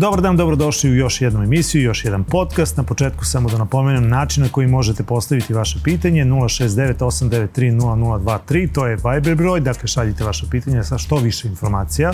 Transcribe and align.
Dobar 0.00 0.20
dan, 0.20 0.36
dobrodošli 0.36 0.90
u 0.90 0.94
još 0.94 1.20
jednu 1.20 1.42
emisiju, 1.42 1.82
još 1.82 2.04
jedan 2.04 2.24
podcast. 2.24 2.76
Na 2.76 2.82
početku 2.82 3.24
samo 3.24 3.48
da 3.48 3.58
napomenem 3.58 4.08
način 4.08 4.42
na 4.42 4.48
koji 4.48 4.66
možete 4.66 5.02
postaviti 5.02 5.54
vaše 5.54 5.78
pitanje 5.84 6.24
069-893-0023, 6.24 8.72
to 8.72 8.86
je 8.86 8.96
Viber 8.96 9.34
broj, 9.34 9.60
dakle 9.60 9.88
šaljite 9.88 10.24
vaše 10.24 10.46
pitanje 10.50 10.84
sa 10.84 10.98
što 10.98 11.16
više 11.16 11.48
informacija. 11.48 12.12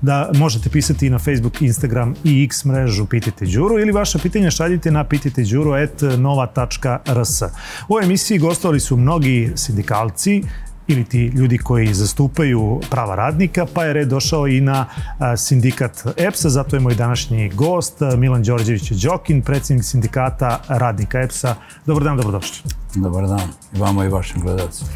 Da 0.00 0.30
možete 0.34 0.70
pisati 0.70 1.06
i 1.06 1.10
na 1.10 1.18
Facebook, 1.18 1.62
Instagram 1.62 2.14
i 2.24 2.44
X 2.44 2.64
mrežu 2.64 3.06
Pitajte 3.06 3.46
Đuru 3.46 3.78
ili 3.78 3.92
vaše 3.92 4.18
pitanje 4.18 4.50
šaljite 4.50 4.90
na 4.90 5.04
pitajteđuru.nova.rs. 5.04 7.42
U 7.88 7.88
ovoj 7.88 8.04
emisiji 8.04 8.38
gostovali 8.38 8.80
su 8.80 8.96
mnogi 8.96 9.52
sindikalci, 9.54 10.42
ili 10.88 11.04
ti 11.04 11.26
ljudi 11.26 11.58
koji 11.58 11.94
zastupaju 11.94 12.80
prava 12.90 13.14
radnika, 13.14 13.66
pa 13.74 13.84
je 13.84 13.92
red 13.92 14.08
došao 14.08 14.48
i 14.48 14.60
na 14.60 14.86
sindikat 15.36 16.06
EPS-a, 16.16 16.48
zato 16.48 16.76
je 16.76 16.80
moj 16.80 16.94
današnji 16.94 17.48
gost 17.48 18.00
Milan 18.16 18.42
Đorđević 18.42 18.90
Đokin, 18.90 19.42
predsjednik 19.42 19.84
sindikata 19.84 20.60
radnika 20.68 21.20
EPS-a. 21.20 21.54
Dobar 21.86 22.04
dan, 22.04 22.16
dobrodošli. 22.16 22.70
Dobar 22.94 23.26
dan, 23.26 23.48
i 23.76 23.78
vama 23.78 24.04
i 24.04 24.08
vašim 24.08 24.40
gledalcima. 24.40 24.90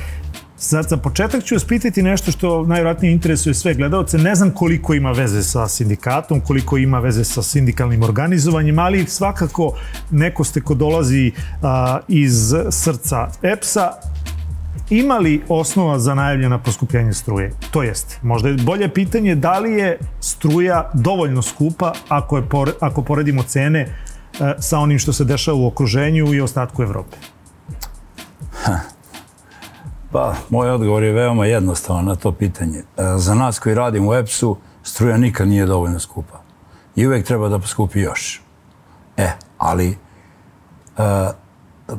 Sad, 0.56 0.88
za 0.88 0.96
početak 0.96 1.44
ću 1.44 1.54
vas 1.54 1.64
pitati 1.64 2.02
nešto 2.02 2.32
što 2.32 2.66
najvjerojatnije 2.66 3.12
interesuje 3.12 3.54
sve 3.54 3.74
gledalce. 3.74 4.18
Ne 4.18 4.34
znam 4.34 4.50
koliko 4.50 4.94
ima 4.94 5.12
veze 5.12 5.42
sa 5.42 5.68
sindikatom, 5.68 6.40
koliko 6.40 6.76
ima 6.76 6.98
veze 6.98 7.24
sa 7.24 7.42
sindikalnim 7.42 8.02
organizovanjem, 8.02 8.78
ali 8.78 9.06
svakako 9.06 9.72
neko 10.10 10.44
ste 10.44 10.60
ko 10.60 10.74
dolazi 10.74 11.32
a, 11.62 11.98
iz 12.08 12.54
srca 12.70 13.28
EPS-a, 13.42 13.90
ima 14.90 15.18
li 15.18 15.42
osnova 15.48 15.98
za 15.98 16.14
najavljena 16.14 16.58
poskupljenje 16.58 17.12
struje? 17.12 17.52
To 17.70 17.82
jest, 17.82 18.18
možda 18.22 18.48
je 18.48 18.54
bolje 18.54 18.94
pitanje 18.94 19.34
da 19.34 19.58
li 19.58 19.72
je 19.72 19.98
struja 20.20 20.90
dovoljno 20.94 21.42
skupa 21.42 21.92
ako, 22.08 22.36
je, 22.36 22.44
ako 22.80 23.02
poredimo 23.02 23.42
cene 23.42 23.80
e, 23.80 23.90
sa 24.58 24.78
onim 24.78 24.98
što 24.98 25.12
se 25.12 25.24
dešava 25.24 25.56
u 25.56 25.66
okruženju 25.66 26.34
i 26.34 26.40
ostatku 26.40 26.82
Evrope? 26.82 27.16
Pa, 30.12 30.34
moj 30.48 30.70
odgovor 30.70 31.02
je 31.02 31.12
veoma 31.12 31.46
jednostavan 31.46 32.04
na 32.04 32.14
to 32.14 32.32
pitanje. 32.32 32.78
E, 32.78 32.84
za 33.16 33.34
nas 33.34 33.58
koji 33.58 33.74
radimo 33.74 34.10
u 34.10 34.14
EPS-u, 34.14 34.56
struja 34.82 35.16
nikad 35.16 35.48
nije 35.48 35.66
dovoljno 35.66 35.98
skupa. 35.98 36.40
I 36.96 37.06
uvek 37.06 37.26
treba 37.26 37.48
da 37.48 37.58
poskupi 37.58 38.00
još. 38.00 38.42
E, 39.16 39.30
ali 39.58 39.88
e, 39.88 39.96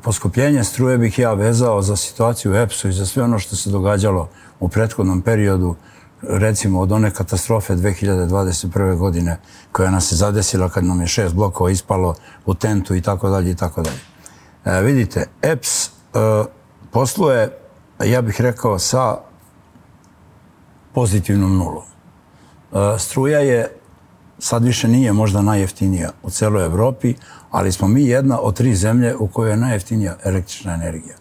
poskupljenje 0.04 0.64
struje 0.64 0.98
bih 0.98 1.20
ja 1.20 1.34
vezao 1.34 1.82
za 1.82 1.96
situaciju 1.96 2.52
u 2.52 2.56
EPS-u 2.56 2.88
i 2.88 2.94
za 2.94 3.06
sve 3.06 3.24
ono 3.24 3.40
što 3.40 3.56
se 3.56 3.70
događalo 3.70 4.30
u 4.60 4.70
prethodnom 4.70 5.22
periodu, 5.22 5.76
recimo 6.22 6.80
od 6.80 6.92
one 6.92 7.12
katastrofe 7.12 7.74
2021. 7.74 8.98
godine 8.98 9.40
koja 9.72 9.92
nas 9.92 10.08
se 10.08 10.16
zadesila 10.16 10.70
kad 10.70 10.86
nam 10.86 11.02
je 11.02 11.08
šest 11.08 11.36
blokova 11.36 11.72
ispalo 11.72 12.16
u 12.46 12.54
tentu 12.54 12.96
i 12.96 13.02
tako 13.02 13.30
dalje 13.30 13.52
i 13.52 13.56
tako 13.56 13.82
dalje. 13.82 14.00
E, 14.66 14.82
vidite, 14.82 15.28
EPS 15.42 15.88
e, 15.88 15.90
posluje, 16.92 17.58
ja 18.06 18.22
bih 18.22 18.42
rekao, 18.42 18.80
sa 18.80 19.18
pozitivnom 20.94 21.58
nulom. 21.58 21.84
E, 21.84 23.00
struja 23.00 23.40
je 23.40 23.81
sad 24.42 24.64
više 24.64 24.88
nije 24.88 25.14
možda 25.14 25.42
najjeftinija 25.42 26.10
u 26.24 26.30
celoj 26.30 26.66
Evropi, 26.66 27.14
ali 27.52 27.72
smo 27.72 27.88
mi 27.88 28.06
jedna 28.06 28.40
od 28.40 28.56
tri 28.56 28.76
zemlje 28.76 29.16
u 29.16 29.28
kojoj 29.28 29.52
je 29.52 29.58
najjeftinija 29.58 30.16
električna 30.24 30.74
energija. 30.74 31.16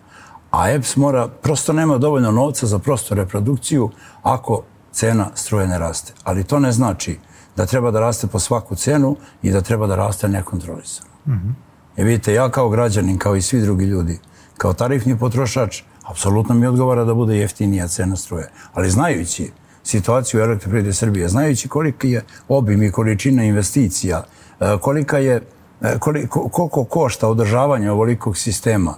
A 0.50 0.70
EPS 0.70 0.96
mora, 0.96 1.28
prosto 1.28 1.72
nema 1.72 1.98
dovoljno 1.98 2.30
novca 2.30 2.66
za 2.66 2.78
prosto 2.78 3.14
reprodukciju 3.14 3.90
ako 4.22 4.62
cena 4.92 5.30
struje 5.34 5.66
ne 5.66 5.78
raste. 5.78 6.12
Ali 6.24 6.44
to 6.44 6.58
ne 6.58 6.72
znači 6.72 7.18
da 7.56 7.66
treba 7.66 7.90
da 7.90 8.00
raste 8.00 8.26
po 8.26 8.38
svaku 8.38 8.74
cenu 8.74 9.16
i 9.42 9.50
da 9.50 9.60
treba 9.60 9.86
da 9.86 9.96
raste 9.96 10.28
nekontrolisano. 10.28 11.10
Mm 11.26 11.32
-hmm. 11.32 11.52
I 11.96 12.04
vidite, 12.04 12.34
ja 12.34 12.50
kao 12.50 12.68
građanin, 12.68 13.18
kao 13.18 13.36
i 13.36 13.42
svi 13.42 13.60
drugi 13.60 13.84
ljudi, 13.84 14.18
kao 14.56 14.72
tarifni 14.72 15.18
potrošač, 15.18 15.82
apsolutno 16.10 16.54
mi 16.54 16.66
odgovara 16.66 17.04
da 17.04 17.14
bude 17.14 17.36
jeftinija 17.36 17.88
cena 17.88 18.16
struje. 18.16 18.50
Ali 18.72 18.90
znajući 18.90 19.52
situaciju 19.82 20.40
elektroprivrede 20.40 20.92
Srbije, 20.92 21.28
znajući 21.28 21.68
koliki 21.68 22.10
je 22.10 22.24
obim 22.48 22.82
i 22.82 22.90
količina 22.90 23.44
investicija, 23.44 24.24
e, 24.60 24.76
kolika 24.80 25.18
je, 25.18 25.42
e, 25.82 25.98
koliko, 25.98 26.48
koliko 26.48 26.84
košta 26.84 27.28
održavanje 27.28 27.90
ovolikog 27.90 28.36
sistema, 28.36 28.94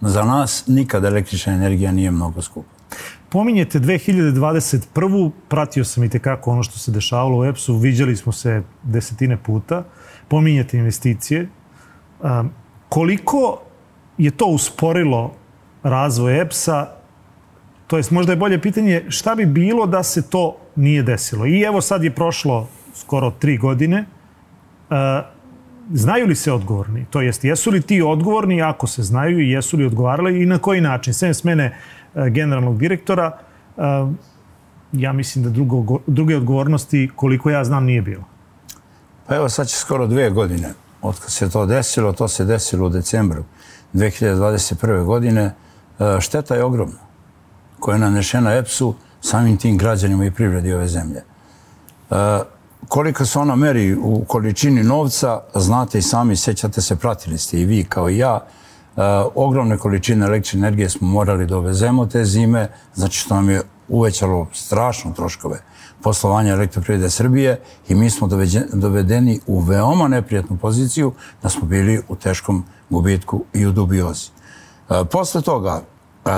za 0.00 0.24
nas 0.24 0.64
nikada 0.66 1.08
električna 1.08 1.52
energija 1.52 1.92
nije 1.92 2.10
mnogo 2.10 2.42
skupa. 2.42 2.68
Pominjete 3.28 3.80
2021. 3.80 5.30
Pratio 5.48 5.84
sam 5.84 6.04
i 6.04 6.08
tekako 6.08 6.50
ono 6.50 6.62
što 6.62 6.78
se 6.78 6.90
dešavalo 6.90 7.38
u 7.38 7.44
EPS-u. 7.44 7.76
Viđali 7.78 8.16
smo 8.16 8.32
se 8.32 8.62
desetine 8.82 9.36
puta. 9.36 9.84
Pominjete 10.28 10.78
investicije. 10.78 11.40
E, 11.40 11.48
koliko 12.88 13.60
je 14.18 14.30
to 14.30 14.46
usporilo 14.46 15.32
razvoj 15.82 16.40
EPS-a 16.40 17.01
To 17.92 17.96
jest 17.96 18.10
možda 18.10 18.32
je 18.32 18.36
bolje 18.36 18.60
pitanje 18.60 19.04
šta 19.08 19.34
bi 19.34 19.46
bilo 19.46 19.86
da 19.86 20.02
se 20.02 20.22
to 20.22 20.56
nije 20.76 21.02
desilo. 21.02 21.46
I 21.46 21.60
evo 21.60 21.80
sad 21.80 22.04
je 22.04 22.14
prošlo 22.14 22.68
skoro 22.94 23.30
tri 23.30 23.58
godine. 23.58 23.98
E, 23.98 25.22
znaju 25.92 26.26
li 26.26 26.34
se 26.34 26.52
odgovorni? 26.52 27.04
To 27.10 27.20
jest, 27.20 27.44
jesu 27.44 27.70
li 27.70 27.82
ti 27.82 28.02
odgovorni 28.02 28.62
ako 28.62 28.86
se 28.86 29.02
znaju 29.02 29.40
i 29.40 29.50
jesu 29.50 29.76
li 29.76 29.86
odgovarali 29.86 30.42
i 30.42 30.46
na 30.46 30.58
koji 30.58 30.80
način? 30.80 31.14
Sve 31.14 31.34
smene 31.34 31.64
e, 32.14 32.30
generalnog 32.30 32.78
direktora, 32.78 33.38
e, 33.76 33.82
ja 34.92 35.12
mislim 35.12 35.44
da 35.44 35.50
drugo, 35.50 35.98
druge 36.06 36.36
odgovornosti, 36.36 37.10
koliko 37.16 37.50
ja 37.50 37.64
znam, 37.64 37.84
nije 37.84 38.02
bilo. 38.02 38.24
Pa 39.26 39.36
evo 39.36 39.48
sad 39.48 39.68
će 39.68 39.76
skoro 39.76 40.06
dve 40.06 40.30
godine 40.30 40.72
od 41.02 41.20
kad 41.20 41.30
se 41.30 41.50
to 41.50 41.66
desilo, 41.66 42.12
to 42.12 42.28
se 42.28 42.44
desilo 42.44 42.86
u 42.86 42.88
decembru 42.88 43.44
2021. 43.94 45.04
godine. 45.04 45.54
E, 45.98 46.20
šteta 46.20 46.54
je 46.54 46.64
ogromna 46.64 47.11
koja 47.82 47.94
je 47.94 48.00
nanešena 48.00 48.52
EPS-u, 48.54 48.94
samim 49.20 49.56
tim 49.56 49.78
građanima 49.78 50.24
i 50.24 50.30
privredi 50.30 50.72
ove 50.72 50.88
zemlje. 50.88 51.22
E, 52.10 52.14
koliko 52.88 53.26
se 53.26 53.38
ona 53.38 53.56
meri 53.56 53.96
u 54.02 54.24
količini 54.24 54.82
novca, 54.82 55.40
znate 55.54 55.98
i 55.98 56.02
sami, 56.02 56.36
sećate 56.36 56.80
se, 56.80 56.96
pratili 56.96 57.38
ste 57.38 57.60
i 57.60 57.64
vi 57.64 57.84
kao 57.84 58.10
i 58.10 58.18
ja, 58.18 58.38
e, 58.38 59.02
ogromne 59.34 59.78
količine 59.78 60.26
električne 60.26 60.58
energije 60.58 60.90
smo 60.90 61.08
morali 61.08 61.46
da 61.46 61.58
ovezemo 61.58 62.06
te 62.06 62.24
zime, 62.24 62.68
znači 62.94 63.18
što 63.18 63.34
nam 63.34 63.50
je 63.50 63.62
uvećalo 63.88 64.46
strašno 64.52 65.12
troškove 65.12 65.58
poslovanja 66.02 66.52
elektroprivrede 66.52 67.10
Srbije 67.10 67.60
i 67.88 67.94
mi 67.94 68.10
smo 68.10 68.28
dovedeni 68.72 69.40
u 69.46 69.60
veoma 69.60 70.08
neprijatnu 70.08 70.56
poziciju 70.56 71.12
da 71.42 71.48
smo 71.48 71.66
bili 71.66 72.02
u 72.08 72.16
teškom 72.16 72.64
gubitku 72.90 73.44
i 73.52 73.66
u 73.66 73.72
dubiozi. 73.72 74.30
E, 74.90 75.04
posle 75.04 75.42
toga, 75.42 75.82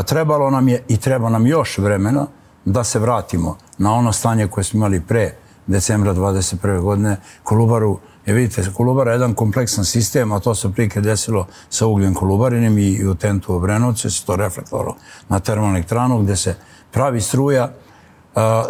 trebalo 0.06 0.50
nam 0.50 0.68
je 0.68 0.82
i 0.88 0.96
treba 0.96 1.28
nam 1.28 1.46
još 1.46 1.78
vremena 1.78 2.26
da 2.64 2.84
se 2.84 2.98
vratimo 2.98 3.56
na 3.78 3.94
ono 3.94 4.12
stanje 4.12 4.48
koje 4.48 4.64
smo 4.64 4.76
imali 4.76 5.00
pre 5.00 5.34
decembra 5.66 6.14
21. 6.14 6.80
godine. 6.80 7.16
Kolubaru, 7.42 7.98
je 8.26 8.34
vidite, 8.34 8.72
Kolubara 8.76 9.10
je 9.10 9.14
jedan 9.14 9.34
kompleksan 9.34 9.84
sistem, 9.84 10.32
a 10.32 10.40
to 10.40 10.54
se 10.54 10.72
prike 10.72 11.00
desilo 11.00 11.46
sa 11.70 11.86
ugljen 11.86 12.14
Kolubarinim 12.14 12.78
i 12.78 13.06
u 13.06 13.14
tentu 13.14 13.56
u 13.56 13.60
Brenovcu, 13.60 14.10
se 14.10 14.26
to 14.26 14.36
reflektovalo 14.36 14.96
na 15.28 15.40
termoelektranu 15.40 16.18
gdje 16.22 16.36
se 16.36 16.54
pravi 16.90 17.20
struja. 17.20 17.72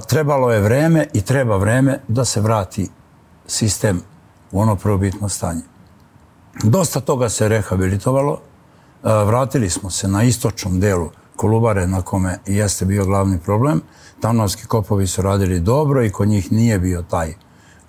Trebalo 0.08 0.52
je 0.52 0.60
vreme 0.60 1.06
i 1.12 1.20
treba 1.22 1.56
vreme 1.56 2.00
da 2.08 2.24
se 2.24 2.40
vrati 2.40 2.88
sistem 3.46 4.02
u 4.52 4.60
ono 4.60 4.76
prvobitno 4.76 5.28
stanje. 5.28 5.62
Dosta 6.62 7.00
toga 7.00 7.28
se 7.28 7.48
rehabilitovalo, 7.48 8.40
E, 9.04 9.24
vratili 9.24 9.70
smo 9.70 9.90
se 9.90 10.08
na 10.08 10.22
istočnom 10.22 10.80
delu 10.80 11.10
Kolubare 11.36 11.86
na 11.86 12.02
kome 12.02 12.38
jeste 12.46 12.84
bio 12.84 13.04
glavni 13.04 13.38
problem. 13.38 13.80
Tanovski 14.20 14.66
kopovi 14.66 15.06
su 15.06 15.22
radili 15.22 15.60
dobro 15.60 16.04
i 16.04 16.10
kod 16.10 16.28
njih 16.28 16.52
nije 16.52 16.78
bio 16.78 17.02
taj 17.02 17.34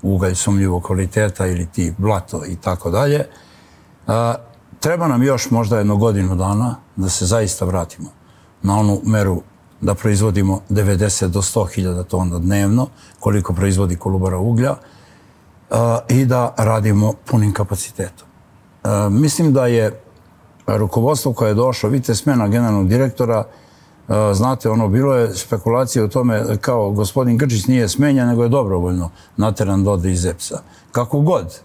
ugalj 0.02 0.36
sumljivog 0.36 0.84
kvaliteta 0.84 1.48
ili 1.48 1.66
ti 1.66 1.94
blato 1.98 2.46
i 2.46 2.56
tako 2.56 2.90
dalje. 2.90 3.16
E, 3.18 3.28
treba 4.80 5.08
nam 5.08 5.24
još 5.24 5.52
možda 5.52 5.78
jedno 5.78 5.96
godinu 5.96 6.36
dana 6.36 6.76
da 6.96 7.10
se 7.10 7.26
zaista 7.26 7.66
vratimo 7.66 8.10
na 8.62 8.80
onu 8.80 9.02
meru 9.04 9.42
da 9.82 9.94
proizvodimo 9.94 10.62
90 10.70 11.28
do 11.28 11.42
100 11.42 11.74
hiljada 11.76 12.04
tona 12.04 12.40
dnevno, 12.40 12.88
koliko 13.20 13.54
proizvodi 13.54 13.96
kolubara 13.96 14.38
uglja, 14.38 14.76
e, 14.76 15.76
i 16.10 16.26
da 16.26 16.54
radimo 16.58 17.14
punim 17.26 17.54
kapacitetom. 17.54 18.28
Mislim 19.10 19.54
da 19.54 19.68
je 19.68 20.05
rukovodstvo 20.68 21.34
koje 21.34 21.50
je 21.50 21.54
došlo, 21.54 21.90
vidite 21.90 22.16
smena 22.16 22.48
generalnog 22.48 22.88
direktora, 22.88 23.44
e, 23.44 24.34
znate, 24.34 24.70
ono, 24.70 24.88
bilo 24.88 25.16
je 25.16 25.36
spekulacije 25.36 26.04
o 26.04 26.08
tome 26.08 26.44
kao 26.62 26.92
gospodin 26.92 27.38
Grčić 27.38 27.68
nije 27.68 27.90
smenjen, 27.90 28.28
nego 28.28 28.44
je 28.44 28.50
dobrovoljno 28.50 29.10
nateran 29.38 29.84
do 29.84 29.92
ode 29.92 30.12
iz 30.12 30.26
EPS-a. 30.26 30.62
Kako 30.92 31.20
god, 31.20 31.60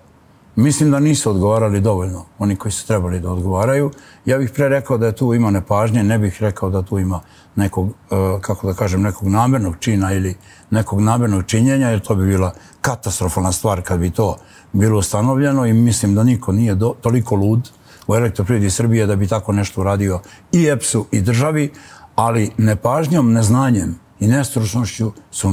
Mislim 0.56 0.90
da 0.90 0.98
nisu 1.00 1.30
odgovarali 1.30 1.80
dovoljno, 1.80 2.24
oni 2.38 2.56
koji 2.56 2.72
su 2.72 2.86
trebali 2.86 3.20
da 3.20 3.30
odgovaraju. 3.30 3.90
Ja 4.24 4.38
bih 4.38 4.50
pre 4.54 4.68
rekao 4.68 4.98
da 4.98 5.06
je 5.06 5.16
tu 5.16 5.34
ima 5.34 5.50
nepažnje, 5.50 6.02
ne 6.02 6.18
bih 6.18 6.36
rekao 6.40 6.70
da 6.70 6.82
tu 6.82 6.98
ima 6.98 7.20
nekog, 7.56 7.88
e, 7.88 7.94
kako 8.40 8.66
da 8.66 8.74
kažem, 8.74 9.02
nekog 9.02 9.28
namernog 9.28 9.76
čina 9.80 10.12
ili 10.12 10.34
nekog 10.70 11.00
namernog 11.00 11.46
činjenja, 11.46 11.90
jer 11.90 12.00
to 12.00 12.14
bi 12.14 12.26
bila 12.26 12.52
katastrofalna 12.80 13.52
stvar 13.52 13.82
kad 13.82 14.00
bi 14.00 14.10
to 14.10 14.36
bilo 14.72 14.98
ustanovljeno 14.98 15.66
i 15.66 15.72
mislim 15.72 16.14
da 16.14 16.22
niko 16.22 16.52
nije 16.52 16.74
do, 16.74 16.94
toliko 17.00 17.34
lud 17.34 17.70
u 18.10 18.14
elektroprivredi 18.14 18.70
Srbije 18.70 19.06
da 19.06 19.16
bi 19.16 19.26
tako 19.26 19.52
nešto 19.52 19.80
uradio 19.80 20.20
i 20.52 20.66
EPS-u 20.66 21.06
i 21.10 21.20
državi, 21.20 21.72
ali 22.14 22.50
nepažnjom, 22.56 23.32
neznanjem 23.32 23.98
i 24.20 24.26
nestručnošću 24.26 25.12
su 25.30 25.50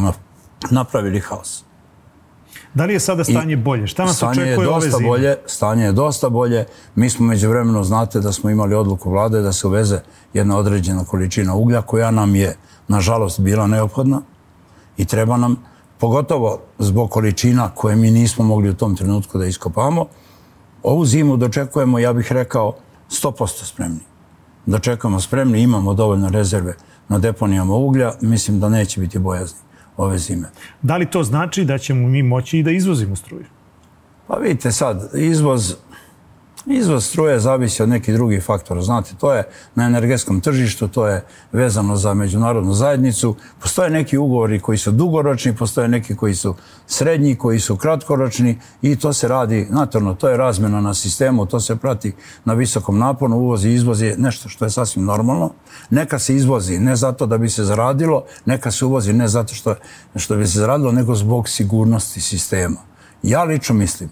napravili 0.71 1.19
haos. 1.19 1.63
Da 2.73 2.85
li 2.85 2.93
je 2.93 2.99
sada 2.99 3.23
stanje 3.23 3.53
I 3.53 3.55
bolje? 3.55 3.87
Šta 3.87 4.05
nas 4.05 4.23
očekuje 4.23 4.69
ove 4.69 4.89
zime? 4.89 5.07
Bolje, 5.07 5.35
stanje 5.45 5.83
je 5.83 5.91
dosta 5.91 6.29
bolje. 6.29 6.65
Mi 6.95 7.09
smo 7.09 7.25
među 7.25 7.49
vremenu, 7.49 7.83
znate 7.83 8.19
da 8.19 8.31
smo 8.31 8.49
imali 8.49 8.75
odluku 8.75 9.09
vlade 9.09 9.41
da 9.41 9.53
se 9.53 9.67
uveze 9.67 9.99
jedna 10.33 10.57
određena 10.57 11.05
količina 11.05 11.55
uglja 11.55 11.81
koja 11.81 12.11
nam 12.11 12.35
je, 12.35 12.55
nažalost, 12.87 13.39
bila 13.39 13.67
neophodna 13.67 14.21
i 14.97 15.05
treba 15.05 15.37
nam, 15.37 15.55
pogotovo 15.97 16.59
zbog 16.79 17.11
količina 17.11 17.69
koje 17.75 17.95
mi 17.95 18.11
nismo 18.11 18.45
mogli 18.45 18.69
u 18.69 18.73
tom 18.73 18.95
trenutku 18.95 19.37
da 19.37 19.45
iskopamo, 19.45 20.05
ovu 20.83 21.05
zimu 21.05 21.37
dočekujemo, 21.37 21.99
ja 21.99 22.13
bih 22.13 22.31
rekao, 22.31 22.75
100% 23.09 23.65
spremni. 23.65 23.99
Dočekamo 24.65 25.19
spremni, 25.19 25.61
imamo 25.61 25.93
dovoljno 25.93 26.29
rezerve 26.29 26.75
na 27.09 27.17
deponijama 27.19 27.75
uglja, 27.75 28.13
mislim 28.21 28.59
da 28.59 28.69
neće 28.69 28.99
biti 28.99 29.19
bojazni 29.19 29.59
ove 29.97 30.17
zime. 30.17 30.49
Da 30.81 30.97
li 30.97 31.05
to 31.05 31.23
znači 31.23 31.65
da 31.65 31.77
ćemo 31.77 32.07
mi 32.07 32.23
moći 32.23 32.59
i 32.59 32.63
da 32.63 32.71
izvozimo 32.71 33.15
struju? 33.15 33.45
Pa 34.27 34.35
vidite 34.35 34.71
sad, 34.71 35.09
izvoz, 35.13 35.75
izvoz 36.65 37.05
struje 37.05 37.39
zavisi 37.39 37.83
od 37.83 37.89
nekih 37.89 38.13
drugih 38.13 38.43
faktora. 38.43 38.81
Znate, 38.81 39.15
to 39.19 39.33
je 39.33 39.43
na 39.75 39.85
energetskom 39.85 40.41
tržištu, 40.41 40.87
to 40.87 41.07
je 41.07 41.25
vezano 41.51 41.95
za 41.95 42.13
međunarodnu 42.13 42.73
zajednicu. 42.73 43.35
Postoje 43.59 43.89
neki 43.89 44.17
ugovori 44.17 44.59
koji 44.59 44.77
su 44.77 44.91
dugoročni, 44.91 45.55
postoje 45.55 45.87
neki 45.87 46.15
koji 46.15 46.35
su 46.35 46.55
srednji, 46.87 47.35
koji 47.35 47.59
su 47.59 47.75
kratkoročni 47.75 48.59
i 48.81 48.95
to 48.95 49.13
se 49.13 49.27
radi, 49.27 49.67
natorno, 49.69 50.13
to 50.13 50.29
je 50.29 50.37
razmjena 50.37 50.81
na 50.81 50.93
sistemu, 50.93 51.45
to 51.45 51.59
se 51.59 51.75
prati 51.75 52.13
na 52.45 52.53
visokom 52.53 52.97
naponu, 52.97 53.37
uvoz 53.37 53.65
i 53.65 53.73
izvoz 53.73 54.01
je 54.01 54.15
nešto 54.17 54.49
što 54.49 54.65
je 54.65 54.71
sasvim 54.71 55.05
normalno. 55.05 55.51
Neka 55.89 56.19
se 56.19 56.35
izvozi 56.35 56.79
ne 56.79 56.95
zato 56.95 57.25
da 57.25 57.37
bi 57.37 57.49
se 57.49 57.63
zaradilo, 57.63 58.23
neka 58.45 58.71
se 58.71 58.85
uvozi 58.85 59.13
ne 59.13 59.27
zato 59.27 59.53
što, 59.53 59.75
što 60.15 60.35
bi 60.35 60.47
se 60.47 60.59
zaradilo, 60.59 60.91
nego 60.91 61.15
zbog 61.15 61.49
sigurnosti 61.49 62.21
sistema. 62.21 62.77
Ja 63.23 63.43
lično 63.43 63.75
mislim, 63.75 64.09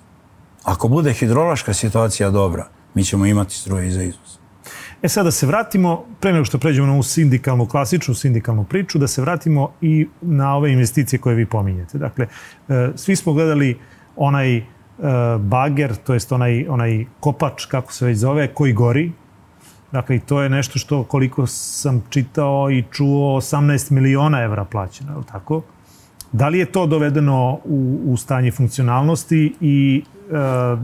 ako 0.65 0.87
bude 0.87 1.13
hidrološka 1.13 1.73
situacija 1.73 2.29
dobra, 2.29 2.67
mi 2.93 3.03
ćemo 3.03 3.25
imati 3.25 3.55
struje 3.55 3.91
za 3.91 4.03
izvoz. 4.03 4.37
E 5.01 5.09
sad 5.09 5.25
da 5.25 5.31
se 5.31 5.47
vratimo, 5.47 6.05
pre 6.19 6.33
nego 6.33 6.45
što 6.45 6.57
pređemo 6.57 6.87
na 6.87 6.93
ovu 6.93 7.03
sindikalnu, 7.03 7.65
klasičnu 7.65 8.13
sindikalnu 8.13 8.63
priču, 8.63 8.97
da 8.97 9.07
se 9.07 9.21
vratimo 9.21 9.71
i 9.81 10.07
na 10.21 10.55
ove 10.55 10.71
investicije 10.71 11.19
koje 11.19 11.35
vi 11.35 11.45
pominjete. 11.45 11.97
Dakle, 11.97 12.27
e, 12.69 12.91
svi 12.95 13.15
smo 13.15 13.33
gledali 13.33 13.79
onaj 14.15 14.57
e, 14.57 14.63
bager, 15.39 15.95
to 15.95 16.13
jest 16.13 16.31
onaj, 16.31 16.65
onaj 16.67 17.05
kopač, 17.19 17.65
kako 17.65 17.93
se 17.93 18.05
već 18.05 18.17
zove, 18.17 18.47
koji 18.53 18.73
gori. 18.73 19.11
Dakle, 19.91 20.15
i 20.15 20.19
to 20.19 20.41
je 20.41 20.49
nešto 20.49 20.79
što 20.79 21.03
koliko 21.03 21.47
sam 21.47 22.03
čitao 22.09 22.71
i 22.71 22.83
čuo 22.91 23.37
18 23.37 23.91
miliona 23.91 24.41
evra 24.41 24.65
plaćeno, 24.65 25.11
je 25.11 25.17
li 25.17 25.25
tako? 25.31 25.61
Da 26.31 26.47
li 26.47 26.59
je 26.59 26.65
to 26.65 26.85
dovedeno 26.85 27.59
u, 27.65 27.99
u 28.05 28.17
stanje 28.17 28.51
funkcionalnosti 28.51 29.53
i 29.61 30.03
Eh, 30.31 30.77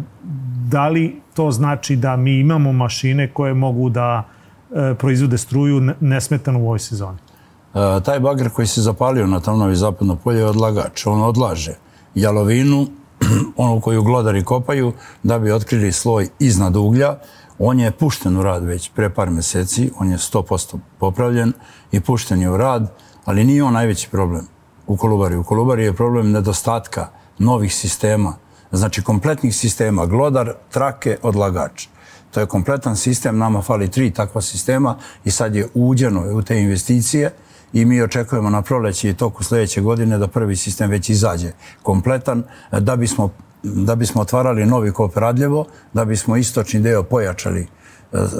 da 0.69 0.87
li 0.87 1.21
to 1.33 1.51
znači 1.51 1.95
da 1.95 2.15
mi 2.15 2.39
imamo 2.39 2.71
mašine 2.71 3.33
koje 3.33 3.53
mogu 3.53 3.89
da 3.89 4.23
eh, 4.71 4.95
proizvode 4.99 5.37
struju 5.37 5.81
nesmetano 5.99 6.59
u 6.59 6.63
ovoj 6.63 6.79
sezoni? 6.79 7.17
E, 7.73 8.01
taj 8.03 8.19
bager 8.19 8.49
koji 8.49 8.67
se 8.67 8.81
zapalio 8.81 9.27
na 9.27 9.39
Tamnovi 9.39 9.75
zapadno 9.75 10.15
polje 10.15 10.39
je 10.39 10.45
odlagač. 10.45 11.05
On 11.05 11.21
odlaže 11.21 11.75
jalovinu, 12.15 12.87
onu 13.57 13.81
koju 13.81 14.03
glodari 14.03 14.43
kopaju, 14.43 14.93
da 15.23 15.39
bi 15.39 15.51
otkrili 15.51 15.91
sloj 15.91 16.29
iznad 16.39 16.75
uglja. 16.75 17.15
On 17.59 17.79
je 17.79 17.91
pušten 17.91 18.37
u 18.37 18.43
rad 18.43 18.63
već 18.63 18.91
pre 18.95 19.09
par 19.09 19.29
meseci, 19.29 19.91
on 19.99 20.11
je 20.11 20.17
100% 20.17 20.77
popravljen 20.99 21.53
i 21.91 21.99
pušten 21.99 22.41
je 22.41 22.49
u 22.49 22.57
rad, 22.57 22.91
ali 23.25 23.43
nije 23.43 23.63
on 23.63 23.73
najveći 23.73 24.09
problem 24.09 24.47
u 24.87 24.97
Kolubari. 24.97 25.35
U 25.35 25.43
Kolubari 25.43 25.83
je 25.83 25.93
problem 25.93 26.31
nedostatka 26.31 27.07
novih 27.39 27.75
sistema, 27.75 28.33
znači 28.71 29.01
kompletnih 29.01 29.55
sistema, 29.55 30.05
glodar, 30.05 30.53
trake, 30.71 31.17
odlagač. 31.21 31.87
To 32.31 32.39
je 32.39 32.45
kompletan 32.45 32.95
sistem, 32.95 33.37
nama 33.37 33.61
fali 33.61 33.91
tri 33.91 34.11
takva 34.11 34.41
sistema 34.41 34.97
i 35.25 35.31
sad 35.31 35.55
je 35.55 35.67
uđeno 35.73 36.21
u 36.33 36.41
te 36.41 36.61
investicije 36.61 37.31
i 37.73 37.85
mi 37.85 38.01
očekujemo 38.01 38.49
na 38.49 38.61
proleći 38.61 39.09
i 39.09 39.13
toku 39.13 39.43
sljedeće 39.43 39.81
godine 39.81 40.17
da 40.17 40.27
prvi 40.27 40.55
sistem 40.55 40.89
već 40.89 41.09
izađe 41.09 41.51
kompletan 41.83 42.43
da 42.71 42.95
bismo, 42.95 43.29
da 43.63 43.95
bismo 43.95 44.21
otvarali 44.21 44.65
novi 44.65 44.91
kooperadljevo, 44.91 45.65
da 45.93 46.05
bismo 46.05 46.37
istočni 46.37 46.79
deo 46.79 47.03
pojačali 47.03 47.61
e, 47.61 47.67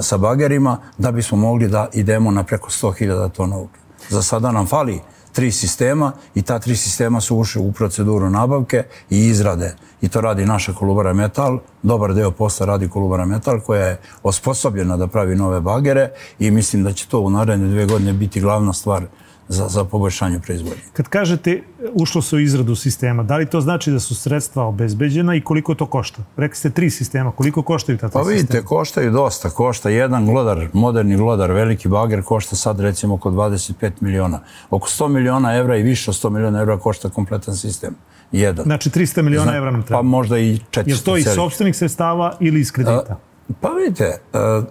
sa 0.02 0.16
bagerima, 0.16 0.78
da 0.98 1.12
bismo 1.12 1.38
mogli 1.38 1.68
da 1.68 1.88
idemo 1.92 2.30
na 2.30 2.42
preko 2.42 2.70
100.000 2.70 3.30
tona 3.32 3.56
uglja. 3.56 3.82
Za 4.08 4.22
sada 4.22 4.52
nam 4.52 4.66
fali 4.66 5.00
tri 5.32 5.52
sistema 5.52 6.12
i 6.34 6.42
ta 6.42 6.58
tri 6.58 6.76
sistema 6.76 7.20
su 7.20 7.36
ušli 7.36 7.62
u 7.62 7.72
proceduru 7.72 8.30
nabavke 8.30 8.84
i 9.10 9.26
izrade. 9.26 9.74
I 10.00 10.08
to 10.08 10.20
radi 10.20 10.46
naša 10.46 10.72
Kolubara 10.72 11.12
Metal. 11.12 11.58
Dobar 11.82 12.14
deo 12.14 12.30
posla 12.30 12.66
radi 12.66 12.88
Kolubara 12.88 13.24
Metal 13.24 13.60
koja 13.60 13.86
je 13.86 14.00
osposobljena 14.22 14.96
da 14.96 15.06
pravi 15.06 15.36
nove 15.36 15.60
bagere 15.60 16.10
i 16.38 16.50
mislim 16.50 16.84
da 16.84 16.92
će 16.92 17.06
to 17.06 17.20
u 17.20 17.30
naredne 17.30 17.68
dve 17.68 17.86
godine 17.86 18.12
biti 18.12 18.40
glavna 18.40 18.72
stvar 18.72 19.06
za, 19.52 19.68
za 19.68 19.84
poboljšanje 19.84 20.38
proizvodnje. 20.38 20.82
Kad 20.92 21.08
kažete 21.08 21.62
ušlo 21.92 22.22
se 22.22 22.36
u 22.36 22.38
izradu 22.38 22.76
sistema, 22.76 23.22
da 23.22 23.36
li 23.36 23.46
to 23.46 23.60
znači 23.60 23.90
da 23.90 24.00
su 24.00 24.14
sredstva 24.14 24.64
obezbeđena 24.64 25.34
i 25.34 25.40
koliko 25.40 25.74
to 25.74 25.86
košta? 25.86 26.22
Rekli 26.36 26.56
ste 26.56 26.70
tri 26.70 26.90
sistema, 26.90 27.30
koliko 27.30 27.62
koštaju 27.62 27.98
ta 27.98 28.08
Pa 28.08 28.20
vidite, 28.22 28.40
sistema? 28.40 28.66
koštaju 28.66 29.10
dosta. 29.10 29.50
Košta 29.50 29.90
jedan 29.90 30.26
glodar, 30.26 30.68
moderni 30.72 31.16
glodar, 31.16 31.50
veliki 31.52 31.88
bager, 31.88 32.22
košta 32.22 32.56
sad 32.56 32.80
recimo 32.80 33.14
oko 33.14 33.30
25 33.30 33.90
miliona. 34.00 34.40
Oko 34.70 34.88
100 34.88 35.08
miliona 35.08 35.56
evra 35.56 35.76
i 35.76 35.82
više 35.82 36.10
od 36.10 36.16
100 36.16 36.30
miliona 36.30 36.60
evra 36.60 36.78
košta 36.78 37.10
kompletan 37.10 37.56
sistem. 37.56 37.94
Jedan. 38.32 38.64
Znači 38.64 38.90
300 38.90 39.22
miliona 39.22 39.44
Zna, 39.50 39.56
evra 39.56 39.70
nam 39.70 39.82
treba. 39.82 39.98
Pa 39.98 40.02
možda 40.02 40.38
i 40.38 40.58
400. 40.70 40.88
Je 40.88 40.96
to 41.04 41.16
iz 41.16 41.26
sobstvenih 41.34 41.76
sredstava 41.76 42.36
ili 42.40 42.60
iz 42.60 42.72
kredita? 42.72 43.04
A, 43.08 43.16
pa 43.60 43.68
vidite, 43.68 44.18
a, 44.32 44.62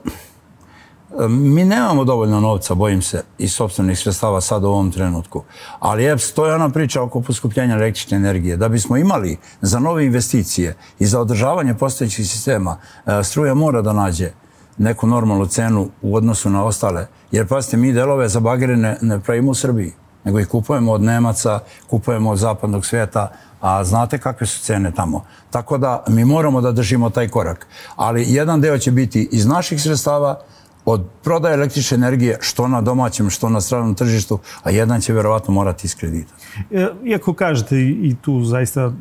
Mi 1.19 1.65
nemamo 1.65 2.03
dovoljno 2.03 2.39
novca, 2.39 2.75
bojim 2.75 3.01
se, 3.01 3.23
i 3.37 3.47
sobstvenih 3.49 3.99
sredstava 3.99 4.41
sad 4.41 4.63
u 4.63 4.67
ovom 4.67 4.91
trenutku. 4.91 5.43
Ali 5.79 6.05
EPS, 6.05 6.33
to 6.33 6.47
je 6.47 6.55
ona 6.55 6.69
priča 6.69 7.01
oko 7.01 7.21
poskupljenja 7.21 7.75
električne 7.75 8.17
energije. 8.17 8.57
Da 8.57 8.69
bismo 8.69 8.97
imali 8.97 9.37
za 9.61 9.79
nove 9.79 10.05
investicije 10.05 10.75
i 10.99 11.05
za 11.05 11.19
održavanje 11.19 11.73
postojećih 11.73 12.27
sistema, 12.27 12.77
e, 13.05 13.23
struja 13.23 13.53
mora 13.53 13.81
da 13.81 13.93
nađe 13.93 14.31
neku 14.77 15.07
normalnu 15.07 15.45
cenu 15.45 15.89
u 16.01 16.15
odnosu 16.15 16.49
na 16.49 16.63
ostale. 16.63 17.07
Jer, 17.31 17.47
pazite, 17.47 17.77
mi 17.77 17.93
delove 17.93 18.29
za 18.29 18.39
bagere 18.39 18.77
ne, 18.77 18.97
ne 19.01 19.19
pravimo 19.19 19.51
u 19.51 19.55
Srbiji, 19.55 19.93
nego 20.23 20.39
ih 20.39 20.47
kupujemo 20.47 20.91
od 20.91 21.01
Nemaca, 21.01 21.59
kupujemo 21.89 22.29
od 22.29 22.37
zapadnog 22.37 22.85
svijeta, 22.85 23.31
a 23.61 23.83
znate 23.83 24.17
kakve 24.17 24.47
su 24.47 24.61
cene 24.61 24.91
tamo. 24.91 25.23
Tako 25.49 25.77
da 25.77 26.03
mi 26.07 26.25
moramo 26.25 26.61
da 26.61 26.71
držimo 26.71 27.09
taj 27.09 27.27
korak. 27.27 27.67
Ali 27.95 28.33
jedan 28.33 28.61
deo 28.61 28.77
će 28.77 28.91
biti 28.91 29.29
iz 29.31 29.45
naših 29.45 29.81
sredstava, 29.81 30.41
od 30.85 31.05
prodaje 31.23 31.53
električne 31.53 31.95
energije 31.95 32.37
što 32.41 32.67
na 32.67 32.81
domaćem, 32.81 33.29
što 33.29 33.49
na 33.49 33.61
stranom 33.61 33.95
tržištu, 33.95 34.39
a 34.63 34.69
jedan 34.69 35.01
će 35.01 35.13
verovatno 35.13 35.53
morati 35.53 35.87
iz 35.87 35.95
kredita. 35.95 36.33
E, 36.71 36.87
iako 37.05 37.33
kažete, 37.33 37.79
i 37.81 38.15
tu 38.21 38.43
zaista 38.43 38.81
e, 38.81 38.91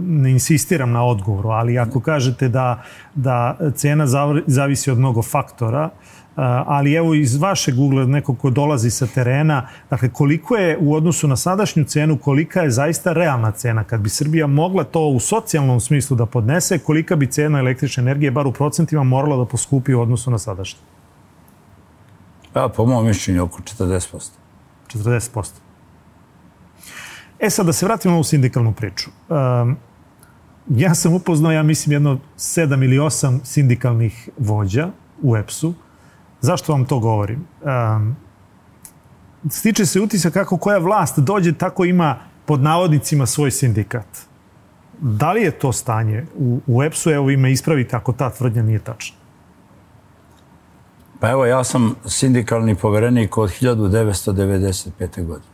ne 0.00 0.30
insistiram 0.30 0.90
na 0.90 1.04
odgovoru, 1.04 1.48
ali 1.48 1.78
ako 1.78 2.00
kažete 2.00 2.48
da, 2.48 2.82
da 3.14 3.58
cena 3.74 4.06
zavisi 4.46 4.90
od 4.90 4.98
mnogo 4.98 5.22
faktora, 5.22 5.82
e, 5.82 5.90
ali 6.66 6.94
evo 6.94 7.14
iz 7.14 7.36
vašeg 7.36 7.78
ugleda, 7.78 8.12
neko 8.12 8.34
ko 8.34 8.50
dolazi 8.50 8.90
sa 8.90 9.06
terena, 9.06 9.68
dakle 9.90 10.08
koliko 10.08 10.56
je 10.56 10.78
u 10.80 10.94
odnosu 10.94 11.28
na 11.28 11.36
sadašnju 11.36 11.84
cenu, 11.84 12.18
kolika 12.18 12.62
je 12.62 12.70
zaista 12.70 13.12
realna 13.12 13.50
cena? 13.50 13.84
Kad 13.84 14.00
bi 14.00 14.08
Srbija 14.08 14.46
mogla 14.46 14.84
to 14.84 15.06
u 15.06 15.20
socijalnom 15.20 15.80
smislu 15.80 16.16
da 16.16 16.26
podnese, 16.26 16.78
kolika 16.78 17.16
bi 17.16 17.26
cena 17.26 17.58
električne 17.58 18.00
energije, 18.00 18.30
bar 18.30 18.46
u 18.46 18.52
procentima, 18.52 19.02
morala 19.02 19.36
da 19.36 19.44
poskupi 19.44 19.94
u 19.94 20.00
odnosu 20.00 20.30
na 20.30 20.38
sadašnju? 20.38 20.80
Pa, 22.52 22.68
po 22.76 22.86
mojom 22.86 23.06
mišljenju, 23.06 23.42
oko 23.42 23.62
40%. 23.62 24.30
40%. 24.88 25.50
E 27.40 27.50
sad, 27.50 27.66
da 27.66 27.72
se 27.72 27.86
vratimo 27.86 28.18
u 28.18 28.24
sindikalnu 28.24 28.72
priču. 28.72 29.10
Um, 29.28 29.76
ja 30.68 30.94
sam 30.94 31.14
upoznao, 31.14 31.52
ja 31.52 31.62
mislim, 31.62 31.92
jedno 31.92 32.18
sedam 32.36 32.82
ili 32.82 32.98
osam 32.98 33.40
sindikalnih 33.44 34.28
vođa 34.38 34.88
u 35.22 35.36
EPS-u. 35.36 35.74
Zašto 36.40 36.72
vam 36.72 36.84
to 36.84 36.98
govorim? 36.98 37.46
Um, 37.62 38.16
stiče 39.50 39.86
se 39.86 40.00
utisak 40.00 40.32
kako 40.32 40.56
koja 40.56 40.78
vlast 40.78 41.18
dođe, 41.18 41.52
tako 41.52 41.84
ima 41.84 42.18
pod 42.46 42.62
navodnicima 42.62 43.26
svoj 43.26 43.50
sindikat. 43.50 44.06
Da 45.00 45.32
li 45.32 45.42
je 45.42 45.50
to 45.50 45.72
stanje 45.72 46.26
u, 46.36 46.60
u 46.66 46.82
EPS-u? 46.82 47.10
Evo 47.10 47.26
vi 47.26 47.36
me 47.36 47.52
ispravite 47.52 47.96
ako 47.96 48.12
ta 48.12 48.30
tvrdnja 48.30 48.62
nije 48.62 48.78
tačna. 48.78 49.21
Pa 51.22 51.30
evo, 51.30 51.46
ja 51.46 51.64
sam 51.64 51.94
sindikalni 52.06 52.74
poverenik 52.74 53.38
od 53.38 53.50
1995. 53.60 55.24
godine. 55.26 55.52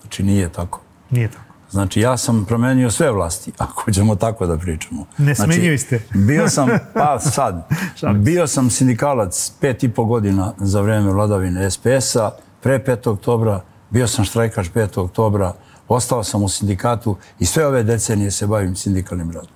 Znači, 0.00 0.22
nije 0.22 0.48
tako. 0.48 0.80
Nije 1.10 1.28
tako. 1.28 1.54
Znači, 1.70 2.00
ja 2.00 2.16
sam 2.16 2.44
promenio 2.44 2.90
sve 2.90 3.10
vlasti, 3.10 3.52
ako 3.58 3.92
ćemo 3.92 4.16
tako 4.16 4.46
da 4.46 4.58
pričamo. 4.58 5.06
Ne 5.18 5.34
znači, 5.34 5.52
smenjili 5.52 5.78
ste. 5.78 6.00
bio 6.28 6.48
sam, 6.48 6.68
pa 6.94 7.18
sad, 7.20 7.68
bio 8.26 8.46
sam 8.46 8.70
sindikalac 8.70 9.52
pet 9.60 9.84
i 9.84 9.88
po 9.88 10.04
godina 10.04 10.52
za 10.58 10.80
vreme 10.80 11.12
vladavine 11.12 11.70
SPS-a, 11.70 12.30
pre 12.60 12.78
5. 12.78 13.10
oktobra, 13.10 13.60
bio 13.90 14.06
sam 14.06 14.24
štrajkač 14.24 14.66
5. 14.74 15.00
oktobra, 15.00 15.52
ostao 15.88 16.24
sam 16.24 16.42
u 16.42 16.48
sindikatu 16.48 17.16
i 17.38 17.46
sve 17.46 17.66
ove 17.66 17.82
decenije 17.82 18.30
se 18.30 18.46
bavim 18.46 18.76
sindikalnim 18.76 19.30
radom. 19.30 19.52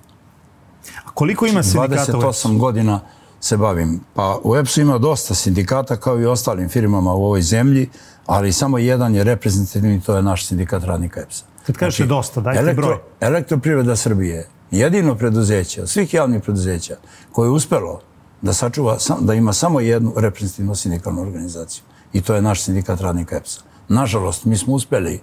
A 1.05 1.09
koliko 1.13 1.45
ima 1.45 1.63
sindikata 1.63 2.11
28 2.11 2.57
godina 2.57 2.99
se 3.39 3.57
bavim. 3.57 3.99
Pa 4.13 4.39
u 4.43 4.55
EPS-u 4.55 4.81
ima 4.81 4.97
dosta 4.97 5.35
sindikata 5.35 5.97
kao 5.97 6.19
i 6.19 6.25
ostalim 6.25 6.69
firmama 6.69 7.13
u 7.13 7.25
ovoj 7.25 7.41
zemlji, 7.41 7.89
ali 8.25 8.53
samo 8.53 8.77
jedan 8.77 9.15
je 9.15 9.23
reprezentativni, 9.23 10.01
to 10.01 10.15
je 10.15 10.21
naš 10.21 10.47
sindikat 10.47 10.83
radnika 10.83 11.21
EPS-a. 11.21 11.45
Kad 11.65 11.77
kažete 11.77 12.03
znači, 12.03 12.09
dosta, 12.09 12.41
dajte 12.41 12.59
elektro, 12.59 12.85
broj. 12.85 12.97
Elektroprivreda 13.19 13.95
Srbije, 13.95 14.47
jedino 14.71 15.15
preduzeće 15.15 15.87
svih 15.87 16.13
javnih 16.13 16.41
preduzeća 16.41 16.95
koje 17.31 17.47
je 17.47 17.51
uspelo 17.51 18.01
da 18.41 18.53
sačuva, 18.53 18.97
da 19.19 19.33
ima 19.33 19.53
samo 19.53 19.79
jednu 19.79 20.13
reprezentativnu 20.17 20.75
sindikalnu 20.75 21.21
organizaciju. 21.21 21.83
I 22.13 22.21
to 22.21 22.35
je 22.35 22.41
naš 22.41 22.63
sindikat 22.63 23.01
radnika 23.01 23.35
EPS-a. 23.35 23.61
Nažalost, 23.87 24.45
mi 24.45 24.57
smo 24.57 24.73
uspeli 24.73 25.13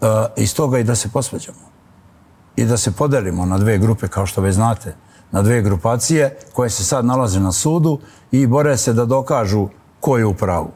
uh, 0.00 0.08
iz 0.36 0.54
toga 0.54 0.78
i 0.78 0.84
da 0.84 0.94
se 0.94 1.08
posveđamo. 1.08 1.72
I 2.56 2.64
da 2.64 2.76
se 2.76 2.92
podelimo 2.92 3.46
na 3.46 3.58
dve 3.58 3.78
grupe, 3.78 4.08
kao 4.08 4.26
što 4.26 4.40
već 4.40 4.54
znate, 4.54 4.94
na 5.32 5.42
dve 5.42 5.62
grupacije 5.62 6.36
koje 6.52 6.70
se 6.70 6.84
sad 6.84 7.04
nalaze 7.04 7.40
na 7.40 7.52
sudu 7.52 7.98
i 8.32 8.46
bore 8.46 8.76
se 8.76 8.92
da 8.92 9.04
dokažu 9.04 9.68
ko 10.00 10.18
je 10.18 10.26
u 10.26 10.34
pravu. 10.34 10.70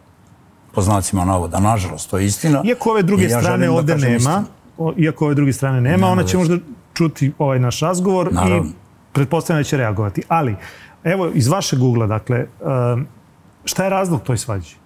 Po 0.75 0.83
znacima 0.83 1.25
navoda. 1.25 1.61
Nažalost, 1.61 2.11
to 2.11 2.19
je 2.19 2.27
istina. 2.27 2.63
Iako 2.65 2.91
ove 2.91 3.03
druge 3.03 3.25
ja 3.25 3.41
strane 3.41 3.71
ovde 3.71 3.97
nema, 3.97 4.45
o, 4.79 4.93
iako 4.97 5.25
ove 5.25 5.35
druge 5.35 5.53
strane 5.53 5.81
nema, 5.81 5.97
nema 5.97 6.07
ona 6.07 6.25
će 6.25 6.37
možda 6.37 6.57
čuti 6.95 7.33
ovaj 7.39 7.59
naš 7.59 7.81
razgovor 7.81 8.33
Naravno. 8.33 8.65
i 8.65 8.73
pretpostavljam 9.13 9.61
da 9.61 9.65
će 9.65 9.77
reagovati. 9.77 10.23
Ali, 10.29 10.57
evo, 11.05 11.31
iz 11.35 11.49
vašeg 11.49 11.83
ugla, 11.83 12.07
dakle, 12.07 12.47
šta 13.65 13.85
je 13.85 13.91
razlog 13.91 14.23
toj 14.23 14.39
svađi? 14.39 14.77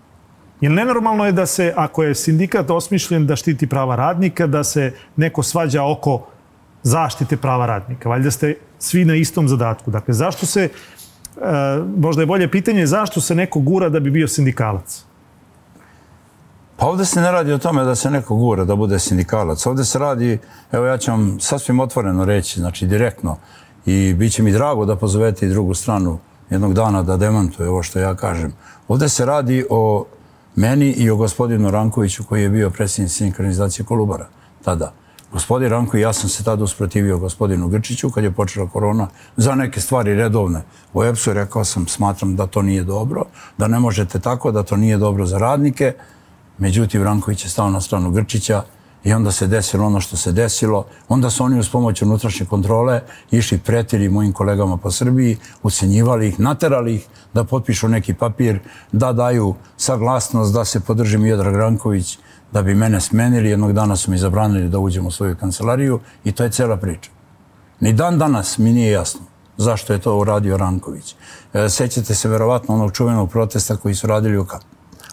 Jer 0.61 0.73
nenormalno 0.73 1.27
je 1.27 1.33
da 1.33 1.47
se, 1.47 1.73
ako 1.77 2.03
je 2.03 2.15
sindikat 2.15 2.71
osmišljen 2.71 3.27
da 3.27 3.37
štiti 3.37 3.67
prava 3.67 3.97
radnika, 3.97 4.47
da 4.47 4.65
se 4.65 4.93
neko 5.17 5.43
svađa 5.43 5.85
oko 5.85 6.27
zaštite 6.83 7.37
prava 7.37 7.67
radnika. 7.67 8.09
Valjda 8.09 8.31
ste 8.31 8.55
svi 8.79 9.05
na 9.05 9.15
istom 9.15 9.49
zadatku. 9.49 9.91
Dakle, 9.91 10.15
zašto 10.15 10.47
se, 10.47 10.65
e, 10.65 10.71
možda 11.97 12.23
je 12.23 12.27
bolje 12.27 12.51
pitanje, 12.51 12.87
zašto 12.87 13.21
se 13.21 13.35
neko 13.35 13.61
gura 13.61 13.89
da 13.89 14.01
bi 14.01 14.11
bio 14.11 14.29
sindikalac? 14.29 15.05
Pa 16.77 16.87
ovdje 16.87 17.07
se 17.07 17.21
ne 17.21 17.33
radi 17.33 17.53
o 17.53 17.59
tome 17.59 17.85
da 17.85 17.95
se 17.95 18.11
neko 18.11 18.37
gura 18.37 18.65
da 18.65 18.77
bude 18.77 18.99
sindikalac. 18.99 19.67
Ovdje 19.67 19.85
se 19.85 19.99
radi, 19.99 20.39
evo 20.73 20.87
ja 20.87 20.99
ću 20.99 21.11
vam 21.11 21.41
sasvim 21.41 21.81
otvoreno 21.81 22.25
reći, 22.25 22.61
znači 22.61 22.87
direktno, 22.87 23.37
i 23.87 24.15
bit 24.15 24.33
će 24.33 24.43
mi 24.43 24.53
drago 24.53 24.85
da 24.85 24.97
pozovete 24.97 25.47
i 25.47 25.49
drugu 25.49 25.75
stranu 25.75 26.19
jednog 26.51 26.75
dana 26.75 27.03
da 27.03 27.17
demantuje 27.17 27.69
ovo 27.69 27.83
što 27.83 27.99
ja 27.99 28.15
kažem. 28.15 28.53
Ovdje 28.89 29.09
se 29.09 29.27
radi 29.27 29.65
o 29.71 30.05
meni 30.57 30.91
i 30.91 31.11
o 31.11 31.17
gospodinu 31.17 31.71
Rankoviću 31.71 32.25
koji 32.25 32.43
je 32.43 32.49
bio 32.49 32.71
predsjednik 32.71 33.13
sinkronizacije 33.13 33.85
Kolubara 33.87 34.27
tada. 34.65 34.93
Gospodin 35.33 35.69
Ranko 35.71 35.97
i 35.97 36.01
ja 36.01 36.13
sam 36.13 36.29
se 36.29 36.45
tada 36.45 36.65
usprotivio 36.65 37.19
gospodinu 37.19 37.69
Grčiću 37.69 38.11
kad 38.11 38.25
je 38.25 38.33
počela 38.33 38.69
korona 38.69 39.09
za 39.37 39.55
neke 39.55 39.81
stvari 39.81 40.15
redovne. 40.15 40.63
U 40.95 41.05
EPS-u 41.05 41.33
rekao 41.33 41.65
sam, 41.65 41.87
smatram 41.89 42.37
da 42.37 42.47
to 42.47 42.63
nije 42.63 42.85
dobro, 42.85 43.25
da 43.59 43.69
ne 43.69 43.79
možete 43.79 44.21
tako, 44.21 44.53
da 44.53 44.63
to 44.63 44.77
nije 44.77 44.99
dobro 44.99 45.27
za 45.27 45.39
radnike. 45.39 45.93
Međutim, 46.59 47.03
Ranković 47.03 47.45
je 47.45 47.51
stao 47.51 47.71
na 47.71 47.81
stranu 47.81 48.11
Grčića 48.11 48.63
i 49.05 49.13
onda 49.13 49.33
se 49.33 49.47
desilo 49.47 49.87
ono 49.87 50.01
što 50.01 50.17
se 50.17 50.33
desilo. 50.33 50.85
Onda 51.09 51.31
su 51.31 51.45
oni 51.45 51.59
uz 51.59 51.69
pomoć 51.69 52.03
unutrašnje 52.03 52.47
kontrole 52.47 53.01
išli 53.31 53.59
pretili 53.59 54.09
mojim 54.09 54.33
kolegama 54.33 54.77
po 54.77 54.91
Srbiji, 54.91 55.37
ucenjivali 55.63 56.29
ih, 56.29 56.41
naterali 56.41 56.95
ih 56.95 57.07
da 57.35 57.45
potpišu 57.45 57.89
neki 57.89 58.15
papir, 58.15 58.59
da 58.93 59.13
daju 59.13 59.55
saglasnost 59.77 60.55
da 60.55 60.65
se 60.65 60.81
podrži 60.81 61.19
Miodrag 61.19 61.55
Ranković, 61.55 62.19
da 62.53 62.63
bi 62.63 62.75
mene 62.75 63.01
smenili, 63.01 63.51
jednog 63.51 63.73
dana 63.73 63.97
su 63.97 64.11
mi 64.11 64.19
zabranili 64.19 64.69
da 64.69 64.79
uđem 64.79 65.07
u 65.07 65.11
svoju 65.11 65.37
kancelariju 65.37 66.01
i 66.25 66.33
to 66.33 66.45
je 66.45 66.51
cela 66.51 66.77
priča. 66.77 67.11
Ni 67.81 67.93
dan 67.93 68.19
danas 68.19 68.59
mi 68.59 68.73
nije 68.73 68.91
jasno 68.91 69.31
zašto 69.61 69.93
je 69.93 69.99
to 69.99 70.17
uradio 70.17 70.57
Ranković. 70.57 71.15
E, 71.55 71.69
sećate 71.69 72.15
se 72.15 72.29
verovatno 72.29 72.75
onog 72.75 72.93
čuvenog 72.93 73.31
protesta 73.31 73.77
koji 73.77 73.95
su 73.95 74.07
radili 74.07 74.39
u, 74.39 74.47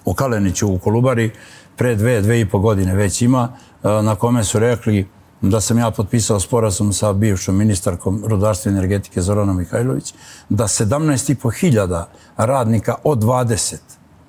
u 0.05 0.13
Kaleniću 0.13 0.67
u 0.67 0.79
Kolubari 0.79 1.31
pre 1.75 1.95
dve, 1.95 2.21
dve 2.21 2.41
i 2.41 2.49
po 2.49 2.59
godine 2.59 2.95
već 2.95 3.21
ima, 3.21 3.49
e, 3.83 3.87
na 4.01 4.15
kome 4.15 4.43
su 4.43 4.59
rekli 4.59 5.07
da 5.41 5.61
sam 5.61 5.77
ja 5.77 5.91
potpisao 5.91 6.39
sporazum 6.39 6.93
sa 6.93 7.13
bivšom 7.13 7.55
ministarkom 7.55 8.23
rudarstva 8.27 8.71
i 8.71 8.73
energetike 8.73 9.21
Zoranom 9.21 9.57
Mihajlović, 9.57 10.13
da 10.49 10.63
17.500 10.63 12.03
radnika 12.37 12.95
od 13.03 13.19
20 13.19 13.75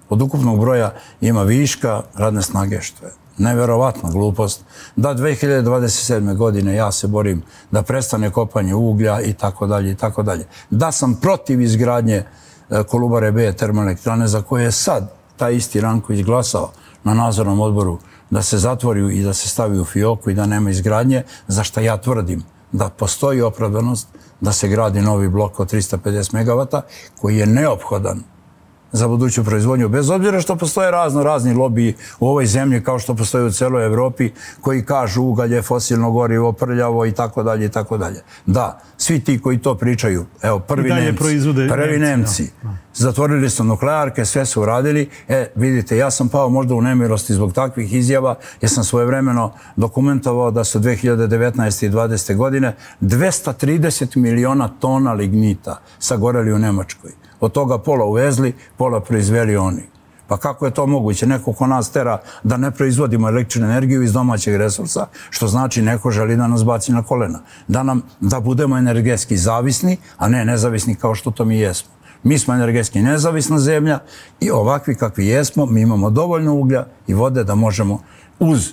od 0.08 0.22
ukupnog 0.22 0.60
broja 0.60 0.94
ima 1.20 1.42
viška 1.42 2.02
radne 2.14 2.42
snage, 2.42 2.80
što 2.80 3.06
je 3.06 3.12
neverovatna 3.38 4.10
glupost, 4.10 4.64
da 4.96 5.14
2027. 5.14 6.36
godine 6.36 6.74
ja 6.74 6.92
se 6.92 7.06
borim 7.06 7.42
da 7.70 7.82
prestane 7.82 8.30
kopanje 8.30 8.74
uglja 8.74 9.20
i 9.20 9.32
tako 9.32 9.66
dalje 9.66 9.90
i 9.90 9.94
tako 9.94 10.22
dalje. 10.22 10.46
Da 10.70 10.92
sam 10.92 11.14
protiv 11.14 11.60
izgradnje 11.60 12.16
e, 12.16 12.82
Kolubare 12.82 13.32
B 13.32 13.52
termoelektrane 13.52 14.28
za 14.28 14.42
koje 14.42 14.64
je 14.64 14.72
sad 14.72 15.12
taj 15.36 15.54
isti 15.54 15.80
Ranko 15.80 16.12
izglasao 16.12 16.70
na 17.04 17.14
nadzornom 17.14 17.60
odboru 17.60 17.98
da 18.30 18.42
se 18.42 18.58
zatvori 18.58 19.18
i 19.18 19.22
da 19.22 19.34
se 19.34 19.48
stavi 19.48 19.80
u 19.80 19.84
fioku 19.84 20.30
i 20.30 20.34
da 20.34 20.46
nema 20.46 20.70
izgradnje, 20.70 21.22
za 21.48 21.64
što 21.64 21.80
ja 21.80 21.96
tvrdim 21.96 22.42
da 22.72 22.88
postoji 22.88 23.40
opravdanost 23.40 24.08
da 24.40 24.52
se 24.52 24.68
gradi 24.68 25.02
novi 25.02 25.28
blok 25.28 25.60
od 25.60 25.72
350 25.72 26.34
MW 26.34 26.80
koji 27.20 27.36
je 27.36 27.46
neophodan 27.46 28.22
za 28.92 29.08
buduću 29.08 29.44
proizvodnju, 29.44 29.88
bez 29.88 30.10
obzira 30.10 30.40
što 30.40 30.56
postoje 30.56 30.90
razno 30.90 31.22
razni 31.22 31.54
lobiji 31.54 31.94
u 32.20 32.28
ovoj 32.28 32.46
zemlji, 32.46 32.84
kao 32.84 32.98
što 32.98 33.14
postoje 33.14 33.44
u 33.44 33.50
celoj 33.50 33.86
Evropi, 33.86 34.30
koji 34.60 34.84
kažu 34.84 35.22
ugalje, 35.22 35.62
fosilno 35.62 36.10
gorivo, 36.10 36.52
prljavo 36.52 37.06
i 37.06 37.12
tako 37.12 37.42
dalje 37.42 37.66
i 37.66 37.68
tako 37.68 37.98
dalje. 37.98 38.22
Da, 38.46 38.80
svi 38.96 39.20
ti 39.20 39.40
koji 39.40 39.58
to 39.58 39.74
pričaju, 39.74 40.26
evo, 40.42 40.58
prvi 40.58 40.88
Nemci, 40.88 41.18
prvi 41.68 41.98
Nemci, 41.98 42.50
zatvorili 42.94 43.50
su 43.50 43.64
nuklearke, 43.64 44.24
sve 44.24 44.46
su 44.46 44.62
uradili, 44.62 45.08
e, 45.28 45.46
vidite, 45.54 45.96
ja 45.96 46.10
sam 46.10 46.28
pao 46.28 46.48
možda 46.48 46.74
u 46.74 46.82
nemirosti 46.82 47.34
zbog 47.34 47.52
takvih 47.52 47.94
izjava, 47.94 48.34
jer 48.60 48.70
sam 48.70 48.84
svojevremeno 48.84 49.52
dokumentovao 49.76 50.50
da 50.50 50.64
su 50.64 50.80
2019. 50.80 51.86
i 51.86 51.90
2020. 51.90 52.36
godine 52.36 52.76
230 53.00 54.16
miliona 54.16 54.68
tona 54.68 55.12
lignita 55.12 55.80
sagoreli 55.98 56.52
u 56.52 56.58
Nemačkoj 56.58 57.27
od 57.40 57.52
toga 57.52 57.78
pola 57.78 58.04
uvezli, 58.04 58.54
pola 58.76 59.00
proizveli 59.00 59.56
oni. 59.56 59.82
Pa 60.28 60.36
kako 60.36 60.66
je 60.66 60.74
to 60.74 60.86
moguće? 60.86 61.26
Neko 61.26 61.52
ko 61.52 61.66
nas 61.66 61.90
tera 61.90 62.20
da 62.42 62.56
ne 62.56 62.70
proizvodimo 62.70 63.28
električnu 63.28 63.66
energiju 63.66 64.02
iz 64.02 64.12
domaćeg 64.12 64.56
resursa, 64.56 65.06
što 65.30 65.48
znači 65.48 65.82
neko 65.82 66.10
želi 66.10 66.36
da 66.36 66.46
nas 66.46 66.64
baci 66.64 66.92
na 66.92 67.02
kolena. 67.02 67.40
Da, 67.68 67.82
nam, 67.82 68.02
da 68.20 68.40
budemo 68.40 68.78
energetski 68.78 69.36
zavisni, 69.36 69.96
a 70.18 70.28
ne 70.28 70.44
nezavisni 70.44 70.94
kao 70.94 71.14
što 71.14 71.30
to 71.30 71.44
mi 71.44 71.58
jesmo. 71.58 71.90
Mi 72.22 72.38
smo 72.38 72.54
energetski 72.54 73.02
nezavisna 73.02 73.58
zemlja 73.58 73.98
i 74.40 74.50
ovakvi 74.50 74.94
kakvi 74.94 75.26
jesmo, 75.26 75.66
mi 75.66 75.80
imamo 75.80 76.10
dovoljno 76.10 76.54
uglja 76.54 76.86
i 77.06 77.14
vode 77.14 77.44
da 77.44 77.54
možemo 77.54 78.02
uz 78.38 78.72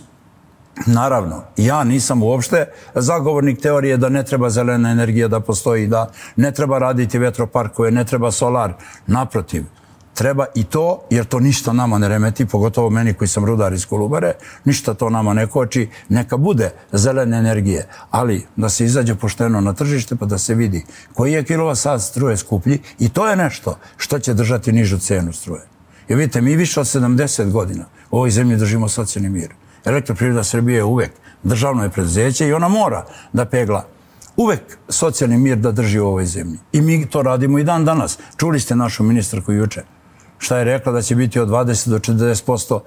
Naravno, 0.86 1.44
ja 1.58 1.84
nisam 1.84 2.24
uopšte 2.24 2.66
zagovornik 2.96 3.62
teorije 3.62 3.98
da 3.98 4.10
ne 4.10 4.24
treba 4.24 4.50
zelena 4.50 4.90
energija 4.92 5.28
da 5.28 5.40
postoji, 5.40 5.88
da 5.88 6.12
ne 6.36 6.52
treba 6.52 6.80
raditi 6.80 7.20
vetroparkove, 7.20 7.92
ne 7.92 8.06
treba 8.06 8.32
solar. 8.32 8.74
Naprotiv, 9.08 9.64
treba 10.14 10.46
i 10.56 10.64
to, 10.64 11.02
jer 11.10 11.26
to 11.26 11.40
ništa 11.40 11.74
nama 11.74 11.98
ne 11.98 12.08
remeti, 12.08 12.46
pogotovo 12.46 12.90
meni 12.90 13.14
koji 13.14 13.28
sam 13.28 13.46
rudar 13.46 13.74
iz 13.74 13.86
Kolubare, 13.86 14.34
ništa 14.66 14.94
to 14.94 15.10
nama 15.10 15.34
ne 15.34 15.48
koči, 15.48 15.90
neka 16.10 16.38
bude 16.38 16.72
zelene 16.92 17.38
energije, 17.38 17.88
ali 18.12 18.46
da 18.56 18.70
se 18.70 18.86
izađe 18.86 19.16
pošteno 19.16 19.62
na 19.62 19.74
tržište 19.74 20.16
pa 20.16 20.26
da 20.26 20.38
se 20.38 20.56
vidi 20.56 20.86
koji 21.14 21.34
je 21.34 21.44
kilova 21.44 21.76
sad 21.76 22.04
struje 22.04 22.38
skuplji 22.38 22.80
i 23.00 23.10
to 23.10 23.28
je 23.28 23.36
nešto 23.36 23.78
što 23.98 24.20
će 24.20 24.34
držati 24.34 24.72
nižu 24.72 25.00
cenu 25.00 25.34
struje. 25.34 25.62
Jer 26.08 26.20
vidite, 26.20 26.42
mi 26.42 26.56
više 26.56 26.80
od 26.80 26.86
70 26.86 27.52
godina 27.52 27.86
u 28.12 28.18
ovoj 28.18 28.32
zemlji 28.32 28.58
držimo 28.58 28.90
socijalni 28.90 29.30
mir. 29.30 29.50
Elektroprivreda 29.86 30.44
Srbije 30.44 30.78
je 30.78 30.84
uvek 30.84 31.12
državno 31.44 31.84
je 31.84 31.90
preduzeće 31.90 32.48
i 32.48 32.54
ona 32.54 32.68
mora 32.68 33.06
da 33.34 33.46
pegla 33.46 33.86
uvek 34.38 34.78
socijalni 34.90 35.38
mir 35.38 35.58
da 35.58 35.72
drži 35.72 36.00
u 36.00 36.08
ovoj 36.08 36.26
zemlji. 36.26 36.60
I 36.72 36.82
mi 36.82 37.06
to 37.06 37.22
radimo 37.22 37.60
i 37.60 37.64
dan 37.64 37.86
danas. 37.86 38.18
Čuli 38.38 38.60
ste 38.60 38.76
našu 38.76 39.04
ministarku 39.04 39.52
juče 39.52 39.84
šta 40.38 40.58
je 40.58 40.64
rekla 40.64 40.92
da 40.92 41.02
će 41.02 41.16
biti 41.16 41.40
od 41.40 41.50
20 41.50 41.90
do 41.90 42.00
40% 42.00 42.80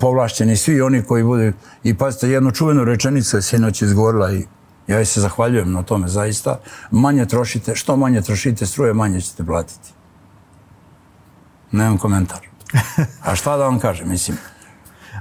povlašćeni 0.00 0.56
svi 0.56 0.80
oni 0.80 1.02
koji 1.02 1.24
budu. 1.24 1.52
I 1.84 1.94
pazite, 1.94 2.28
jednu 2.28 2.50
čuvenu 2.50 2.84
rečenicu 2.84 3.36
je 3.36 3.42
sinoć 3.42 3.82
izgovorila 3.82 4.32
i 4.32 4.46
Ja 4.86 4.96
joj 4.96 5.04
se 5.06 5.20
zahvaljujem 5.20 5.72
na 5.72 5.82
tome 5.82 6.08
zaista. 6.08 6.58
Manje 6.90 7.26
trošite, 7.26 7.74
što 7.74 7.96
manje 7.96 8.22
trošite 8.22 8.66
struje, 8.66 8.94
manje 8.94 9.20
ćete 9.20 9.44
platiti. 9.44 9.92
Nemam 11.72 11.98
komentar. 11.98 12.40
A 13.28 13.34
šta 13.34 13.56
da 13.56 13.64
vam 13.64 13.78
kažem, 13.78 14.08
mislim, 14.08 14.36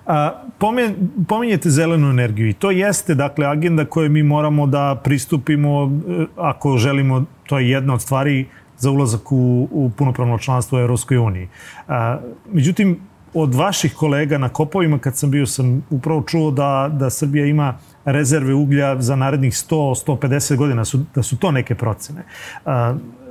A, 0.05 0.43
pomen, 0.57 0.95
pominjete 1.27 1.69
zelenu 1.69 2.09
energiju 2.09 2.49
i 2.49 2.53
to 2.53 2.71
jeste 2.71 3.15
dakle 3.15 3.45
agenda 3.47 3.85
koju 3.85 4.09
mi 4.09 4.23
moramo 4.23 4.67
da 4.67 5.01
pristupimo 5.03 5.83
e, 5.83 6.25
ako 6.37 6.77
želimo, 6.77 7.25
to 7.47 7.59
je 7.59 7.69
jedna 7.69 7.93
od 7.93 8.01
stvari 8.01 8.45
za 8.77 8.91
ulazak 8.91 9.31
u, 9.31 9.67
u 9.71 9.91
punopravno 9.97 10.37
članstvo 10.37 10.77
u 10.77 10.81
Europskoj 10.81 11.17
uniji. 11.17 11.47
A, 11.87 12.19
međutim, 12.53 12.99
od 13.33 13.55
vaših 13.55 13.95
kolega 13.95 14.37
na 14.37 14.49
kopovima 14.49 14.99
kad 14.99 15.17
sam 15.17 15.31
bio 15.31 15.45
sam 15.45 15.85
upravo 15.89 16.21
čuo 16.21 16.51
da, 16.51 16.89
da 16.93 17.09
Srbija 17.09 17.45
ima 17.45 17.77
rezerve 18.05 18.53
uglja 18.53 19.01
za 19.01 19.15
narednih 19.15 19.53
100-150 19.53 20.55
godina, 20.55 20.85
su, 20.85 20.99
da 21.15 21.23
su 21.23 21.37
to 21.37 21.51
neke 21.51 21.75
procene. 21.75 22.19
E, 22.19 22.69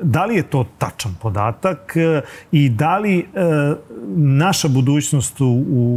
da 0.02 0.24
li 0.24 0.36
je 0.36 0.42
to 0.42 0.66
tačan 0.78 1.16
podatak 1.22 1.96
e, 1.96 2.20
i 2.52 2.68
da 2.68 2.98
li 2.98 3.18
e, 3.18 3.24
naša 4.16 4.68
budućnost 4.68 5.40
u, 5.40 5.46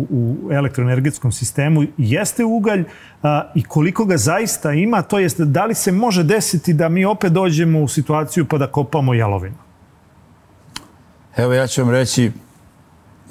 u 0.10 0.52
elektroenergetskom 0.52 1.32
sistemu 1.32 1.84
jeste 1.98 2.46
ugalj 2.46 2.84
i 3.56 3.64
koliko 3.64 4.06
ga 4.06 4.18
zaista 4.18 4.74
ima, 4.74 5.02
to 5.02 5.20
jest 5.20 5.42
da 5.42 5.66
li 5.66 5.74
se 5.76 5.92
može 5.92 6.24
desiti 6.24 6.74
da 6.74 6.90
mi 6.90 7.06
opet 7.06 7.32
dođemo 7.32 7.82
u 7.82 7.88
situaciju 7.88 8.46
pa 8.46 8.58
da 8.58 8.68
kopamo 8.68 9.14
jalovinu? 9.14 9.56
Evo 11.38 11.54
ja 11.54 11.68
ću 11.68 11.82
vam 11.82 11.92
reći 11.92 12.32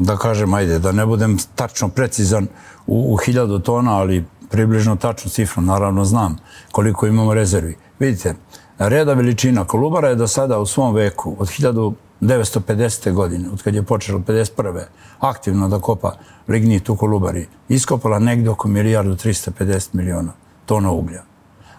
da 0.04 0.16
kažem, 0.16 0.54
ajde, 0.54 0.78
da 0.78 0.92
ne 0.92 1.06
budem 1.06 1.38
tačno 1.54 1.88
precizan 1.88 2.46
u, 2.86 3.14
u 3.14 3.16
hiljadu 3.16 3.58
tona, 3.58 3.98
ali 3.98 4.24
približno 4.50 4.96
tačnu 4.96 5.30
cifru, 5.30 5.62
naravno 5.62 6.04
znam 6.04 6.36
koliko 6.72 7.06
imamo 7.06 7.34
rezervi. 7.34 7.76
Vidite, 7.98 8.34
reda 8.78 9.14
veličina 9.14 9.64
Kolubara 9.64 10.08
je 10.08 10.14
do 10.14 10.28
sada 10.28 10.58
u 10.58 10.66
svom 10.66 10.94
veku, 10.94 11.36
od 11.38 11.48
1950. 11.48 13.12
godine, 13.12 13.50
od 13.50 13.62
kad 13.62 13.74
je 13.74 13.82
počelo 13.82 14.18
51. 14.18 14.82
aktivno 15.20 15.68
da 15.68 15.78
kopa 15.78 16.16
lignit 16.48 16.88
u 16.88 16.96
Kolubari, 16.96 17.46
iskopala 17.68 18.18
negdje 18.18 18.50
oko 18.50 18.68
milijardu 18.68 19.14
350 19.14 19.88
miliona 19.92 20.32
tona 20.66 20.90
uglja. 20.90 21.22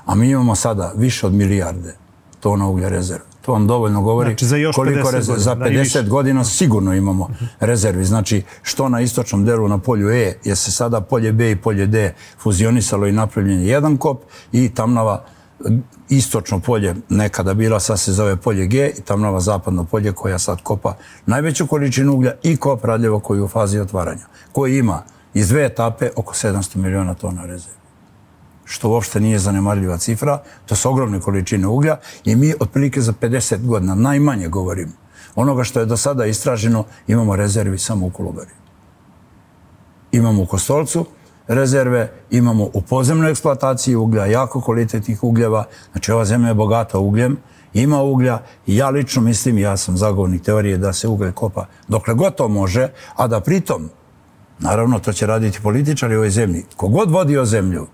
A 0.05 0.15
mi 0.15 0.29
imamo 0.29 0.55
sada 0.55 0.93
više 0.95 1.27
od 1.27 1.33
milijarde 1.33 1.95
tona 2.39 2.67
uglja 2.67 2.89
rezerve. 2.89 3.32
To 3.45 3.51
vam 3.51 3.67
dovoljno 3.67 4.01
govori 4.01 4.29
znači, 4.29 4.45
za 4.45 4.57
još 4.57 4.75
koliko 4.75 5.09
50 5.09 5.13
rezervi. 5.13 5.41
Za 5.41 5.55
50 5.55 6.07
godina 6.07 6.43
sigurno 6.43 6.93
imamo 6.93 7.29
rezervi. 7.59 8.05
Znači, 8.05 8.41
što 8.61 8.89
na 8.89 9.01
istočnom 9.01 9.45
delu 9.45 9.67
na 9.67 9.77
polju 9.77 10.09
E, 10.09 10.33
je 10.43 10.55
se 10.55 10.71
sada 10.71 11.01
polje 11.01 11.33
B 11.33 11.51
i 11.51 11.55
polje 11.55 11.87
D 11.87 12.13
fuzionisalo 12.39 13.07
i 13.07 13.11
napravljen 13.11 13.59
je 13.59 13.67
jedan 13.67 13.97
kop 13.97 14.21
i 14.51 14.69
tamnava 14.69 15.25
istočno 16.09 16.59
polje 16.59 16.95
nekada 17.09 17.53
bila, 17.53 17.79
sad 17.79 17.99
se 17.99 18.13
zove 18.13 18.35
polje 18.35 18.67
G 18.67 18.91
i 18.97 19.01
tamnava 19.01 19.39
zapadno 19.39 19.83
polje 19.83 20.11
koja 20.11 20.39
sad 20.39 20.61
kopa 20.63 20.95
najveću 21.25 21.67
količinu 21.67 22.13
uglja 22.13 22.33
i 22.43 22.57
kop 22.57 22.85
radljevo 22.85 23.19
koji 23.19 23.37
je 23.37 23.43
u 23.43 23.47
fazi 23.47 23.79
otvaranja, 23.79 24.25
koji 24.51 24.77
ima 24.77 25.03
iz 25.33 25.49
dve 25.49 25.65
etape 25.65 26.09
oko 26.15 26.33
700 26.33 26.75
miliona 26.75 27.13
tona 27.13 27.45
rezervi 27.45 27.82
što 28.73 28.89
uopšte 28.89 29.19
nije 29.19 29.39
zanemarljiva 29.39 29.97
cifra, 29.97 30.41
to 30.65 30.75
su 30.75 30.89
ogromne 30.89 31.19
količine 31.19 31.67
uglja 31.67 31.97
i 32.25 32.35
mi 32.35 32.53
otprilike 32.59 33.01
za 33.01 33.13
50 33.13 33.65
godina, 33.65 33.95
najmanje 33.95 34.47
govorim, 34.47 34.93
onoga 35.35 35.63
što 35.63 35.79
je 35.79 35.85
do 35.85 35.97
sada 35.97 36.25
istraženo, 36.25 36.85
imamo 37.07 37.35
rezervi 37.35 37.77
samo 37.77 38.07
u 38.07 38.09
Kolubari. 38.09 38.49
Imamo 40.11 40.41
u 40.41 40.45
Kostolcu 40.45 41.05
rezerve, 41.47 42.11
imamo 42.31 42.69
u 42.73 42.81
pozemnoj 42.81 43.31
eksploataciji 43.31 43.95
uglja, 43.95 44.25
jako 44.25 44.61
kvalitetnih 44.61 45.23
ugljeva, 45.23 45.65
znači 45.91 46.11
ova 46.11 46.25
zemlja 46.25 46.47
je 46.47 46.53
bogata 46.53 46.99
ugljem, 46.99 47.37
ima 47.73 48.01
uglja 48.01 48.39
i 48.67 48.77
ja 48.77 48.89
lično 48.89 49.21
mislim, 49.21 49.57
ja 49.57 49.77
sam 49.77 49.97
zagovornik 49.97 50.41
teorije 50.41 50.77
da 50.77 50.93
se 50.93 51.07
uglje 51.07 51.31
kopa 51.31 51.65
dokle 51.87 52.13
god 52.13 52.35
to 52.35 52.47
može, 52.47 52.89
a 53.15 53.27
da 53.27 53.39
pritom, 53.39 53.89
naravno 54.59 54.99
to 54.99 55.13
će 55.13 55.27
raditi 55.27 55.61
političari 55.61 56.15
u 56.15 56.17
ovoj 56.17 56.29
zemlji, 56.29 56.65
kogod 56.75 57.11
vodi 57.11 57.37
o 57.37 57.45
zemlju, 57.45 57.87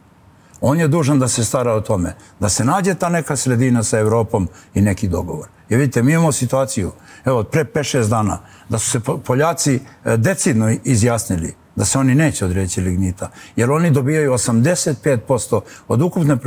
on 0.62 0.80
je 0.80 0.88
dužan 0.88 1.20
da 1.20 1.28
se 1.28 1.46
stara 1.46 1.74
o 1.74 1.82
tome, 1.82 2.16
da 2.40 2.50
se 2.50 2.66
nađe 2.66 2.94
ta 2.96 3.10
neka 3.10 3.36
sredina 3.36 3.84
sa 3.84 4.00
Evropom 4.00 4.48
i 4.74 4.82
neki 4.82 5.08
dogovor. 5.08 5.48
I 5.70 5.76
vidite, 5.76 6.04
mi 6.04 6.14
imamo 6.14 6.32
situaciju, 6.32 6.92
evo, 7.26 7.44
pre 7.44 7.64
5-6 7.64 8.10
dana, 8.10 8.40
da 8.70 8.80
su 8.80 8.90
se 8.90 9.00
Poljaci 9.26 9.76
e, 10.06 10.18
decidno 10.18 10.76
izjasnili 10.84 11.56
da 11.76 11.86
se 11.86 12.00
oni 12.00 12.16
neće 12.16 12.46
odreći 12.46 12.82
lignita, 12.82 13.30
jer 13.56 13.72
oni 13.72 13.92
dobijaju 13.92 14.32
85% 14.32 15.62
od 15.88 16.02
ukupne 16.02 16.38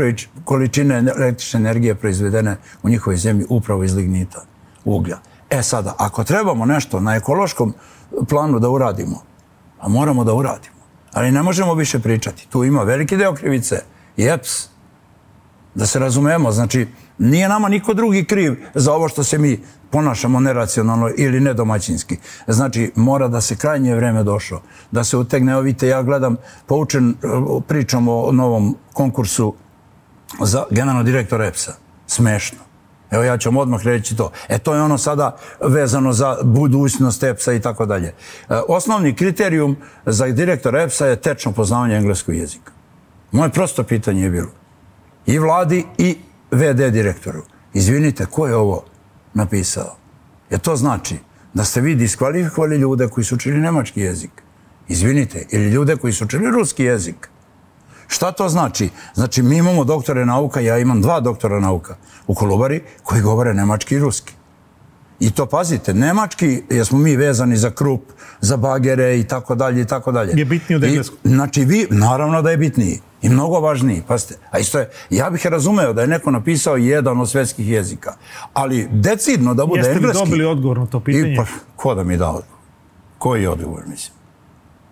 količine 0.44 0.98
električne 0.98 1.60
energije 1.60 1.94
proizvedene 1.94 2.56
u 2.82 2.88
njihovoj 2.88 3.16
zemlji 3.16 3.46
upravo 3.48 3.84
iz 3.84 3.94
lignita, 3.94 4.44
uglja. 4.84 5.18
E 5.50 5.62
sada, 5.62 5.94
ako 5.98 6.24
trebamo 6.24 6.66
nešto 6.66 7.00
na 7.00 7.14
ekološkom 7.16 7.74
planu 8.28 8.58
da 8.58 8.68
uradimo, 8.68 9.22
a 9.80 9.88
moramo 9.88 10.24
da 10.24 10.34
uradimo, 10.34 10.84
ali 11.12 11.30
ne 11.32 11.42
možemo 11.42 11.74
više 11.74 11.98
pričati. 11.98 12.46
Tu 12.50 12.64
ima 12.64 12.82
veliki 12.82 13.16
deo 13.16 13.34
krivice, 13.34 13.82
i 14.16 14.24
EPS. 14.24 14.68
Da 15.74 15.86
se 15.86 15.98
razumemo, 15.98 16.52
znači, 16.52 16.86
nije 17.18 17.48
nama 17.48 17.68
niko 17.68 17.94
drugi 17.94 18.24
kriv 18.24 18.56
za 18.74 18.92
ovo 18.92 19.08
što 19.08 19.24
se 19.24 19.38
mi 19.38 19.60
ponašamo 19.90 20.40
neracionalno 20.40 21.10
ili 21.16 21.40
nedomaćinski. 21.40 22.16
Znači, 22.48 22.92
mora 22.96 23.28
da 23.28 23.40
se 23.40 23.56
krajnje 23.56 23.94
vreme 23.94 24.22
došlo, 24.22 24.62
da 24.90 25.04
se 25.04 25.16
utegne, 25.16 25.52
evo 25.52 25.60
vidite, 25.60 25.88
ja 25.88 26.02
gledam, 26.02 26.36
poučen 26.66 27.10
e, 27.10 27.14
pričom 27.68 28.08
o 28.08 28.32
novom 28.32 28.76
konkursu 28.92 29.54
za 30.40 30.64
generalno 30.70 31.02
direktor 31.02 31.42
EPS-a. 31.42 31.72
Smešno. 32.06 32.58
Evo 33.10 33.22
ja 33.22 33.38
ću 33.38 33.48
vam 33.48 33.56
odmah 33.56 33.84
reći 33.84 34.16
to. 34.16 34.30
E 34.48 34.58
to 34.58 34.74
je 34.74 34.82
ono 34.82 34.98
sada 34.98 35.36
vezano 35.60 36.12
za 36.12 36.36
budućnost 36.42 37.22
EPS-a 37.22 37.52
i 37.52 37.60
tako 37.60 37.86
dalje. 37.86 38.08
E, 38.08 38.14
osnovni 38.68 39.14
kriterijum 39.16 39.76
za 40.06 40.26
direktor 40.26 40.76
EPS-a 40.76 41.06
je 41.06 41.20
tečno 41.20 41.52
poznavanje 41.52 41.96
engleskog 41.96 42.34
jezika. 42.34 42.72
Moje 43.32 43.50
prosto 43.50 43.84
pitanje 43.84 44.22
je 44.22 44.30
bilo 44.30 44.50
i 45.26 45.38
vladi 45.38 45.84
i 45.98 46.16
VD 46.50 46.92
direktoru. 46.92 47.42
Izvinite, 47.74 48.26
ko 48.26 48.46
je 48.46 48.56
ovo 48.56 48.84
napisao? 49.34 49.96
Je 50.50 50.58
to 50.58 50.76
znači 50.76 51.16
da 51.54 51.64
ste 51.64 51.80
vi 51.80 51.94
diskvalifikovali 51.94 52.76
ljude 52.76 53.08
koji 53.08 53.24
su 53.24 53.34
učili 53.34 53.60
nemački 53.60 54.00
jezik? 54.00 54.30
Izvinite, 54.88 55.46
ili 55.50 55.70
ljude 55.70 55.96
koji 55.96 56.12
su 56.12 56.24
učili 56.24 56.50
ruski 56.50 56.84
jezik? 56.84 57.28
Šta 58.08 58.32
to 58.32 58.48
znači? 58.48 58.88
Znači, 59.14 59.42
mi 59.42 59.56
imamo 59.56 59.84
doktore 59.84 60.26
nauka, 60.26 60.60
ja 60.60 60.78
imam 60.78 61.02
dva 61.02 61.20
doktora 61.20 61.60
nauka 61.60 61.96
u 62.26 62.34
Kolubari 62.34 62.82
koji 63.02 63.22
govore 63.22 63.54
nemački 63.54 63.94
i 63.94 63.98
ruski. 63.98 64.34
I 65.20 65.30
to 65.30 65.46
pazite, 65.46 65.94
nemački, 65.94 66.62
jesmo 66.70 66.98
mi 66.98 67.16
vezani 67.16 67.56
za 67.56 67.70
krup, 67.70 68.02
za 68.40 68.56
bagere 68.56 69.18
i 69.18 69.24
tako 69.24 69.54
dalje 69.54 69.80
i 69.80 69.84
tako 69.84 70.12
dalje. 70.12 70.32
Je 70.36 70.44
bitniji 70.44 70.76
od 70.76 70.84
engleskog? 70.84 71.18
Znači, 71.24 71.64
vi, 71.64 71.86
naravno 71.90 72.42
da 72.42 72.50
je 72.50 72.56
bitniji. 72.56 73.00
I 73.22 73.28
mnogo 73.28 73.60
važniji, 73.60 74.02
pazite. 74.08 74.38
A 74.50 74.58
isto 74.58 74.78
je, 74.78 74.90
ja 75.10 75.30
bih 75.30 75.46
razumeo 75.46 75.92
da 75.92 76.00
je 76.00 76.08
neko 76.08 76.30
napisao 76.30 76.76
jedan 76.76 77.20
od 77.20 77.30
svetskih 77.30 77.68
jezika. 77.68 78.14
Ali 78.52 78.88
decidno 78.92 79.54
da 79.54 79.66
bude 79.66 79.78
Jeste 79.78 79.92
engleski... 79.92 80.18
Jeste 80.18 80.24
li 80.24 80.30
dobili 80.30 80.44
odgovor 80.44 80.78
na 80.78 80.86
to 80.86 81.00
pitanje? 81.00 81.32
I, 81.32 81.36
pa, 81.36 81.44
ko 81.76 81.94
da 81.94 82.04
mi 82.04 82.16
da 82.16 82.28
odgovor? 82.28 82.58
Koji 83.18 83.42
je 83.42 83.50
odgovor, 83.50 83.82
mislim? 83.86 84.22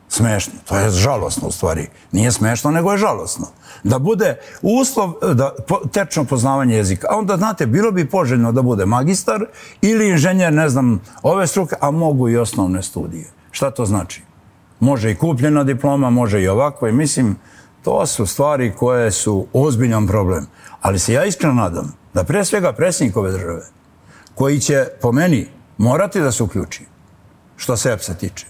Smešno. 0.08 0.52
To 0.68 0.76
je 0.76 0.90
žalosno 0.90 1.48
u 1.48 1.50
stvari. 1.50 1.86
Nije 2.12 2.32
smešno, 2.32 2.70
nego 2.70 2.92
je 2.92 2.98
žalosno. 2.98 3.46
Da 3.84 3.98
bude 3.98 4.36
uslov 4.62 5.12
da 5.34 5.54
po, 5.68 5.80
tečno 5.92 6.24
poznavanje 6.24 6.76
jezika. 6.76 7.06
A 7.10 7.16
onda, 7.16 7.36
znate, 7.36 7.66
bilo 7.66 7.90
bi 7.90 8.08
poželjno 8.08 8.52
da 8.52 8.62
bude 8.62 8.86
magistar 8.86 9.44
ili 9.82 10.08
inženjer, 10.08 10.52
ne 10.52 10.68
znam, 10.68 11.00
ove 11.22 11.46
struke, 11.46 11.76
a 11.80 11.90
mogu 11.90 12.28
i 12.28 12.36
osnovne 12.36 12.82
studije. 12.82 13.30
Šta 13.50 13.70
to 13.70 13.86
znači? 13.86 14.22
Može 14.80 15.10
i 15.10 15.14
kupljena 15.14 15.64
diploma, 15.64 16.10
može 16.10 16.42
i 16.42 16.48
ovako. 16.48 16.88
I 16.88 16.92
mislim, 16.92 17.36
to 17.82 18.06
su 18.06 18.26
stvari 18.26 18.72
koje 18.76 19.10
su 19.10 19.46
ozbiljan 19.52 20.06
problem. 20.06 20.46
Ali 20.80 20.98
se 20.98 21.12
ja 21.12 21.24
iskreno 21.24 21.54
nadam 21.54 21.92
da 22.14 22.24
pre 22.24 22.44
svega 22.44 22.72
predsjednik 22.72 23.16
ove 23.16 23.32
države, 23.32 23.62
koji 24.34 24.60
će 24.60 24.86
po 25.00 25.12
meni 25.12 25.48
morati 25.78 26.20
da 26.20 26.32
se 26.32 26.42
uključi, 26.42 26.84
što 27.56 27.76
se 27.76 27.92
EPS-a 27.92 28.14
tiče, 28.14 28.46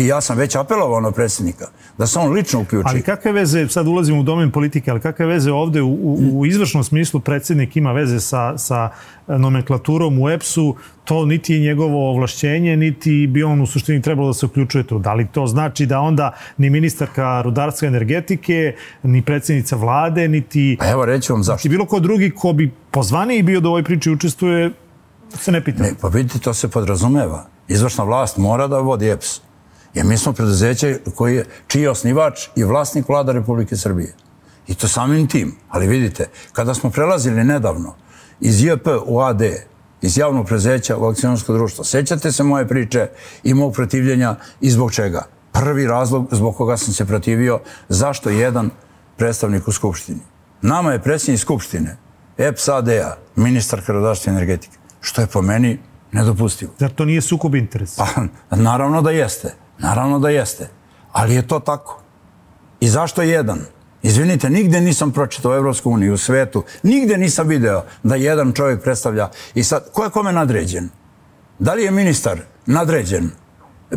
I 0.00 0.06
ja 0.06 0.20
sam 0.20 0.38
već 0.38 0.56
apelovao 0.56 1.00
na 1.00 1.10
predsjednika 1.10 1.66
da 1.98 2.06
se 2.06 2.18
on 2.18 2.32
lično 2.32 2.60
uključi. 2.60 2.88
Ali 2.88 3.02
kakve 3.02 3.32
veze, 3.32 3.68
sad 3.68 3.86
ulazimo 3.86 4.20
u 4.20 4.22
domen 4.22 4.50
politike, 4.50 4.90
ali 4.90 5.00
kakve 5.00 5.26
veze 5.26 5.52
ovde 5.52 5.82
u, 5.82 5.88
u, 5.88 6.40
u 6.40 6.46
izvršnom 6.46 6.84
smislu 6.84 7.20
predsjednik 7.20 7.76
ima 7.76 7.92
veze 7.92 8.20
sa, 8.20 8.58
sa 8.58 8.90
nomenklaturom 9.26 10.22
u 10.22 10.30
EPS-u, 10.30 10.76
to 11.04 11.26
niti 11.26 11.54
je 11.54 11.60
njegovo 11.60 12.10
ovlašćenje, 12.10 12.76
niti 12.76 13.26
bi 13.26 13.42
on 13.42 13.60
u 13.60 13.66
suštini 13.66 14.02
trebalo 14.02 14.28
da 14.28 14.34
se 14.34 14.46
uključuje 14.46 14.84
tu. 14.84 14.98
Da 14.98 15.14
li 15.14 15.28
to 15.32 15.46
znači 15.46 15.86
da 15.86 16.00
onda 16.00 16.32
ni 16.56 16.70
ministarka 16.70 17.42
rudarstva 17.42 17.88
energetike, 17.88 18.74
ni 19.02 19.22
predsjednica 19.22 19.76
vlade, 19.76 20.28
niti... 20.28 20.76
Pa 20.80 20.90
evo 20.90 21.04
reći 21.04 21.32
vam 21.32 21.42
zašto. 21.42 21.58
Niti 21.58 21.68
bilo 21.68 21.86
ko 21.86 22.00
drugi 22.00 22.30
ko 22.30 22.52
bi 22.52 22.70
pozvaniji 22.90 23.42
bio 23.42 23.60
da 23.60 23.68
u 23.68 23.70
ovoj 23.70 23.84
priči 23.84 24.10
učestvuje, 24.10 24.70
se 25.34 25.52
ne 25.52 25.64
pita. 25.64 25.82
Ne, 25.82 25.92
pa 26.00 26.08
vidite, 26.08 26.38
to 26.38 26.54
se 26.54 26.68
podrazumeva. 26.68 27.46
Izvršna 27.68 28.04
vlast 28.04 28.36
mora 28.36 28.66
da 28.66 28.78
vodi 28.78 29.10
EPS. 29.10 29.49
Jer 29.94 30.06
mi 30.06 30.18
smo 30.18 30.32
preduzeće 30.32 30.98
koji 31.14 31.36
je, 31.36 31.44
čiji 31.66 31.82
je 31.82 31.90
osnivač 31.90 32.48
i 32.56 32.64
vlasnik 32.64 33.08
vlada 33.08 33.32
Republike 33.32 33.76
Srbije. 33.76 34.14
I 34.66 34.74
to 34.74 34.88
samim 34.88 35.28
tim. 35.28 35.56
Ali 35.68 35.86
vidite, 35.86 36.28
kada 36.52 36.74
smo 36.74 36.90
prelazili 36.90 37.44
nedavno 37.44 37.94
iz 38.40 38.64
JP 38.64 38.86
u 39.06 39.20
AD, 39.20 39.42
iz 40.02 40.18
javnog 40.18 40.46
prezeća 40.46 40.96
u 40.96 41.08
akcionarsko 41.08 41.52
društvo, 41.52 41.84
sećate 41.84 42.32
se 42.32 42.42
moje 42.42 42.68
priče 42.68 43.08
i 43.44 43.54
mog 43.54 43.72
protivljenja 43.72 44.36
i 44.60 44.70
zbog 44.70 44.92
čega? 44.92 45.26
Prvi 45.52 45.86
razlog 45.86 46.28
zbog 46.30 46.56
koga 46.56 46.76
sam 46.76 46.94
se 46.94 47.04
protivio, 47.04 47.60
zašto 47.88 48.30
jedan 48.30 48.70
predstavnik 49.16 49.68
u 49.68 49.72
Skupštini. 49.72 50.20
Nama 50.62 50.92
je 50.92 51.02
predsjednik 51.02 51.40
Skupštine, 51.40 51.96
EPS 52.38 52.68
AD-a, 52.68 53.16
ministar 53.36 53.80
Hrvadaštva 53.80 54.32
energetike, 54.32 54.76
što 55.00 55.20
je 55.20 55.26
po 55.26 55.42
meni 55.42 55.78
nedopustivo. 56.12 56.72
Zar 56.78 56.90
to 56.90 57.04
nije 57.04 57.20
sukob 57.20 57.54
interesa? 57.54 58.06
Pa, 58.14 58.56
naravno 58.56 59.02
da 59.02 59.10
jeste. 59.10 59.54
Naravno 59.80 60.18
da 60.18 60.28
jeste. 60.30 60.68
Ali 61.12 61.34
je 61.34 61.48
to 61.48 61.60
tako. 61.60 62.02
I 62.80 62.88
zašto 62.88 63.22
jedan? 63.22 63.60
Izvinite, 64.02 64.50
nigde 64.50 64.80
nisam 64.80 65.12
pročitao 65.12 65.56
Evropsku 65.56 65.90
uniju 65.90 66.14
u 66.14 66.16
svetu, 66.16 66.64
nigde 66.82 67.16
nisam 67.18 67.48
video 67.48 67.84
da 68.02 68.14
jedan 68.14 68.52
čovjek 68.52 68.82
predstavlja. 68.82 69.30
I 69.54 69.64
sad, 69.64 69.92
ko 69.92 70.04
je 70.04 70.10
kome 70.10 70.32
nadređen? 70.32 70.88
Da 71.58 71.74
li 71.74 71.84
je 71.84 71.90
ministar 71.90 72.38
nadređen 72.66 73.30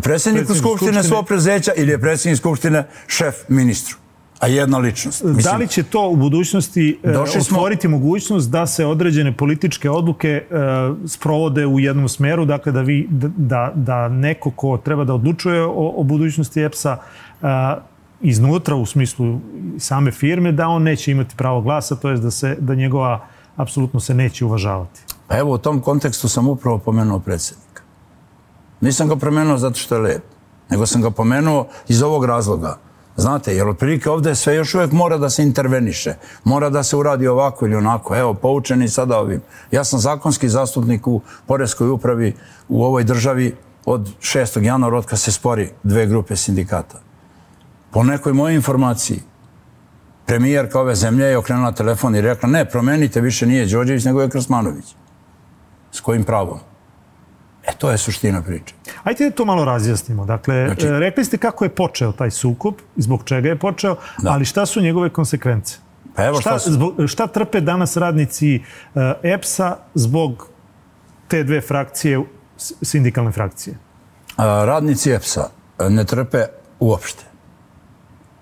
predsjedniku 0.01 0.55
Skupštine 0.55 1.03
svog 1.03 1.27
prezeća 1.27 1.71
ili 1.75 1.91
je 1.91 2.01
predsjednik 2.01 2.39
Skupštine 2.39 2.87
šef 3.07 3.35
ministru? 3.47 3.97
A 4.43 4.47
jedna 4.47 4.77
ličnost. 4.77 5.23
Mislim, 5.23 5.43
da 5.43 5.57
li 5.57 5.67
će 5.67 5.83
to 5.83 6.09
u 6.09 6.15
budućnosti 6.15 6.99
e, 7.03 7.17
otvoriti 7.17 7.87
smo... 7.87 7.97
mogućnost 7.97 8.49
da 8.49 8.67
se 8.67 8.85
određene 8.85 9.37
političke 9.37 9.89
odluke 9.89 10.29
e, 10.29 10.43
sprovode 11.07 11.65
u 11.65 11.79
jednom 11.79 12.09
smeru, 12.09 12.45
dakle 12.45 12.71
da, 12.71 12.81
vi, 12.81 13.07
da, 13.37 13.71
da 13.75 14.07
neko 14.07 14.51
ko 14.51 14.77
treba 14.77 15.03
da 15.03 15.13
odlučuje 15.13 15.61
o, 15.61 15.93
o 15.95 16.03
budućnosti 16.03 16.61
EPS-a 16.61 16.97
e, 17.41 17.47
iznutra 18.21 18.75
u 18.75 18.85
smislu 18.85 19.39
same 19.77 20.11
firme, 20.11 20.51
da 20.51 20.67
on 20.67 20.83
neće 20.83 21.11
imati 21.11 21.35
pravo 21.35 21.61
glasa, 21.61 21.95
to 21.95 22.09
je 22.09 22.17
da, 22.17 22.31
se, 22.31 22.57
da 22.59 22.75
njegova 22.75 23.25
apsolutno 23.55 23.99
se 23.99 24.13
neće 24.13 24.45
uvažavati. 24.45 25.01
Pa 25.27 25.37
evo, 25.37 25.53
u 25.53 25.57
tom 25.57 25.81
kontekstu 25.81 26.29
sam 26.29 26.47
upravo 26.47 26.77
pomenuo 26.77 27.19
predsjednika. 27.19 27.81
Nisam 28.81 29.07
ga 29.07 29.15
promenuo 29.15 29.57
zato 29.57 29.79
što 29.79 29.95
je 29.95 30.01
lep, 30.01 30.23
nego 30.69 30.85
sam 30.85 31.01
ga 31.01 31.11
pomenuo 31.11 31.67
iz 31.87 32.01
ovog 32.01 32.25
razloga. 32.25 32.77
Znate, 33.17 33.55
jer 33.55 33.67
otprilike 33.67 34.09
ovdje 34.09 34.35
sve 34.35 34.55
još 34.55 34.75
uvijek 34.75 34.91
mora 34.91 35.17
da 35.17 35.29
se 35.29 35.43
interveniše. 35.43 36.13
Mora 36.43 36.69
da 36.69 36.83
se 36.83 36.95
uradi 36.95 37.27
ovako 37.27 37.65
ili 37.65 37.75
onako. 37.75 38.15
Evo, 38.15 38.33
poučeni 38.33 38.87
sada 38.87 39.19
ovim. 39.19 39.41
Ja 39.71 39.83
sam 39.83 39.99
zakonski 39.99 40.49
zastupnik 40.49 41.07
u 41.07 41.21
Poreskoj 41.45 41.89
upravi 41.89 42.35
u 42.69 42.83
ovoj 42.83 43.03
državi 43.03 43.55
od 43.85 44.09
6. 44.19 44.63
januara 44.63 44.97
od 44.97 45.05
kad 45.05 45.19
se 45.19 45.31
spori 45.31 45.69
dve 45.83 46.05
grupe 46.05 46.35
sindikata. 46.35 46.99
Po 47.91 48.03
nekoj 48.03 48.33
mojoj 48.33 48.55
informaciji, 48.55 49.19
premijerka 50.25 50.79
ove 50.79 50.95
zemlje 50.95 51.25
je 51.25 51.37
okrenula 51.37 51.71
telefon 51.71 52.15
i 52.15 52.21
rekla 52.21 52.49
ne, 52.49 52.65
promenite, 52.65 53.21
više 53.21 53.45
nije 53.45 53.65
Đorđević, 53.65 54.05
nego 54.05 54.21
je 54.21 54.29
Krasmanović. 54.29 54.95
S 55.91 56.01
kojim 56.01 56.23
pravom? 56.23 56.59
E, 57.67 57.71
to 57.77 57.91
je 57.91 57.97
suština 57.97 58.41
priče. 58.41 58.73
Ajde 59.03 59.29
da 59.29 59.35
to 59.35 59.45
malo 59.45 59.65
razjasnimo. 59.65 60.25
Dakle, 60.25 60.65
znači, 60.65 60.87
e, 60.87 60.99
rekli 60.99 61.25
ste 61.25 61.37
kako 61.37 61.65
je 61.65 61.69
počeo 61.69 62.11
taj 62.11 62.31
sukup, 62.31 62.81
zbog 62.95 63.23
čega 63.25 63.49
je 63.49 63.59
počeo, 63.59 63.95
da. 64.21 64.31
ali 64.31 64.45
šta 64.45 64.65
su 64.65 64.81
njegove 64.81 65.09
konsekvence? 65.09 65.77
Pa 66.15 66.25
evo 66.25 66.41
šta, 66.41 66.59
šta, 66.59 66.71
zbog, 66.71 66.93
šta 67.07 67.27
trpe 67.27 67.61
danas 67.61 67.97
radnici 67.97 68.61
uh, 68.95 69.01
EPS-a 69.23 69.77
zbog 69.93 70.47
te 71.27 71.43
dve 71.43 71.61
frakcije, 71.61 72.21
sindikalne 72.81 73.31
frakcije? 73.31 73.77
A, 74.37 74.65
radnici 74.65 75.11
EPS-a 75.11 75.49
ne 75.89 76.05
trpe 76.05 76.45
uopšte. 76.79 77.23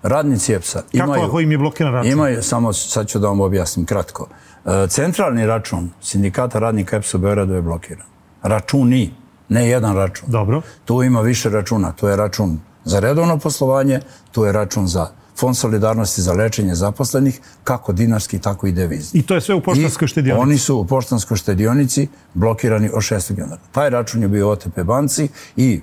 Radnici 0.02 0.54
EPS-a 0.54 0.82
imaju... 0.92 1.12
Kako 1.12 1.26
ako 1.26 1.40
im 1.40 1.52
je 1.52 1.58
blokiran 1.58 1.92
račun? 1.92 2.12
Imaju, 2.12 2.42
samo 2.42 2.72
sad 2.72 3.08
ću 3.08 3.18
da 3.18 3.28
vam 3.28 3.40
objasnim 3.40 3.86
kratko. 3.86 4.28
E, 4.64 4.86
centralni 4.88 5.46
račun 5.46 5.90
sindikata 6.00 6.58
radnika 6.58 6.96
EPS-a 6.96 7.16
u 7.16 7.20
Beogradu 7.20 7.54
je 7.54 7.62
blokiran 7.62 8.11
računi, 8.42 9.14
ne 9.48 9.68
jedan 9.68 9.96
račun. 9.96 10.28
Dobro. 10.30 10.62
Tu 10.84 11.02
ima 11.02 11.20
više 11.20 11.48
računa. 11.48 11.92
Tu 11.92 12.06
je 12.06 12.16
račun 12.16 12.60
za 12.84 13.00
redovno 13.00 13.38
poslovanje, 13.38 14.00
tu 14.32 14.44
je 14.44 14.52
račun 14.52 14.86
za 14.88 15.06
fond 15.36 15.56
solidarnosti 15.56 16.22
za 16.22 16.32
lečenje 16.32 16.74
zaposlenih, 16.74 17.40
kako 17.64 17.92
dinarski, 17.92 18.38
tako 18.38 18.66
i 18.66 18.72
devizni. 18.72 19.20
I 19.20 19.22
to 19.22 19.34
je 19.34 19.40
sve 19.40 19.54
u 19.54 19.60
poštanskoj 19.60 20.08
štedionici? 20.08 20.42
Oni 20.42 20.58
su 20.58 20.76
u 20.76 20.84
poštanskoj 20.84 21.36
štedionici 21.36 22.08
blokirani 22.34 22.90
od 22.94 23.02
6. 23.02 23.38
januara. 23.38 23.62
Taj 23.72 23.90
račun 23.90 24.22
je 24.22 24.28
bio 24.28 24.50
OTP 24.50 24.80
banci 24.84 25.28
i 25.56 25.80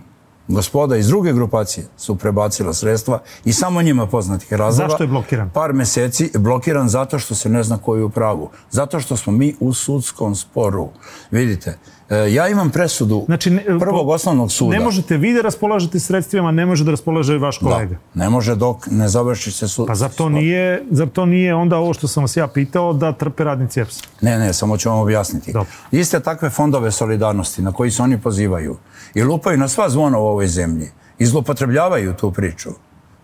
gospoda 0.48 0.98
iz 0.98 1.08
druge 1.08 1.34
grupacije 1.34 1.88
su 1.98 2.16
prebacila 2.16 2.74
sredstva 2.74 3.20
i 3.46 3.54
samo 3.54 3.82
njima 3.82 4.08
poznatih 4.08 4.54
razloga. 4.54 4.90
Zašto 4.90 5.04
je 5.04 5.08
blokiran? 5.08 5.50
Par 5.50 5.74
meseci 5.74 6.30
je 6.34 6.40
blokiran 6.40 6.90
zato 6.90 7.20
što 7.20 7.36
se 7.36 7.50
ne 7.50 7.64
zna 7.64 7.78
koji 7.78 8.00
je 8.00 8.04
u 8.04 8.10
pravu. 8.10 8.50
Zato 8.72 9.00
što 9.00 9.18
smo 9.18 9.34
mi 9.34 9.56
u 9.60 9.74
sudskom 9.74 10.36
sporu. 10.36 10.90
Vidite, 11.32 11.78
ja 12.16 12.48
imam 12.48 12.70
presudu 12.70 13.24
znači, 13.26 13.50
ne, 13.50 13.64
prvog 13.80 14.10
osnovnog 14.10 14.52
suda. 14.52 14.78
Ne 14.78 14.84
možete 14.84 15.18
vi 15.18 15.34
da 15.34 15.42
raspolažete 15.42 16.00
sredstvima, 16.00 16.52
ne 16.52 16.66
može 16.66 16.84
da 16.84 16.92
raspolaže 16.92 17.38
vaš 17.38 17.58
kolega. 17.58 17.96
Da, 18.14 18.24
ne 18.24 18.30
može 18.30 18.56
dok 18.56 18.88
ne 18.92 19.08
završi 19.08 19.52
se 19.52 19.68
sud. 19.68 19.88
Pa 19.88 19.96
zar 19.96 20.10
to, 20.10 20.30
nije, 20.30 20.84
zar 20.92 21.08
to 21.08 21.26
nije 21.26 21.56
onda 21.56 21.78
ovo 21.78 21.94
što 21.94 22.08
sam 22.08 22.24
vas 22.24 22.38
ja 22.38 22.48
pitao 22.48 22.94
da 22.94 23.12
trpe 23.12 23.44
radnici 23.44 23.80
EPS? 23.80 24.02
Ne, 24.22 24.40
ne, 24.40 24.54
samo 24.54 24.78
ću 24.78 24.90
vam 24.90 25.00
objasniti. 25.00 25.54
Dobro. 25.54 25.70
Iste 25.92 26.20
takve 26.20 26.50
fondove 26.50 26.92
solidarnosti 26.92 27.62
na 27.62 27.72
koji 27.72 27.92
se 27.92 28.02
oni 28.02 28.22
pozivaju 28.22 28.78
i 29.14 29.24
lupaju 29.24 29.58
na 29.58 29.68
sva 29.68 29.90
zvona 29.90 30.18
u 30.18 30.26
ovoj 30.26 30.48
zemlji 30.48 30.92
i 31.20 31.26
zlopotrebljavaju 31.26 32.14
tu 32.14 32.32
priču. 32.32 32.70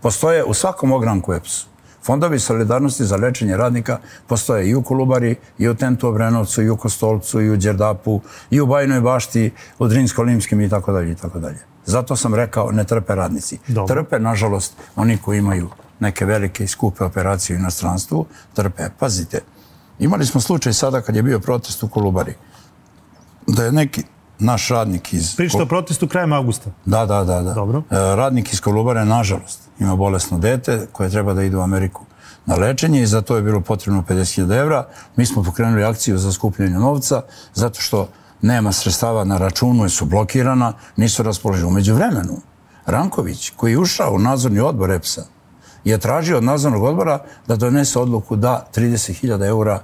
Postoje 0.01 0.43
u 0.43 0.53
svakom 0.53 0.91
ogranku 0.91 1.33
EPS-u. 1.33 1.74
Fondovi 2.05 2.39
solidarnosti 2.39 3.05
za 3.05 3.15
lečenje 3.15 3.57
radnika 3.57 3.99
postoje 4.27 4.69
i 4.69 4.75
u 4.75 4.81
Kolubari, 4.83 5.35
i 5.57 5.69
u 5.69 5.75
Tentu 5.75 6.07
Obrenovcu, 6.07 6.61
i 6.61 6.69
u 6.69 6.77
Kostolcu, 6.77 7.41
i 7.41 7.49
u 7.49 7.57
Đerdapu, 7.57 8.21
i 8.49 8.61
u 8.61 8.65
Bajnoj 8.65 9.01
bašti, 9.01 9.51
u 9.79 9.85
Drinsko-Limskim 9.85 10.65
i 10.65 10.69
tako 10.69 10.91
dalje 10.91 11.11
i 11.11 11.15
tako 11.15 11.39
dalje. 11.39 11.59
Zato 11.85 12.15
sam 12.15 12.35
rekao 12.35 12.71
ne 12.71 12.83
trpe 12.83 13.15
radnici. 13.15 13.57
Dobro. 13.67 13.95
Trpe, 13.95 14.19
nažalost, 14.19 14.73
oni 14.95 15.17
koji 15.17 15.39
imaju 15.39 15.69
neke 15.99 16.25
velike 16.25 16.63
i 16.63 16.67
skupe 16.67 17.03
operacije 17.03 17.55
u 17.55 17.59
inostranstvu, 17.59 18.25
trpe. 18.53 18.83
Pazite, 18.99 19.41
imali 19.99 20.25
smo 20.25 20.41
slučaj 20.41 20.73
sada 20.73 21.01
kad 21.01 21.15
je 21.15 21.23
bio 21.23 21.39
protest 21.39 21.83
u 21.83 21.87
Kolubari, 21.87 22.33
da 23.47 23.63
je 23.63 23.71
neki 23.71 24.03
naš 24.39 24.69
radnik 24.69 25.13
iz... 25.13 25.35
Pričate 25.35 25.63
o 25.63 25.65
protestu 25.65 26.07
krajem 26.07 26.33
augusta? 26.33 26.69
Da, 26.85 27.05
da, 27.05 27.23
da. 27.23 27.41
da. 27.41 27.53
Dobro. 27.53 27.83
E, 27.91 27.95
radnik 28.15 28.53
iz 28.53 28.61
Kolubare, 28.61 29.05
nažalost, 29.05 29.61
ima 29.79 29.95
bolesno 29.95 30.39
dete 30.39 30.87
koje 30.91 31.09
treba 31.09 31.33
da 31.33 31.43
ide 31.43 31.57
u 31.57 31.61
Ameriku 31.61 32.05
na 32.45 32.55
lečenje 32.55 33.01
i 33.01 33.07
za 33.07 33.21
to 33.21 33.35
je 33.35 33.41
bilo 33.41 33.61
potrebno 33.61 34.03
50.000 34.09 34.59
evra. 34.59 34.87
Mi 35.15 35.25
smo 35.25 35.43
pokrenuli 35.43 35.83
akciju 35.83 36.17
za 36.17 36.31
skupljanje 36.31 36.79
novca 36.79 37.21
zato 37.53 37.81
što 37.81 38.07
nema 38.41 38.71
sredstava 38.71 39.23
na 39.23 39.37
računu, 39.37 39.83
jer 39.83 39.91
su 39.91 40.05
blokirana, 40.05 40.73
nisu 40.95 41.23
raspoložili. 41.23 41.67
Umeđu 41.67 41.95
vremenu, 41.95 42.41
Ranković, 42.85 43.49
koji 43.55 43.71
je 43.71 43.79
ušao 43.79 44.13
u 44.13 44.19
nadzorni 44.19 44.59
odbor 44.59 44.91
EPS-a, 44.91 45.23
je 45.83 45.97
tražio 45.97 46.37
od 46.37 46.43
nadzornog 46.43 46.83
odbora 46.83 47.19
da 47.47 47.55
donese 47.55 47.99
odluku 47.99 48.35
da 48.35 48.67
30.000 48.75 49.47
eura 49.47 49.79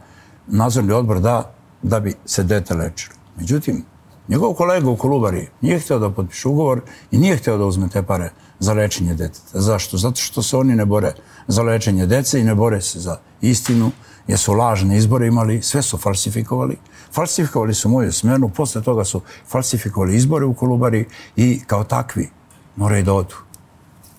nadzorni 0.48 0.92
odbor 0.92 1.20
da 1.20 1.54
da 1.82 2.00
bi 2.00 2.14
se 2.26 2.44
dete 2.44 2.74
lečilo. 2.74 3.16
Međutim, 3.38 3.86
Njegov 4.32 4.54
kolega 4.54 4.90
u 4.90 4.96
Kolubari 4.96 5.48
nije 5.62 5.80
htio 5.80 6.00
da 6.00 6.10
potpiše 6.10 6.48
ugovor 6.48 6.82
i 7.12 7.18
nije 7.18 7.38
htio 7.38 7.58
da 7.58 7.66
uzme 7.66 7.90
te 7.90 8.04
pare 8.04 8.30
za 8.60 8.74
lečenje 8.74 9.14
deteta. 9.14 9.60
Zašto? 9.60 9.98
Zato 9.98 10.22
što 10.22 10.44
se 10.44 10.58
oni 10.58 10.76
ne 10.76 10.86
bore 10.86 11.14
za 11.48 11.64
lečenje 11.64 12.06
dece 12.06 12.40
i 12.40 12.44
ne 12.44 12.56
bore 12.56 12.82
se 12.82 13.00
za 13.00 13.18
istinu, 13.42 13.92
jer 14.28 14.40
su 14.40 14.54
lažne 14.54 14.98
izbore 14.98 15.28
imali, 15.28 15.62
sve 15.62 15.82
su 15.82 15.98
falsifikovali. 15.98 16.78
Falsifikovali 17.14 17.74
su 17.74 17.90
moju 17.90 18.14
smenu, 18.14 18.50
posle 18.50 18.82
toga 18.82 19.04
su 19.04 19.22
falsifikovali 19.48 20.16
izbore 20.16 20.46
u 20.46 20.54
Kolubari 20.54 21.06
i 21.36 21.60
kao 21.68 21.84
takvi 21.84 22.30
moraju 22.76 23.04
da 23.04 23.14
odu. 23.14 23.36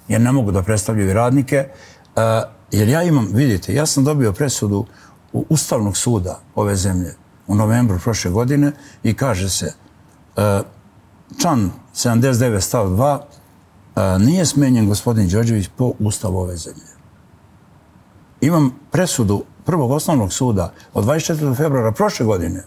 Jer 0.09 0.20
ne 0.20 0.33
mogu 0.33 0.53
da 0.53 0.62
predstavljaju 0.62 1.14
radnike, 1.14 1.57
e, 1.57 1.68
jer 2.70 2.88
ja 2.88 3.03
imam, 3.03 3.29
vidite, 3.33 3.75
ja 3.75 3.87
sam 3.87 4.05
dobio 4.05 4.33
presudu 4.33 4.87
u 5.33 5.46
Ustavnog 5.48 5.96
suda 5.96 6.40
ove 6.55 6.77
zemlje 6.77 7.14
u 7.46 7.55
novembru 7.55 7.98
prošle 7.98 8.31
godine 8.31 8.72
i 9.03 9.14
kaže 9.14 9.51
se 9.51 9.83
član 11.40 11.70
79 11.94 12.60
stav 12.60 12.86
2 12.86 13.18
e, 13.96 14.18
nije 14.18 14.46
smenjen 14.46 14.88
gospodin 14.88 15.28
Đorđević 15.28 15.68
po 15.76 15.92
ustavu 15.98 16.38
ove 16.38 16.56
zemlje. 16.56 16.92
Imam 18.40 18.70
presudu 18.90 19.44
prvog 19.64 19.90
osnovnog 19.90 20.32
suda 20.32 20.72
od 20.94 21.04
24. 21.04 21.56
februara 21.56 21.92
prošle 21.92 22.26
godine 22.26 22.64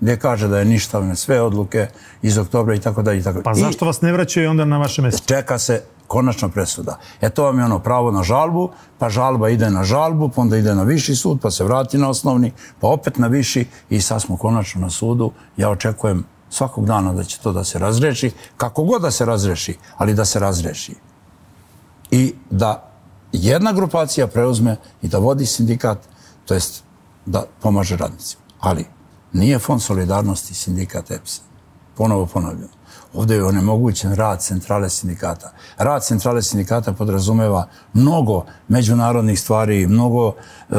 gdje 0.00 0.18
kaže 0.18 0.48
da 0.48 0.58
je 0.58 0.64
ništavne 0.64 1.16
sve 1.16 1.40
odluke 1.40 1.88
iz 2.22 2.38
oktobra 2.38 2.74
i 2.74 2.80
tako 2.80 3.02
dalje. 3.02 3.22
Pa 3.44 3.54
zašto 3.54 3.86
vas 3.86 4.00
ne 4.00 4.12
vraćaju 4.12 4.50
onda 4.50 4.64
na 4.64 4.78
vaše 4.78 5.02
mjesto? 5.02 5.22
Čeka 5.26 5.58
se 5.58 5.82
konačna 6.06 6.48
presuda. 6.48 6.98
E 7.20 7.30
to 7.30 7.44
vam 7.44 7.58
je 7.58 7.64
ono 7.64 7.78
pravo 7.78 8.10
na 8.10 8.22
žalbu, 8.22 8.70
pa 8.98 9.08
žalba 9.08 9.48
ide 9.48 9.70
na 9.70 9.84
žalbu, 9.84 10.28
pa 10.28 10.40
onda 10.40 10.56
ide 10.56 10.74
na 10.74 10.82
viši 10.82 11.14
sud, 11.14 11.40
pa 11.42 11.50
se 11.50 11.64
vrati 11.64 11.98
na 11.98 12.08
osnovni, 12.08 12.52
pa 12.80 12.88
opet 12.88 13.18
na 13.18 13.26
viši 13.26 13.66
i 13.90 14.00
sad 14.00 14.22
smo 14.22 14.36
konačno 14.36 14.80
na 14.80 14.90
sudu. 14.90 15.32
Ja 15.56 15.70
očekujem 15.70 16.24
svakog 16.50 16.86
dana 16.86 17.12
da 17.12 17.24
će 17.24 17.38
to 17.38 17.52
da 17.52 17.64
se 17.64 17.78
razreši, 17.78 18.30
kako 18.56 18.82
god 18.82 19.02
da 19.02 19.10
se 19.10 19.24
razreši, 19.24 19.76
ali 19.96 20.14
da 20.14 20.24
se 20.24 20.38
razreši. 20.38 20.94
I 22.10 22.34
da 22.50 22.90
jedna 23.32 23.72
grupacija 23.72 24.26
preuzme 24.26 24.76
i 25.02 25.08
da 25.08 25.18
vodi 25.18 25.46
sindikat, 25.46 25.98
to 26.44 26.54
jest 26.54 26.82
da 27.26 27.44
pomaže 27.60 27.96
radnicima. 27.96 28.42
Ali 28.60 28.86
nije 29.32 29.58
fond 29.58 29.82
solidarnosti 29.82 30.54
sindikat 30.54 31.10
EPS-a. 31.10 31.42
Ponovo 31.96 32.26
ponavljam. 32.26 32.68
Ovdje 33.14 33.36
je 33.36 33.44
onemogućen 33.44 34.14
rad 34.14 34.42
centrale 34.42 34.90
sindikata. 34.90 35.52
Rad 35.78 36.04
centrale 36.04 36.42
sindikata 36.42 36.92
podrazumeva 36.92 37.68
mnogo 37.92 38.44
međunarodnih 38.68 39.40
stvari, 39.40 39.86
mnogo 39.86 40.34
e, 40.70 40.74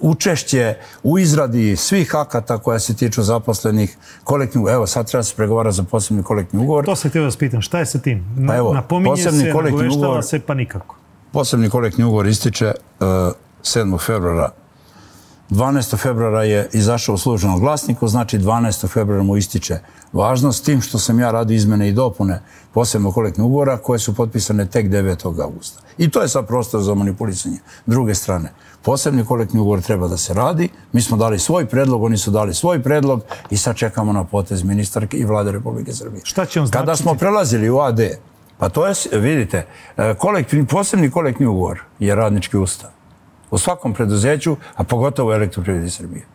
učešće 0.00 0.74
u 1.02 1.18
izradi 1.18 1.76
svih 1.76 2.14
akata 2.14 2.58
koja 2.58 2.78
se 2.78 2.96
tiču 2.96 3.22
zaposlenih 3.22 3.96
kolektivnih. 4.24 4.72
Evo, 4.74 4.86
sad 4.86 5.10
treba 5.10 5.22
se 5.22 5.36
pregovara 5.36 5.72
za 5.72 5.82
posebni 5.82 6.22
kolektivni 6.22 6.64
ugovor. 6.64 6.84
To 6.84 6.96
se 6.96 7.08
htio 7.08 7.24
da 7.24 7.30
spitam. 7.30 7.62
Šta 7.62 7.78
je 7.78 7.86
sa 7.86 7.98
tim? 7.98 8.24
Na, 8.36 8.52
pa 8.52 8.56
evo, 8.56 8.74
Napominje 8.74 9.16
se, 9.16 9.30
nagoveštava 9.30 9.94
ugovor, 9.94 10.24
se, 10.24 10.40
pa 10.40 10.54
nikako. 10.54 10.96
Posebni 11.32 11.70
kolektivni 11.70 12.04
ugovor 12.04 12.26
ističe 12.26 12.66
uh, 13.00 13.06
7. 13.62 14.06
februara 14.06 14.50
12. 15.50 15.96
februara 15.96 16.44
je 16.44 16.68
izašao 16.72 17.14
u 17.14 17.18
službenom 17.18 17.60
glasniku, 17.60 18.08
znači 18.08 18.38
12. 18.38 18.88
februara 18.88 19.22
mu 19.22 19.36
ističe 19.36 19.78
važnost, 20.12 20.64
tim 20.64 20.80
što 20.80 20.98
sam 20.98 21.20
ja 21.20 21.30
radio 21.30 21.54
izmene 21.54 21.88
i 21.88 21.92
dopune 21.92 22.42
posebno 22.74 23.12
kolektivnog 23.12 23.50
ugovora 23.50 23.76
koje 23.76 23.98
su 23.98 24.14
potpisane 24.14 24.66
tek 24.66 24.86
9. 24.86 25.42
augusta. 25.42 25.80
I 25.98 26.10
to 26.10 26.22
je 26.22 26.28
sad 26.28 26.46
prostor 26.46 26.82
za 26.82 26.94
manipulisanje. 26.94 27.58
Druge 27.86 28.14
strane, 28.14 28.52
posebni 28.82 29.24
kolektivni 29.24 29.60
ugovor 29.60 29.82
treba 29.82 30.08
da 30.08 30.16
se 30.16 30.34
radi, 30.34 30.68
mi 30.92 31.02
smo 31.02 31.16
dali 31.16 31.38
svoj 31.38 31.66
predlog, 31.66 32.02
oni 32.02 32.16
su 32.16 32.30
dali 32.30 32.54
svoj 32.54 32.82
predlog 32.82 33.22
i 33.50 33.56
sad 33.56 33.76
čekamo 33.76 34.12
na 34.12 34.24
potez 34.24 34.62
ministarke 34.62 35.16
i 35.16 35.24
vlade 35.24 35.52
Republike 35.52 35.92
Srbije. 35.92 36.20
Šta 36.24 36.46
će 36.46 36.60
on 36.60 36.66
značiti? 36.66 36.78
Kada 36.78 36.96
smo 36.96 37.14
prelazili 37.14 37.70
u 37.70 37.80
AD, 37.80 38.00
pa 38.58 38.68
to 38.68 38.86
je, 38.86 38.94
vidite, 39.12 39.66
kolektivni, 40.18 40.66
posebni 40.66 41.10
kolektivni 41.10 41.50
ugovor 41.50 41.80
je 41.98 42.14
radnički 42.14 42.56
ustav 42.56 42.90
u 43.50 43.58
svakom 43.58 43.94
preduzeću, 43.94 44.56
a 44.74 44.84
pogotovo 44.84 45.30
u 45.30 45.32
elektroprivredi 45.32 45.90
Srbije 45.90 46.26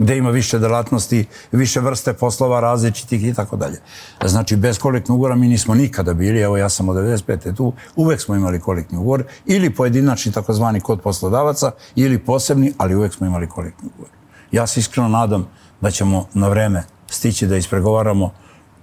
gde 0.00 0.16
ima 0.16 0.30
više 0.30 0.58
delatnosti, 0.58 1.26
više 1.52 1.80
vrste 1.80 2.12
poslova 2.12 2.60
različitih 2.60 3.24
i 3.24 3.34
tako 3.34 3.56
dalje. 3.56 3.78
Znači, 4.24 4.56
bez 4.56 4.78
kolektnog 4.78 5.16
ugovora 5.16 5.34
mi 5.36 5.48
nismo 5.48 5.74
nikada 5.74 6.14
bili, 6.14 6.40
evo 6.40 6.56
ja 6.56 6.68
sam 6.68 6.88
od 6.88 6.96
95. 6.96 7.56
tu, 7.56 7.72
uvek 7.96 8.20
smo 8.20 8.34
imali 8.34 8.60
kolektni 8.60 8.98
ugovor, 8.98 9.24
ili 9.46 9.74
pojedinačni 9.74 10.32
takozvani 10.32 10.80
kod 10.80 11.00
poslodavaca, 11.00 11.70
ili 11.94 12.18
posebni, 12.18 12.72
ali 12.78 12.94
uvek 12.94 13.14
smo 13.14 13.26
imali 13.26 13.48
kolektni 13.48 13.88
ugovor. 13.94 14.10
Ja 14.52 14.66
se 14.66 14.80
iskreno 14.80 15.08
nadam 15.08 15.46
da 15.80 15.90
ćemo 15.90 16.26
na 16.34 16.48
vreme 16.48 16.82
stići 17.06 17.46
da 17.46 17.56
ispregovaramo 17.56 18.32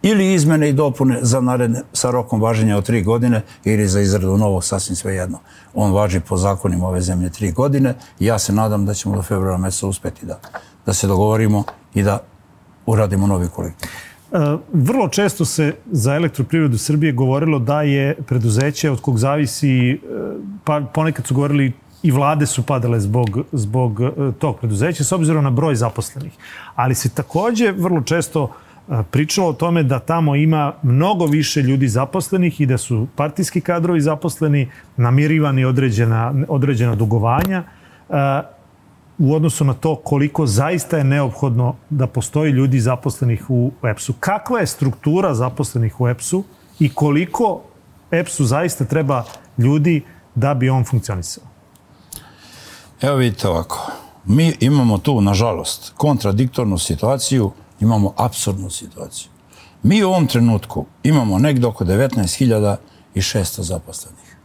ili 0.09 0.33
izmene 0.33 0.69
i 0.69 0.73
dopune 0.73 1.19
za 1.21 1.41
naredne 1.41 1.81
sa 1.93 2.11
rokom 2.11 2.41
važenja 2.41 2.77
od 2.77 2.85
tri 2.85 3.03
godine 3.03 3.41
ili 3.63 3.87
za 3.87 4.01
izradu 4.01 4.37
novog, 4.37 4.63
sasvim 4.63 4.95
sve 4.95 5.15
jedno. 5.15 5.39
On 5.73 5.91
važi 5.91 6.19
po 6.19 6.37
zakonima 6.37 6.87
ove 6.87 7.01
zemlje 7.01 7.29
tri 7.29 7.51
godine 7.51 7.95
i 8.19 8.25
ja 8.25 8.39
se 8.39 8.53
nadam 8.53 8.85
da 8.85 8.93
ćemo 8.93 9.15
do 9.15 9.21
februara 9.21 9.57
mjeseca 9.57 9.87
uspeti 9.87 10.25
da, 10.25 10.39
da 10.85 10.93
se 10.93 11.07
dogovorimo 11.07 11.63
i 11.93 12.03
da 12.03 12.19
uradimo 12.85 13.27
novi 13.27 13.47
kolektiv. 13.47 13.89
Vrlo 14.73 15.07
često 15.09 15.45
se 15.45 15.73
za 15.91 16.15
elektroprivredu 16.15 16.77
Srbije 16.77 17.13
govorilo 17.13 17.59
da 17.59 17.81
je 17.81 18.15
preduzeće 18.15 18.91
od 18.91 19.01
kog 19.01 19.17
zavisi, 19.17 19.91
e, 19.91 19.97
pa 20.63 20.81
ponekad 20.93 21.27
su 21.27 21.35
govorili 21.35 21.71
i 22.03 22.11
vlade 22.11 22.45
su 22.45 22.63
padale 22.63 22.99
zbog, 22.99 23.39
zbog 23.51 24.01
e, 24.01 24.11
tog 24.39 24.59
preduzeća 24.59 25.03
s 25.03 25.11
obzirom 25.11 25.43
na 25.43 25.51
broj 25.51 25.75
zaposlenih. 25.75 26.33
Ali 26.75 26.95
se 26.95 27.09
takođe 27.09 27.71
vrlo 27.71 28.01
često 28.01 28.43
uh, 28.43 28.49
pričalo 29.11 29.47
o 29.47 29.53
tome 29.53 29.83
da 29.83 29.99
tamo 29.99 30.35
ima 30.35 30.73
mnogo 30.83 31.25
više 31.25 31.61
ljudi 31.61 31.87
zaposlenih 31.87 32.61
i 32.61 32.65
da 32.65 32.77
su 32.77 33.07
partijski 33.15 33.61
kadrovi 33.61 34.01
zaposleni, 34.01 34.69
namirivani 34.97 35.65
određena, 35.65 36.33
određena 36.47 36.95
dugovanja 36.95 37.63
u 39.17 39.35
odnosu 39.35 39.65
na 39.65 39.73
to 39.73 39.95
koliko 39.95 40.45
zaista 40.45 40.97
je 40.97 41.03
neophodno 41.03 41.75
da 41.89 42.07
postoji 42.07 42.51
ljudi 42.51 42.79
zaposlenih 42.79 43.45
u 43.49 43.71
EPS-u. 43.83 44.13
Kakva 44.19 44.59
je 44.59 44.67
struktura 44.67 45.33
zaposlenih 45.33 46.01
u 46.01 46.07
EPS-u 46.07 46.43
i 46.79 46.89
koliko 46.89 47.61
EPS-u 48.11 48.45
zaista 48.45 48.85
treba 48.85 49.23
ljudi 49.57 50.03
da 50.35 50.53
bi 50.53 50.69
on 50.69 50.85
funkcionisao? 50.85 51.43
Evo 53.01 53.15
vidite 53.15 53.47
ovako. 53.47 53.91
Mi 54.25 54.53
imamo 54.59 54.97
tu, 54.97 55.21
nažalost, 55.21 55.93
kontradiktornu 55.97 56.77
situaciju 56.77 57.51
imamo 57.79 58.13
absurdnu 58.17 58.69
situaciju. 58.69 59.29
Mi 59.83 60.03
u 60.03 60.09
ovom 60.09 60.27
trenutku 60.27 60.85
imamo 61.03 61.39
nekdo 61.39 61.69
oko 61.69 61.85
19.600 61.85 63.61
zaposlenih. 63.61 64.37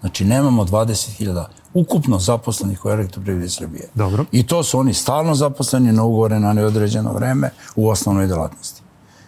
Znači, 0.00 0.24
nemamo 0.24 0.64
20.000 0.64 1.44
ukupno 1.74 2.18
zaposlenih 2.18 2.84
u 2.84 2.88
elektroprivredi 2.88 3.48
Srbije. 3.48 3.88
Dobro. 3.94 4.24
I 4.32 4.46
to 4.46 4.62
su 4.62 4.78
oni 4.78 4.94
stalno 4.94 5.34
zaposleni 5.34 5.92
na 5.92 6.02
ugovore 6.02 6.40
na 6.40 6.52
neodređeno 6.52 7.12
vreme 7.12 7.50
u 7.76 7.88
osnovnoj 7.88 8.26
delatnosti. 8.26 8.82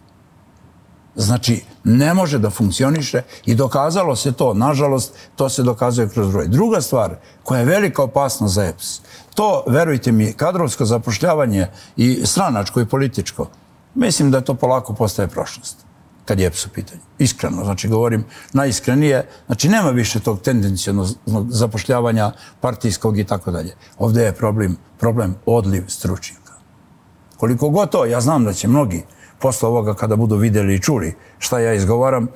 Znači, 1.16 1.64
ne 1.84 2.14
može 2.14 2.38
da 2.38 2.50
funkcioniše 2.50 3.22
i 3.46 3.54
dokazalo 3.54 4.16
se 4.16 4.32
to, 4.32 4.54
nažalost, 4.54 5.14
to 5.36 5.48
se 5.48 5.62
dokazuje 5.62 6.08
kroz 6.08 6.32
broj. 6.32 6.48
Druga 6.48 6.80
stvar 6.80 7.16
koja 7.42 7.60
je 7.60 7.66
velika 7.66 8.02
opasnost 8.02 8.54
za 8.54 8.64
EPS, 8.64 9.00
to, 9.34 9.64
verujte 9.66 10.12
mi, 10.12 10.32
kadrovsko 10.32 10.84
zapošljavanje 10.84 11.66
i 11.96 12.20
stranačko 12.24 12.80
i 12.80 12.86
političko, 12.86 13.46
mislim 13.94 14.30
da 14.30 14.40
to 14.40 14.54
polako 14.54 14.94
postaje 14.94 15.28
prošlost 15.28 15.76
kad 16.24 16.40
je 16.40 16.46
EPS 16.46 16.66
u 16.66 16.68
pitanju. 16.68 17.00
Iskreno, 17.18 17.64
znači 17.64 17.88
govorim 17.88 18.24
najiskrenije, 18.52 19.28
znači 19.46 19.68
nema 19.68 19.90
više 19.90 20.20
tog 20.20 20.40
tendencijalnog 20.40 21.08
zapošljavanja 21.48 22.32
partijskog 22.60 23.18
i 23.18 23.24
tako 23.24 23.50
dalje. 23.50 23.74
Ovdje 23.98 24.22
je 24.22 24.32
problem, 24.32 24.76
problem 24.98 25.34
odliv 25.46 25.84
stručnjaka 25.88 26.39
koliko 27.40 27.68
god 27.68 27.90
to, 27.90 28.04
ja 28.04 28.20
znam 28.20 28.44
da 28.44 28.52
će 28.52 28.68
mnogi 28.68 29.02
posle 29.38 29.68
ovoga 29.68 29.94
kada 29.94 30.16
budu 30.16 30.36
videli 30.36 30.74
i 30.74 30.80
čuli 30.80 31.14
šta 31.38 31.58
ja 31.58 31.74
izgovaram, 31.74 32.24
e, 32.24 32.28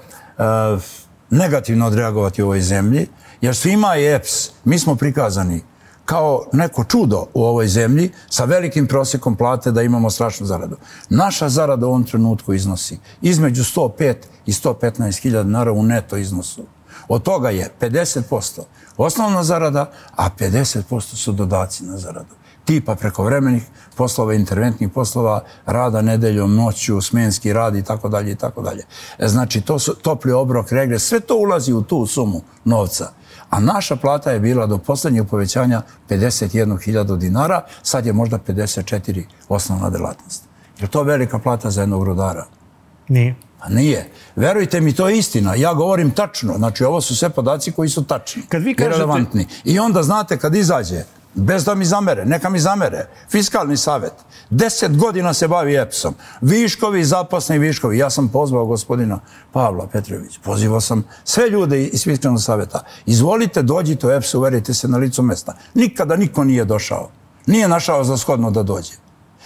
negativno 1.31 1.87
odreagovati 1.87 2.43
u 2.43 2.47
ovoj 2.47 2.61
zemlji, 2.61 3.07
jer 3.41 3.57
svima 3.57 3.95
je 3.95 4.15
EPS, 4.15 4.51
mi 4.65 4.79
smo 4.79 4.95
prikazani 4.95 5.63
kao 6.05 6.45
neko 6.53 6.85
čudo 6.85 7.27
u 7.35 7.45
ovoj 7.45 7.69
zemlji 7.69 8.11
sa 8.31 8.45
velikim 8.45 8.87
prosjekom 8.87 9.37
plate 9.37 9.73
da 9.73 9.83
imamo 9.83 10.11
strašnu 10.11 10.47
zaradu. 10.47 10.77
Naša 11.11 11.49
zarada 11.49 11.87
u 11.87 11.89
ovom 11.89 12.05
trenutku 12.05 12.55
iznosi 12.55 12.99
između 13.23 13.63
105 13.63 14.15
i 14.47 14.53
115 14.53 15.23
hiljada 15.23 15.45
dinara 15.45 15.73
u 15.73 15.83
neto 15.83 16.17
iznosu. 16.17 16.65
Od 17.09 17.23
toga 17.23 17.51
je 17.51 17.71
50% 17.81 18.61
osnovna 18.97 19.45
zarada, 19.45 19.91
a 20.17 20.29
50% 20.39 21.01
su 21.01 21.33
dodaci 21.33 21.85
na 21.85 21.99
zaradu. 21.99 22.35
Tipa 22.65 22.95
prekovremenih 22.95 23.63
poslova, 23.97 24.35
interventnih 24.35 24.89
poslova, 24.89 25.45
rada 25.67 26.03
nedeljom, 26.03 26.55
noću, 26.55 27.01
smenski 27.01 27.53
rad 27.53 27.77
i 27.77 27.85
tako 27.85 28.09
dalje 28.09 28.33
i 28.33 28.35
tako 28.35 28.63
dalje. 28.63 28.83
E, 29.19 29.29
znači, 29.29 29.61
to 29.61 29.79
su 29.79 29.95
topli 29.95 30.33
obrok, 30.33 30.73
regres, 30.73 31.03
sve 31.03 31.21
to 31.21 31.37
ulazi 31.37 31.73
u 31.73 31.83
tu 31.83 32.07
sumu 32.07 32.41
novca. 32.65 33.11
A 33.51 33.61
naša 33.61 33.97
plata 33.97 34.31
je 34.31 34.41
bila 34.41 34.67
do 34.67 34.79
poslednjeg 34.79 35.29
povećanja 35.29 35.83
51.000 36.09 37.17
dinara, 37.17 37.65
sad 37.83 38.07
je 38.07 38.13
možda 38.13 38.39
54 38.39 39.25
osnovna 39.49 39.91
delatnost. 39.91 40.45
Je 40.81 40.89
to 40.89 41.03
velika 41.03 41.39
plata 41.39 41.71
za 41.71 41.81
jednog 41.81 42.05
rudara? 42.05 42.47
Nije. 43.09 43.35
Pa 43.61 43.69
nije. 43.69 44.11
Verujte 44.37 44.81
mi, 44.81 44.93
to 44.93 45.09
je 45.09 45.19
istina. 45.19 45.55
Ja 45.55 45.75
govorim 45.75 46.11
tačno. 46.11 46.55
Znači, 46.57 46.85
ovo 46.85 47.01
su 47.01 47.17
sve 47.17 47.31
podaci 47.31 47.73
koji 47.73 47.89
su 47.89 48.05
tačni. 48.05 48.43
Kad 48.49 48.63
vi 48.63 48.75
kažete... 48.75 49.47
I 49.65 49.79
onda, 49.79 50.03
znate, 50.03 50.39
kad 50.39 50.55
izađe, 50.55 51.05
bez 51.35 51.65
da 51.65 51.75
mi 51.75 51.85
zamere, 51.85 52.25
neka 52.25 52.49
mi 52.49 52.59
zamere, 52.59 53.07
fiskalni 53.31 53.77
savjet, 53.77 54.13
deset 54.51 54.97
godina 54.97 55.35
se 55.35 55.49
bavi 55.49 55.77
EPS-om, 55.77 56.15
viškovi, 56.41 57.05
zapasni 57.05 57.59
viškovi. 57.59 57.99
Ja 57.99 58.11
sam 58.11 58.29
pozvao 58.29 58.67
gospodina 58.67 59.21
Pavla 59.53 59.87
Petrović, 59.93 60.39
pozivao 60.39 60.81
sam 60.81 61.05
sve 61.25 61.51
ljude 61.51 61.85
iz 61.85 62.05
fiskalnog 62.05 62.43
savjeta. 62.43 62.85
Izvolite, 63.07 63.63
dođite 63.63 64.07
u 64.07 64.11
EPS, 64.11 64.35
uverite 64.35 64.75
se 64.75 64.89
na 64.89 64.99
licu 64.99 65.23
mesta. 65.23 65.55
Nikada 65.75 66.17
niko 66.17 66.45
nije 66.45 66.65
došao. 66.65 67.11
Nije 67.47 67.69
našao 67.69 68.05
za 68.05 68.17
shodno 68.17 68.51
da 68.51 68.63
dođe. 68.63 68.93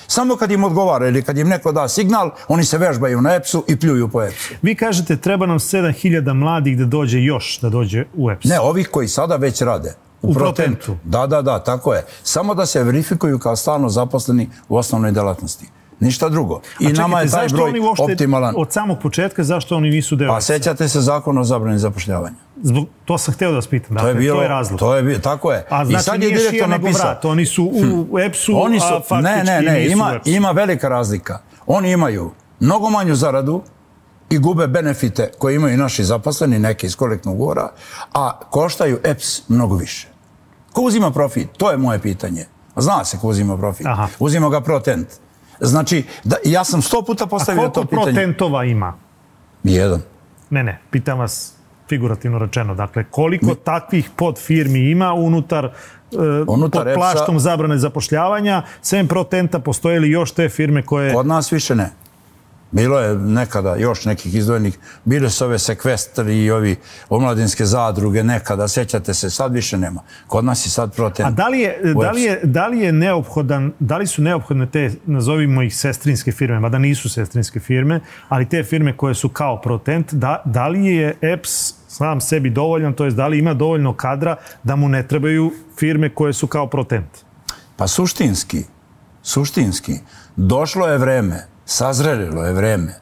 Samo 0.07 0.37
kad 0.37 0.51
im 0.51 0.65
odgovara 0.65 1.09
ili 1.09 1.23
kad 1.23 1.39
im 1.39 1.49
neko 1.49 1.73
da 1.73 1.89
signal, 1.89 2.31
oni 2.49 2.65
se 2.65 2.79
vežbaju 2.79 3.21
na 3.21 3.35
EPS-u 3.35 3.65
i 3.69 3.77
pljuju 3.81 4.09
po 4.09 4.23
EPS-u. 4.23 4.55
Vi 4.63 4.75
kažete 4.75 5.17
treba 5.17 5.47
nam 5.47 5.59
7000 5.59 6.35
mladih 6.35 6.79
da 6.79 6.85
dođe 6.85 7.19
još 7.21 7.59
da 7.61 7.69
dođe 7.69 8.05
u 8.15 8.31
EPS. 8.31 8.45
Ne, 8.45 8.61
ovih 8.61 8.89
koji 8.89 9.09
sada 9.09 9.37
već 9.37 9.63
rade. 9.63 9.95
U, 10.23 10.31
u 10.31 10.35
protentu. 10.35 10.97
Da, 11.05 11.27
da, 11.27 11.43
da, 11.43 11.59
tako 11.59 11.95
je. 11.95 12.05
Samo 12.23 12.55
da 12.55 12.67
se 12.67 12.83
verifikuju 12.83 13.39
kao 13.39 13.57
stalno 13.57 13.89
zaposleni 13.89 14.49
u 14.69 14.77
osnovnoj 14.77 15.13
delatnosti. 15.13 15.67
Ništa 16.01 16.29
drugo. 16.29 16.61
I 16.81 16.85
čekajte, 16.85 17.01
nama 17.01 17.21
je 17.21 17.31
taj 17.31 17.49
broj 17.49 17.73
optimalan. 17.99 18.55
Od 18.57 18.73
samog 18.73 18.99
početka, 19.03 19.45
zašto 19.45 19.77
oni 19.77 19.91
nisu 19.91 20.17
deo? 20.17 20.29
Pa 20.29 20.41
sećate 20.41 20.89
se 20.89 21.01
zakon 21.01 21.39
o 21.39 21.45
zabrani 21.45 21.79
zapošljavanja. 21.79 22.37
Zbog, 22.63 22.87
to 23.05 23.19
sam 23.19 23.35
hteo 23.35 23.51
da 23.51 23.57
vas 23.57 23.67
pitam. 23.67 23.95
Dakle, 23.95 24.03
to 24.03 24.09
je, 24.09 24.15
bilo, 24.15 24.37
to 24.37 24.43
je 24.43 24.49
razlog. 24.49 24.79
To 24.79 24.95
je 24.97 25.03
bilo, 25.03 25.19
tako 25.19 25.53
je. 25.53 25.67
A 25.71 25.85
znači 25.85 26.01
I 26.01 26.05
sad 26.05 26.23
je 26.23 26.51
šija 26.51 26.67
nego 26.67 26.89
vrat. 26.89 27.25
Oni 27.25 27.47
su 27.47 27.65
u 27.65 27.81
hm. 27.81 28.19
EPS-u, 28.19 28.57
oni 28.57 28.81
su, 28.81 28.87
a 28.87 29.01
faktički 29.09 29.47
ne, 29.47 29.61
ne, 29.61 29.73
ne, 29.73 29.87
ima, 29.87 30.21
ima 30.25 30.51
velika 30.51 30.89
razlika. 30.89 31.39
Oni 31.67 31.91
imaju 31.91 32.31
mnogo 32.61 32.91
manju 32.91 33.15
zaradu 33.15 33.63
i 34.31 34.39
gube 34.39 34.67
benefite 34.67 35.31
koje 35.39 35.55
imaju 35.55 35.77
naši 35.77 36.05
zaposleni, 36.05 36.59
neki 36.59 36.87
iz 36.87 36.97
kolektnog 36.97 37.35
ugovora, 37.35 37.71
a 38.15 38.41
koštaju 38.51 38.99
EPS 39.05 39.49
mnogo 39.49 39.77
više. 39.77 40.09
Ko 40.73 40.83
uzima 40.83 41.11
profit? 41.11 41.49
To 41.57 41.71
je 41.71 41.77
moje 41.77 41.99
pitanje. 41.99 42.45
Zna 42.77 43.05
se 43.05 43.19
ko 43.19 43.29
uzima 43.29 43.57
profit. 43.57 43.87
Aha. 43.87 44.09
Uzima 44.19 44.49
ga 44.49 44.61
protent. 44.61 45.09
Znači, 45.61 46.05
da, 46.25 46.37
ja 46.45 46.65
sam 46.65 46.83
sto 46.83 47.03
puta 47.03 47.27
postavio 47.27 47.69
to 47.69 47.69
pitanje. 47.69 47.85
A 47.85 48.05
koliko 48.05 48.05
protentova 48.05 48.65
ima? 48.65 48.95
Jedan. 49.65 50.03
Ne, 50.51 50.65
ne, 50.65 50.81
pitam 50.91 51.19
vas 51.19 51.53
figurativno 51.89 52.39
rečeno. 52.39 52.75
Dakle, 52.75 53.05
koliko 53.11 53.47
Mi... 53.47 53.55
takvih 53.55 54.11
podfirmi 54.17 54.91
ima 54.91 55.13
unutar, 55.13 55.65
uh, 55.65 56.21
unutar 56.47 56.85
pod 56.85 56.95
plaštom 56.95 57.37
EPSA... 57.37 57.43
zabrane 57.43 57.79
zapošljavanja? 57.79 58.63
Sem 58.83 59.09
protenta, 59.09 59.59
postoje 59.59 60.01
li 60.01 60.11
još 60.11 60.33
te 60.33 60.49
firme 60.49 60.83
koje... 60.83 61.15
Kod 61.15 61.27
nas 61.27 61.53
više 61.53 61.75
ne. 61.75 61.91
Bilo 62.71 62.99
je 62.99 63.15
nekada 63.15 63.77
još 63.77 64.05
nekih 64.05 64.35
izdvojenih, 64.35 64.79
bile 65.05 65.31
su 65.31 65.45
ove 65.45 65.59
sekvestri 65.59 66.45
i 66.45 66.51
ovi 66.51 66.77
omladinske 67.09 67.65
zadruge 67.65 68.23
nekada, 68.23 68.69
sećate 68.69 69.15
se, 69.15 69.31
sad 69.31 69.55
više 69.55 69.79
nema. 69.79 70.03
Kod 70.27 70.45
nas 70.45 70.67
je 70.67 70.71
sad 70.71 70.95
proten. 70.95 71.27
A 71.27 71.31
da 71.31 71.49
li 71.49 71.61
je, 71.61 71.81
da 71.95 72.11
li 72.11 72.23
je, 72.23 72.41
da 72.43 72.67
li 72.67 72.81
je 72.81 72.93
neophodan, 72.93 73.73
da 73.79 73.97
li 73.97 74.07
su 74.07 74.23
neophodne 74.23 74.71
te, 74.71 74.91
nazovimo 75.07 75.63
ih 75.63 75.77
sestrinske 75.77 76.33
firme, 76.33 76.61
mada 76.61 76.79
nisu 76.79 77.09
sestrinske 77.09 77.61
firme, 77.61 78.01
ali 78.29 78.49
te 78.49 78.63
firme 78.63 78.97
koje 78.97 79.15
su 79.15 79.29
kao 79.29 79.61
protent, 79.61 80.15
da, 80.15 80.43
da 80.45 80.69
li 80.69 80.87
je 80.87 81.17
EPS 81.21 81.79
sam 81.89 82.21
sebi 82.21 82.51
dovoljan, 82.51 82.93
to 82.93 83.05
je 83.05 83.11
da 83.11 83.27
li 83.29 83.39
ima 83.39 83.55
dovoljno 83.55 83.95
kadra 83.95 84.37
da 84.63 84.77
mu 84.77 84.89
ne 84.89 85.03
trebaju 85.09 85.53
firme 85.79 86.15
koje 86.15 86.33
su 86.33 86.47
kao 86.47 86.67
protent? 86.67 87.09
Pa 87.77 87.87
suštinski, 87.87 88.65
suštinski, 89.23 89.93
došlo 90.37 90.87
je 90.87 90.99
vreme 90.99 91.47
sazrelilo 91.69 92.45
je 92.45 92.53
vreme 92.53 92.95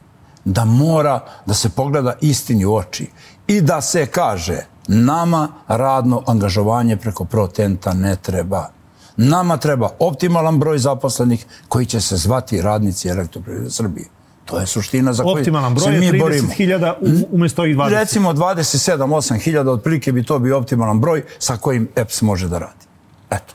da 0.45 0.65
mora 0.65 1.19
da 1.45 1.53
se 1.53 1.69
pogleda 1.69 2.13
istini 2.21 2.65
u 2.65 2.75
oči 2.75 3.09
i 3.47 3.61
da 3.61 3.81
se 3.81 4.05
kaže 4.05 4.65
nama 4.87 5.47
radno 5.67 6.23
angažovanje 6.27 6.97
preko 6.97 7.25
protenta 7.25 7.93
ne 7.93 8.15
treba. 8.15 8.69
Nama 9.17 9.57
treba 9.57 9.89
optimalan 9.99 10.59
broj 10.59 10.77
zaposlenih 10.77 11.45
koji 11.67 11.85
će 11.85 12.01
se 12.01 12.17
zvati 12.17 12.61
radnici 12.61 13.09
elektroprivrede 13.09 13.69
Srbije. 13.69 14.07
To 14.45 14.59
je 14.59 14.65
suština 14.65 15.13
za 15.13 15.23
koju 15.23 15.37
Optimalan 15.37 15.75
broj 15.75 15.95
je 15.95 16.11
30.000 16.11 17.25
umjesto 17.31 17.65
i 17.65 17.75
20. 17.75 17.89
Recimo 17.89 18.33
27-8 18.33 19.39
hiljada, 19.39 19.71
otprilike 19.71 20.11
bi 20.11 20.23
to 20.23 20.39
bio 20.39 20.57
optimalan 20.57 20.99
broj 21.01 21.23
sa 21.39 21.57
kojim 21.57 21.87
EPS 21.95 22.21
može 22.21 22.47
da 22.47 22.59
radi. 22.59 22.85
Eto. 23.29 23.53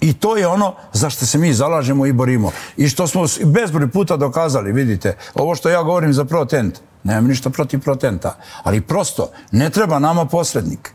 I 0.00 0.12
to 0.12 0.36
je 0.36 0.46
ono 0.46 0.74
za 0.92 1.10
što 1.10 1.26
se 1.26 1.38
mi 1.38 1.54
zalažemo 1.54 2.06
i 2.06 2.12
borimo. 2.12 2.50
I 2.76 2.88
što 2.88 3.06
smo 3.06 3.24
bezbroj 3.44 3.88
puta 3.90 4.16
dokazali, 4.16 4.72
vidite, 4.72 5.16
ovo 5.34 5.54
što 5.54 5.68
ja 5.68 5.82
govorim 5.82 6.12
za 6.12 6.24
protent, 6.24 6.80
nemam 7.04 7.26
ništa 7.26 7.50
protiv 7.50 7.80
protenta, 7.80 8.36
ali 8.62 8.80
prosto 8.80 9.30
ne 9.52 9.70
treba 9.70 9.98
nama 9.98 10.24
posrednik. 10.24 10.94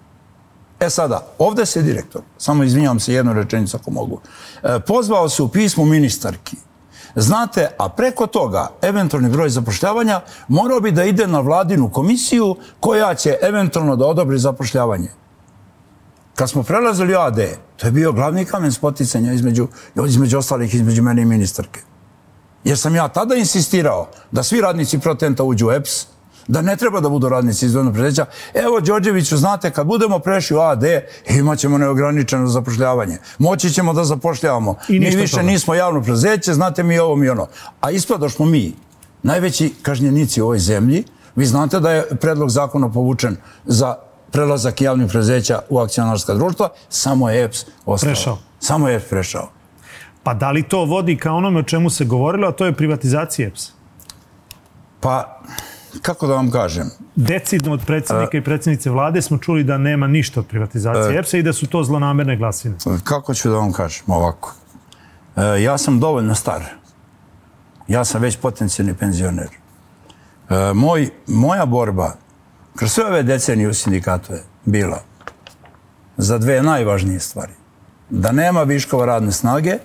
E 0.79 0.89
sada, 0.89 1.27
ovde 1.39 1.65
se 1.65 1.81
direktor, 1.81 2.21
samo 2.37 2.63
izvinjavam 2.63 2.99
se 2.99 3.13
jednu 3.13 3.33
rečenicu 3.33 3.77
ako 3.77 3.91
mogu, 3.91 4.21
e, 4.63 4.79
pozvao 4.87 5.29
se 5.29 5.43
u 5.43 5.47
pismu 5.47 5.85
ministarki. 5.85 6.57
Znate, 7.15 7.69
a 7.77 7.89
preko 7.89 8.27
toga, 8.27 8.67
eventualni 8.81 9.29
broj 9.29 9.49
zapošljavanja 9.49 10.21
morao 10.47 10.79
bi 10.79 10.91
da 10.91 11.03
ide 11.03 11.27
na 11.27 11.39
vladinu 11.39 11.89
komisiju 11.91 12.55
koja 12.79 13.15
će 13.15 13.37
eventualno 13.41 13.95
da 13.95 14.05
odobri 14.05 14.37
zapošljavanje 14.37 15.22
kad 16.35 16.49
smo 16.49 16.63
prelazili 16.63 17.15
AD, 17.15 17.39
to 17.77 17.87
je 17.87 17.91
bio 17.91 18.11
glavni 18.11 18.45
kamen 18.45 18.71
spoticanja 18.71 19.33
između, 19.33 19.67
između 20.07 20.37
ostalih, 20.37 20.75
između 20.75 21.03
mene 21.03 21.21
i 21.21 21.25
ministarke. 21.25 21.79
Jer 22.63 22.77
sam 22.77 22.95
ja 22.95 23.07
tada 23.07 23.35
insistirao 23.35 24.09
da 24.31 24.43
svi 24.43 24.61
radnici 24.61 24.99
protenta 24.99 25.43
uđu 25.43 25.67
u 25.67 25.71
EPS, 25.71 26.05
da 26.47 26.61
ne 26.61 26.75
treba 26.75 26.99
da 26.99 27.09
budu 27.09 27.29
radnici 27.29 27.65
izdvojnog 27.65 27.93
predeća. 27.93 28.25
Evo, 28.53 28.79
Đorđeviću, 28.79 29.37
znate, 29.37 29.71
kad 29.71 29.87
budemo 29.87 30.19
prešli 30.19 30.57
u 30.57 30.59
AD, 30.59 30.83
imat 31.29 31.59
ćemo 31.59 31.77
neograničeno 31.77 32.47
zapošljavanje. 32.47 33.17
Moći 33.39 33.69
ćemo 33.69 33.93
da 33.93 34.03
zapošljavamo. 34.03 34.75
I 34.89 34.99
mi 34.99 35.15
više 35.15 35.31
toga. 35.31 35.43
nismo 35.43 35.75
javno 35.75 36.01
prezeće, 36.03 36.53
znate 36.53 36.83
mi 36.83 36.99
ovo 36.99 37.15
mi 37.15 37.29
ono. 37.29 37.47
A 37.81 37.91
ispada 37.91 38.29
smo 38.29 38.45
mi, 38.45 38.73
najveći 39.23 39.73
kažnjenici 39.81 40.41
u 40.41 40.45
ovoj 40.45 40.59
zemlji, 40.59 41.03
vi 41.35 41.45
znate 41.45 41.79
da 41.79 41.91
je 41.91 42.15
predlog 42.21 42.49
zakona 42.49 42.91
povučen 42.91 43.37
za 43.65 43.95
prelazak 44.33 44.81
javnih 44.81 45.07
prezeća 45.11 45.59
u 45.69 45.79
akcionarska 45.79 46.33
društva, 46.33 46.69
samo 46.89 47.29
je 47.29 47.43
EPS 47.43 47.65
ostao. 47.85 48.07
Prešao. 48.07 48.37
Samo 48.59 48.89
je 48.89 48.95
EPS 48.95 49.09
prešao. 49.09 49.49
Pa 50.23 50.33
da 50.33 50.51
li 50.51 50.63
to 50.63 50.85
vodi 50.85 51.17
ka 51.17 51.31
onome 51.31 51.59
o 51.59 51.63
čemu 51.63 51.89
se 51.89 52.05
govorilo, 52.05 52.47
a 52.47 52.51
to 52.51 52.65
je 52.65 52.73
privatizacija 52.73 53.47
EPS? 53.47 53.71
Pa, 54.99 55.41
kako 56.01 56.27
da 56.27 56.35
vam 56.35 56.51
kažem? 56.51 56.89
Decidno 57.15 57.73
od 57.73 57.85
predsjednika 57.85 58.37
uh, 58.37 58.41
i 58.41 58.43
predsjednice 58.43 58.89
vlade 58.89 59.21
smo 59.21 59.37
čuli 59.37 59.63
da 59.63 59.77
nema 59.77 60.07
ništa 60.07 60.39
od 60.39 60.47
privatizacije 60.47 61.09
uh, 61.09 61.15
EPS-a 61.15 61.37
i 61.37 61.43
da 61.43 61.53
su 61.53 61.67
to 61.67 61.83
zlonamerne 61.83 62.37
glasine. 62.37 62.75
Kako 63.03 63.33
ću 63.33 63.49
da 63.49 63.55
vam 63.55 63.71
kažem 63.71 64.03
ovako? 64.07 64.55
Uh, 65.35 65.43
ja 65.61 65.77
sam 65.77 65.99
dovoljno 65.99 66.35
star. 66.35 66.63
Ja 67.87 68.05
sam 68.05 68.21
već 68.21 68.37
potencijalni 68.37 68.93
penzioner. 68.93 69.49
Uh, 69.49 70.55
moj, 70.73 71.09
moja 71.27 71.65
borba 71.65 72.13
kroz 72.75 72.91
sve 72.91 73.05
ove 73.05 73.23
decenije 73.23 73.69
u 73.69 73.73
sindikatu 73.73 74.33
je 74.33 74.43
bila 74.65 75.03
za 76.17 76.37
dve 76.37 76.61
najvažnije 76.61 77.19
stvari. 77.19 77.53
Da 78.09 78.31
nema 78.31 78.63
viškova 78.63 79.05
radne 79.05 79.31
snage 79.31 79.77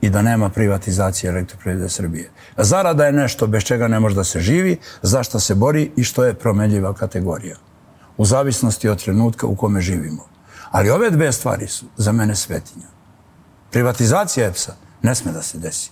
i 0.00 0.10
da 0.10 0.22
nema 0.22 0.48
privatizacije 0.48 1.30
elektroprivrede 1.30 1.88
Srbije. 1.88 2.30
Zarada 2.56 3.06
je 3.06 3.12
nešto 3.12 3.46
bez 3.46 3.62
čega 3.62 3.88
ne 3.88 4.00
može 4.00 4.14
da 4.14 4.24
se 4.24 4.40
živi, 4.40 4.78
zašto 5.02 5.40
se 5.40 5.54
bori 5.54 5.90
i 5.96 6.04
što 6.04 6.24
je 6.24 6.34
promenljiva 6.34 6.94
kategorija. 6.94 7.56
U 8.16 8.24
zavisnosti 8.24 8.88
od 8.88 9.02
trenutka 9.04 9.46
u 9.46 9.56
kome 9.56 9.80
živimo. 9.80 10.26
Ali 10.70 10.90
ove 10.90 11.10
dve 11.10 11.32
stvari 11.32 11.66
su 11.66 11.86
za 11.96 12.12
mene 12.12 12.36
svetinja. 12.36 12.86
Privatizacija 13.70 14.46
EPS-a 14.46 14.72
ne 15.02 15.14
sme 15.14 15.32
da 15.32 15.42
se 15.42 15.58
desi. 15.58 15.90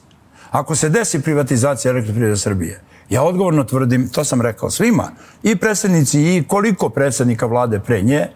Ako 0.51 0.75
se 0.75 0.89
desi 0.89 1.23
privatizacija 1.23 1.91
elektroprivrede 1.91 2.37
Srbije, 2.37 2.81
Ja 3.11 3.23
odgovorno 3.23 3.65
tvrdim, 3.65 4.09
to 4.09 4.25
sam 4.25 4.41
rekao 4.41 4.71
svima, 4.71 5.11
i 5.43 5.57
predsjednici 5.57 6.21
i 6.21 6.45
koliko 6.49 6.89
predsjednika 6.89 7.47
vlade 7.47 7.81
pre 7.81 8.03
nje, 8.03 8.27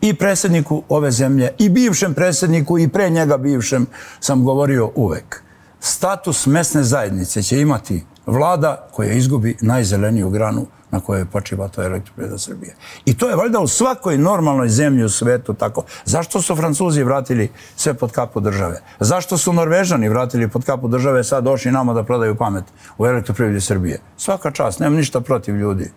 i 0.00 0.14
predsjedniku 0.14 0.82
ove 0.88 1.10
zemlje, 1.10 1.50
i 1.58 1.68
bivšem 1.68 2.14
predsjedniku, 2.14 2.78
i 2.78 2.88
pre 2.88 3.10
njega 3.10 3.36
bivšem, 3.36 3.86
sam 4.20 4.44
govorio 4.44 4.90
uvek. 4.94 5.42
Status 5.80 6.46
mesne 6.46 6.82
zajednice 6.82 7.42
će 7.42 7.60
imati 7.60 8.04
vlada 8.26 8.88
koja 8.92 9.12
izgubi 9.12 9.56
najzeleniju 9.60 10.30
granu 10.30 10.66
na 10.90 11.00
kojoj 11.00 11.24
počiva 11.24 11.68
to 11.68 11.82
elektroprivreda 11.82 12.38
Srbije. 12.38 12.76
I 13.04 13.16
to 13.16 13.28
je 13.28 13.36
valjda 13.36 13.60
u 13.60 13.66
svakoj 13.66 14.18
normalnoj 14.18 14.68
zemlji 14.68 15.04
u 15.04 15.08
svetu 15.08 15.54
tako. 15.54 15.84
Zašto 16.04 16.42
su 16.42 16.56
Francuzi 16.56 17.02
vratili 17.02 17.50
sve 17.76 17.94
pod 17.94 18.12
kapu 18.12 18.40
države? 18.40 18.80
Zašto 19.00 19.38
su 19.38 19.52
Norvežani 19.52 20.08
vratili 20.08 20.48
pod 20.48 20.64
kapu 20.64 20.88
države 20.88 21.24
sad 21.24 21.44
došli 21.44 21.72
nama 21.72 21.94
da 21.94 22.02
prodaju 22.02 22.34
pamet 22.34 22.64
u 22.98 23.06
elektroprivredi 23.06 23.60
Srbije? 23.60 24.00
Svaka 24.16 24.50
čast, 24.50 24.80
nemam 24.80 24.96
ništa 24.96 25.20
protiv 25.20 25.56
ljudi. 25.56 25.90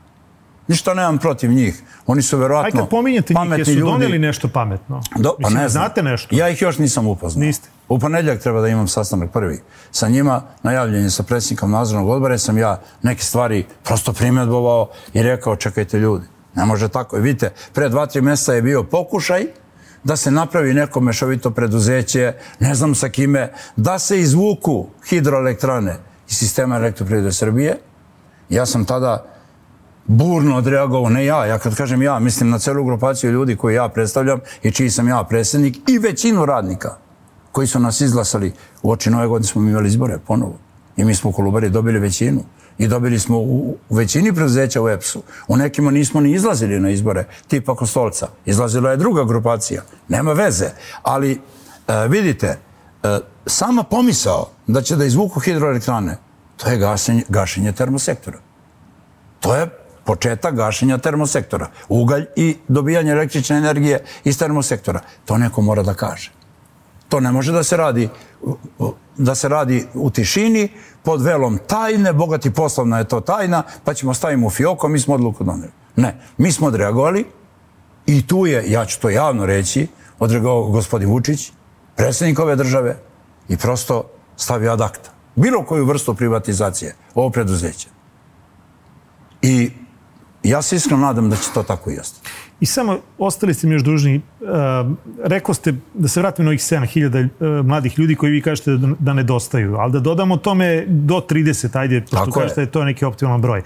Ništa 0.67 0.93
nemam 0.93 1.17
protiv 1.17 1.51
njih. 1.51 1.83
Oni 2.07 2.21
su 2.21 2.37
verovatno 2.37 2.67
Aj 2.67 2.81
kad 2.81 2.89
pominjete 2.89 3.33
njih, 3.33 3.57
jesu 3.59 3.71
ljudi. 3.71 3.81
doneli 3.81 4.19
nešto 4.19 4.47
pametno? 4.47 5.01
Do, 5.15 5.29
pa 5.41 5.47
Mislim, 5.47 5.63
ne 5.63 5.69
znam. 5.69 5.83
Znate 5.83 6.03
nešto? 6.03 6.35
Ja 6.35 6.49
ih 6.49 6.61
još 6.61 6.77
nisam 6.77 7.07
upoznao. 7.07 7.45
Niste. 7.45 7.69
U 7.91 7.99
ponedljak 7.99 8.39
treba 8.39 8.61
da 8.61 8.67
imam 8.67 8.87
sastanak 8.87 9.31
prvi. 9.31 9.59
Sa 9.91 10.07
njima, 10.07 10.41
najavljenje 10.63 11.09
sa 11.09 11.23
predsjednikom 11.23 11.71
nadzornog 11.71 12.09
odbora, 12.09 12.37
sam 12.37 12.57
ja 12.57 12.81
neke 13.01 13.23
stvari 13.23 13.65
prosto 13.83 14.13
primjedbovao 14.13 14.89
i 15.13 15.23
rekao, 15.23 15.55
čekajte 15.55 15.99
ljudi, 15.99 16.25
ne 16.55 16.65
može 16.65 16.87
tako. 16.87 17.17
I 17.17 17.21
vidite, 17.21 17.51
pre 17.73 17.89
dva, 17.89 18.05
tri 18.05 18.21
mjeseca 18.21 18.53
je 18.53 18.61
bio 18.61 18.83
pokušaj 18.83 19.45
da 20.03 20.15
se 20.15 20.31
napravi 20.31 20.73
neko 20.73 20.99
mešovito 20.99 21.51
preduzeće, 21.51 22.33
ne 22.59 22.75
znam 22.75 22.95
sa 22.95 23.09
kime, 23.09 23.51
da 23.75 23.99
se 23.99 24.19
izvuku 24.19 24.87
hidroelektrane 25.09 25.97
iz 26.29 26.37
sistema 26.37 26.75
elektroprivrede 26.75 27.31
Srbije. 27.31 27.77
Ja 28.49 28.65
sam 28.65 28.85
tada 28.85 29.25
burno 30.05 30.57
odreagovao, 30.57 31.09
ne 31.09 31.25
ja, 31.25 31.45
ja 31.45 31.59
kad 31.59 31.75
kažem 31.75 32.01
ja, 32.01 32.19
mislim 32.19 32.49
na 32.49 32.59
celu 32.59 32.85
grupaciju 32.85 33.31
ljudi 33.31 33.57
koju 33.57 33.75
ja 33.75 33.89
predstavljam 33.89 34.39
i 34.63 34.71
čiji 34.71 34.89
sam 34.89 35.07
ja 35.07 35.23
predsjednik 35.29 35.89
i 35.89 35.97
većinu 35.97 36.45
radnika 36.45 37.00
koji 37.51 37.67
su 37.67 37.79
nas 37.79 38.01
izglasali. 38.01 38.53
U 38.83 38.91
oči 38.91 39.09
nove 39.09 39.27
godine 39.27 39.47
smo 39.47 39.61
imali 39.61 39.87
izbore 39.87 40.17
ponovo. 40.27 40.57
I 40.97 41.05
mi 41.05 41.15
smo 41.15 41.29
u 41.29 41.33
Kolubari 41.33 41.69
dobili 41.69 41.99
većinu. 41.99 42.43
I 42.77 42.87
dobili 42.87 43.19
smo 43.19 43.37
u, 43.37 43.77
u 43.89 43.95
većini 43.95 44.33
preduzeća 44.33 44.81
u 44.81 44.89
EPS-u. 44.89 45.21
U 45.47 45.57
nekima 45.57 45.91
nismo 45.91 46.21
ni 46.21 46.31
izlazili 46.31 46.79
na 46.79 46.89
izbore, 46.89 47.25
tipa 47.47 47.75
Kostolca. 47.75 48.27
Izlazila 48.45 48.91
je 48.91 48.97
druga 48.97 49.23
grupacija. 49.23 49.81
Nema 50.07 50.33
veze. 50.33 50.69
Ali, 51.03 51.31
e, 51.87 52.07
vidite, 52.07 52.57
e, 53.03 53.19
sama 53.45 53.83
pomisao 53.83 54.49
da 54.67 54.81
će 54.81 54.95
da 54.95 55.05
izvuku 55.05 55.39
hidroelektrane, 55.39 56.17
to 56.57 56.69
je 56.69 56.77
gašenje, 56.77 57.23
gašenje 57.29 57.71
termosektora. 57.71 58.37
To 59.39 59.55
je 59.55 59.67
početak 60.03 60.55
gašenja 60.55 60.97
termosektora. 60.97 61.69
Ugalj 61.89 62.25
i 62.35 62.57
dobijanje 62.67 63.11
električne 63.11 63.57
energije 63.57 64.03
iz 64.23 64.39
termosektora. 64.39 64.99
To 65.25 65.37
neko 65.37 65.61
mora 65.61 65.83
da 65.83 65.93
kaže. 65.93 66.31
To 67.11 67.19
ne 67.19 67.31
može 67.31 67.51
da 67.51 67.63
se 67.63 67.77
radi 67.77 68.09
da 69.17 69.35
se 69.35 69.49
radi 69.49 69.85
u 69.93 70.09
tišini, 70.09 70.69
pod 71.03 71.21
velom 71.21 71.59
tajne, 71.67 72.13
bogati 72.13 72.51
poslovna 72.51 72.97
je 72.97 73.07
to 73.07 73.19
tajna, 73.19 73.63
pa 73.83 73.93
ćemo 73.93 74.13
stavimo 74.13 74.47
u 74.47 74.49
fioko, 74.49 74.87
mi 74.87 74.99
smo 74.99 75.13
odluku 75.13 75.43
doneli. 75.43 75.71
Ne, 75.95 76.21
mi 76.37 76.51
smo 76.51 76.67
odreagovali 76.67 77.25
i 78.05 78.27
tu 78.27 78.45
je, 78.45 78.71
ja 78.71 78.85
ću 78.85 78.99
to 79.01 79.09
javno 79.09 79.45
reći, 79.45 79.87
odreagovao 80.19 80.71
gospodin 80.71 81.09
Vučić, 81.09 81.51
predsjednik 81.95 82.39
ove 82.39 82.55
države 82.55 82.97
i 83.49 83.57
prosto 83.57 84.03
stavio 84.35 84.71
ad 84.71 84.81
akta. 84.81 85.11
Bilo 85.35 85.65
koju 85.65 85.85
vrstu 85.85 86.15
privatizacije 86.15 86.95
ovo 87.15 87.29
preduzeće. 87.29 87.89
I 89.41 89.71
ja 90.43 90.61
se 90.61 90.75
iskreno 90.75 91.05
nadam 91.05 91.29
da 91.29 91.35
će 91.35 91.49
to 91.53 91.63
tako 91.63 91.91
i 91.91 91.99
ostati. 91.99 92.29
I 92.61 92.65
samo 92.65 92.99
ostali 93.17 93.53
ste 93.53 93.67
mi 93.67 93.73
još 93.73 93.83
dužni. 93.83 94.21
Uh, 94.41 94.49
rekao 95.23 95.53
ste 95.53 95.73
da 95.93 96.07
se 96.07 96.19
vratim 96.19 96.45
na 96.45 96.49
ovih 96.49 96.59
7000 96.59 97.29
uh, 97.59 97.65
mladih 97.65 97.99
ljudi 97.99 98.15
koji 98.15 98.31
vi 98.31 98.41
kažete 98.41 98.71
da, 98.71 98.87
da 98.99 99.13
nedostaju, 99.13 99.75
ali 99.75 99.91
da 99.91 99.99
dodamo 99.99 100.37
tome 100.37 100.85
do 100.87 101.15
30, 101.29 101.79
ajde, 101.79 102.01
pošto 102.11 102.31
kažete 102.31 102.55
da 102.55 102.61
je 102.61 102.71
to 102.71 102.83
neki 102.83 103.05
optimalan 103.05 103.41
broj. 103.41 103.61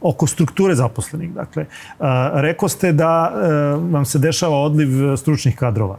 Oko 0.00 0.26
strukture 0.26 0.74
zaposlenih, 0.74 1.32
dakle, 1.32 1.62
uh, 1.62 2.06
rekao 2.34 2.68
ste 2.68 2.92
da 2.92 3.32
uh, 3.32 3.92
vam 3.92 4.04
se 4.04 4.18
dešava 4.18 4.56
odliv 4.56 5.16
stručnih 5.16 5.56
kadrova. 5.56 5.98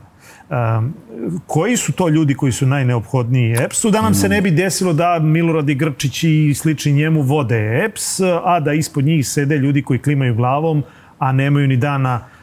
Um, 0.50 0.93
koji 1.47 1.78
su 1.78 1.91
to 1.91 2.08
ljudi 2.10 2.34
koji 2.34 2.52
su 2.52 2.66
najneophodniji 2.66 3.56
EPS-u, 3.60 3.91
da 3.91 4.02
nam 4.02 4.14
se 4.14 4.30
ne 4.30 4.41
bi 4.41 4.52
desilo 4.52 4.93
da 4.93 5.20
Milorad 5.20 5.70
i 5.70 5.76
Grčić 5.76 6.24
i 6.24 6.54
slični 6.54 6.91
njemu 6.91 7.22
vode 7.22 7.86
EPS, 7.86 8.20
a 8.43 8.60
da 8.60 8.74
ispod 8.74 9.06
njih 9.06 9.28
sede 9.28 9.58
ljudi 9.58 9.84
koji 9.84 10.00
klimaju 10.00 10.36
glavom, 10.36 10.84
a 11.20 11.32
nemaju 11.32 11.68
ni 11.68 11.78
dana 11.78 12.16
uh, 12.16 12.39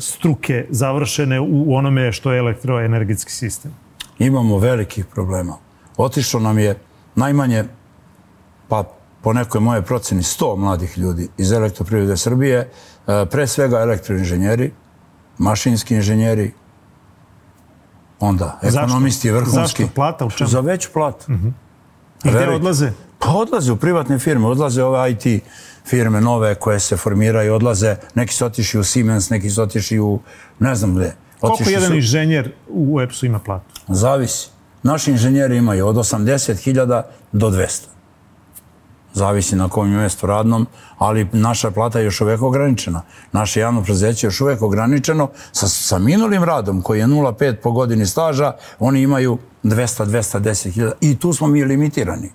struke 0.00 0.66
završene 0.70 1.40
u 1.40 1.74
onome 1.74 2.12
što 2.12 2.32
je 2.32 2.38
elektroenergetski 2.38 3.32
sistem. 3.32 3.74
Imamo 4.18 4.58
velikih 4.58 5.06
problema. 5.06 5.56
Otišlo 5.96 6.40
nam 6.40 6.58
je 6.58 6.78
najmanje, 7.14 7.64
pa 8.68 8.84
po 9.22 9.32
nekoj 9.32 9.60
moje 9.60 9.82
proceni, 9.82 10.22
100 10.22 10.56
mladih 10.56 10.98
ljudi 10.98 11.28
iz 11.38 11.52
elektroprivrede 11.52 12.16
Srbije, 12.16 12.58
e, 12.58 13.26
pre 13.30 13.46
svega 13.46 13.80
elektroinženjeri, 13.80 14.72
mašinski 15.38 15.94
inženjeri, 15.94 16.52
onda 18.20 18.58
ekonomisti 18.62 19.28
Zašto? 19.28 19.40
vrhunski. 19.40 19.82
Zašto? 19.82 19.94
Plata 19.94 20.26
u 20.26 20.30
čemu? 20.30 20.50
Za 20.50 20.60
veću 20.60 20.88
platu. 20.92 21.32
Mm 21.32 21.34
-hmm. 21.34 21.52
I 22.24 22.30
gde 22.30 22.48
odlaze? 22.48 22.92
Pa 23.18 23.30
odlaze 23.30 23.72
u 23.72 23.76
privatne 23.76 24.18
firme, 24.18 24.46
odlaze 24.46 24.84
ove 24.84 25.12
IT 25.12 25.42
firme 25.86 26.20
nove 26.20 26.54
koje 26.54 26.80
se 26.80 26.96
formiraju, 26.96 27.54
odlaze, 27.54 27.96
neki 28.14 28.34
su 28.34 28.46
otišli 28.46 28.80
u 28.80 28.84
Siemens, 28.84 29.30
neki 29.30 29.50
su 29.50 29.62
otišli 29.62 29.98
u 30.00 30.20
ne 30.58 30.74
znam 30.74 30.94
gde. 30.96 31.14
Koliko 31.40 31.54
Otišli 31.54 31.72
jedan 31.72 31.88
su- 31.88 31.94
inženjer 31.94 32.52
u 32.68 33.00
EPS-u 33.00 33.26
ima 33.26 33.38
platu? 33.38 33.80
Zavisi. 33.88 34.48
Naši 34.82 35.10
inženjeri 35.10 35.56
imaju 35.56 35.86
od 35.86 35.96
80.000 35.96 37.02
do 37.32 37.50
200. 37.50 37.86
Zavisi 39.12 39.56
na 39.56 39.68
kom 39.68 39.92
je 39.92 39.98
mjestu 39.98 40.26
radnom, 40.26 40.66
ali 40.98 41.28
naša 41.32 41.70
plata 41.70 41.98
je 41.98 42.04
još 42.04 42.20
uvijek 42.20 42.42
ograničena. 42.42 43.02
Naše 43.32 43.60
javno 43.60 43.82
preduzeće 43.82 44.26
je 44.26 44.28
još 44.28 44.40
uvijek 44.40 44.62
ograničeno 44.62 45.30
sa, 45.52 45.68
sa 45.68 45.98
minulim 45.98 46.44
radom 46.44 46.82
koji 46.82 46.98
je 47.00 47.06
0,5 47.06 47.54
po 47.54 47.72
godini 47.72 48.06
staža, 48.06 48.52
oni 48.78 49.02
imaju 49.02 49.38
200-210.000 49.64 50.92
i 51.00 51.18
tu 51.18 51.32
smo 51.32 51.46
mi 51.46 51.64
limitirani. 51.64 52.30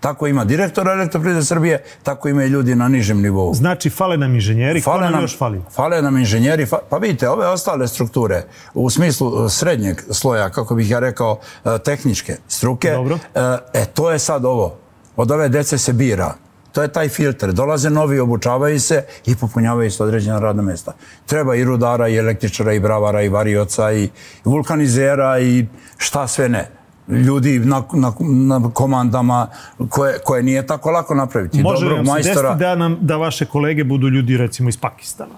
Tako 0.00 0.26
ima 0.26 0.44
direktor 0.44 0.88
elektroprivrede 0.88 1.44
Srbije, 1.44 1.84
tako 2.02 2.28
ima 2.28 2.44
i 2.44 2.48
ljudi 2.48 2.74
na 2.74 2.88
nižem 2.88 3.22
nivou. 3.22 3.54
Znači, 3.54 3.90
fale 3.90 4.16
nam 4.16 4.34
inženjeri, 4.34 4.82
ko 4.82 4.98
nam, 4.98 5.20
još 5.20 5.38
fali? 5.38 5.62
Fale 5.74 6.02
nam 6.02 6.16
inženjeri. 6.16 6.66
Fa, 6.66 6.78
pa 6.90 6.96
vidite, 6.96 7.28
ove 7.28 7.46
ostale 7.46 7.88
strukture, 7.88 8.42
u 8.74 8.90
smislu 8.90 9.46
e, 9.46 9.50
srednjeg 9.50 10.02
sloja, 10.10 10.50
kako 10.50 10.74
bih 10.74 10.90
ja 10.90 10.98
rekao, 10.98 11.38
e, 11.64 11.78
tehničke 11.78 12.36
struke, 12.48 12.90
Dobro. 12.90 13.18
e, 13.34 13.40
e, 13.72 13.84
to 13.84 14.10
je 14.10 14.18
sad 14.18 14.44
ovo. 14.44 14.76
Od 15.16 15.30
ove 15.30 15.48
dece 15.48 15.78
se 15.78 15.92
bira. 15.92 16.34
To 16.72 16.82
je 16.82 16.88
taj 16.88 17.08
filter. 17.08 17.52
Dolaze 17.52 17.90
novi, 17.90 18.20
obučavaju 18.20 18.80
se 18.80 19.04
i 19.26 19.36
popunjavaju 19.36 19.90
se 19.90 20.02
određena 20.02 20.38
radna 20.38 20.62
mesta. 20.62 20.92
Treba 21.26 21.54
i 21.54 21.64
rudara, 21.64 22.08
i 22.08 22.16
električara, 22.16 22.72
i 22.72 22.80
bravara, 22.80 23.22
i 23.22 23.28
varioca, 23.28 23.92
i 23.92 24.08
vulkanizera, 24.44 25.40
i 25.40 25.66
šta 25.96 26.26
sve 26.28 26.48
ne 26.48 26.77
ljudi 27.08 27.58
na, 27.58 27.82
na, 27.92 28.12
na 28.58 28.70
komandama 28.74 29.46
koje, 29.88 30.18
koje 30.18 30.42
nije 30.42 30.66
tako 30.66 30.90
lako 30.90 31.14
napraviti. 31.14 31.62
Može 31.62 31.84
Dobrog 31.84 31.96
nam 32.06 32.06
se 32.06 32.12
majstora- 32.12 32.48
desiti 32.48 32.58
da, 32.64 32.74
nam, 32.74 32.98
da 33.00 33.16
vaše 33.16 33.46
kolege 33.46 33.84
budu 33.84 34.08
ljudi, 34.08 34.36
recimo, 34.36 34.68
iz 34.68 34.76
Pakistana. 34.76 35.34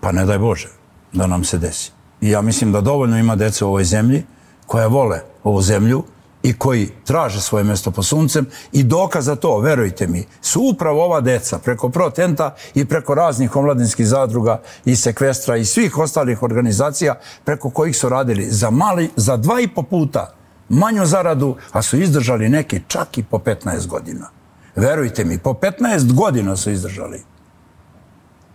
Pa 0.00 0.12
ne 0.12 0.24
daj 0.24 0.38
Bože 0.38 0.68
da 1.12 1.26
nam 1.26 1.44
se 1.44 1.58
desi. 1.58 1.92
I 2.20 2.30
ja 2.30 2.42
mislim 2.42 2.72
da 2.72 2.80
dovoljno 2.80 3.18
ima 3.18 3.36
dece 3.36 3.64
u 3.64 3.68
ovoj 3.68 3.84
zemlji 3.84 4.22
koja 4.66 4.86
vole 4.86 5.20
ovu 5.44 5.62
zemlju 5.62 6.04
i 6.42 6.52
koji 6.52 6.88
traže 7.04 7.40
svoje 7.40 7.64
mjesto 7.64 7.90
po 7.90 8.02
suncem 8.02 8.46
i 8.72 8.82
dokaz 8.82 9.24
za 9.24 9.36
to, 9.36 9.58
verujte 9.58 10.06
mi, 10.06 10.24
su 10.42 10.60
upravo 10.72 11.04
ova 11.04 11.20
deca 11.20 11.58
preko 11.58 11.88
Protenta 11.88 12.54
i 12.74 12.84
preko 12.84 13.14
raznih 13.14 13.56
omladinskih 13.56 14.06
zadruga 14.06 14.60
i 14.84 14.96
sekvestra 14.96 15.56
i 15.56 15.64
svih 15.64 15.98
ostalih 15.98 16.42
organizacija 16.42 17.14
preko 17.44 17.70
kojih 17.70 17.96
su 17.96 18.08
radili 18.08 18.46
za, 18.50 18.70
mali, 18.70 19.10
za 19.16 19.36
dva 19.36 19.60
i 19.60 19.68
po 19.68 19.82
puta 19.82 20.34
manju 20.68 21.06
zaradu, 21.06 21.56
a 21.72 21.82
su 21.82 21.96
izdržali 21.96 22.48
neki 22.48 22.80
čak 22.88 23.18
i 23.18 23.22
po 23.22 23.38
15 23.38 23.86
godina. 23.86 24.30
Verujte 24.76 25.24
mi, 25.24 25.38
po 25.38 25.52
15 25.52 26.12
godina 26.12 26.56
su 26.56 26.70
izdržali 26.70 27.22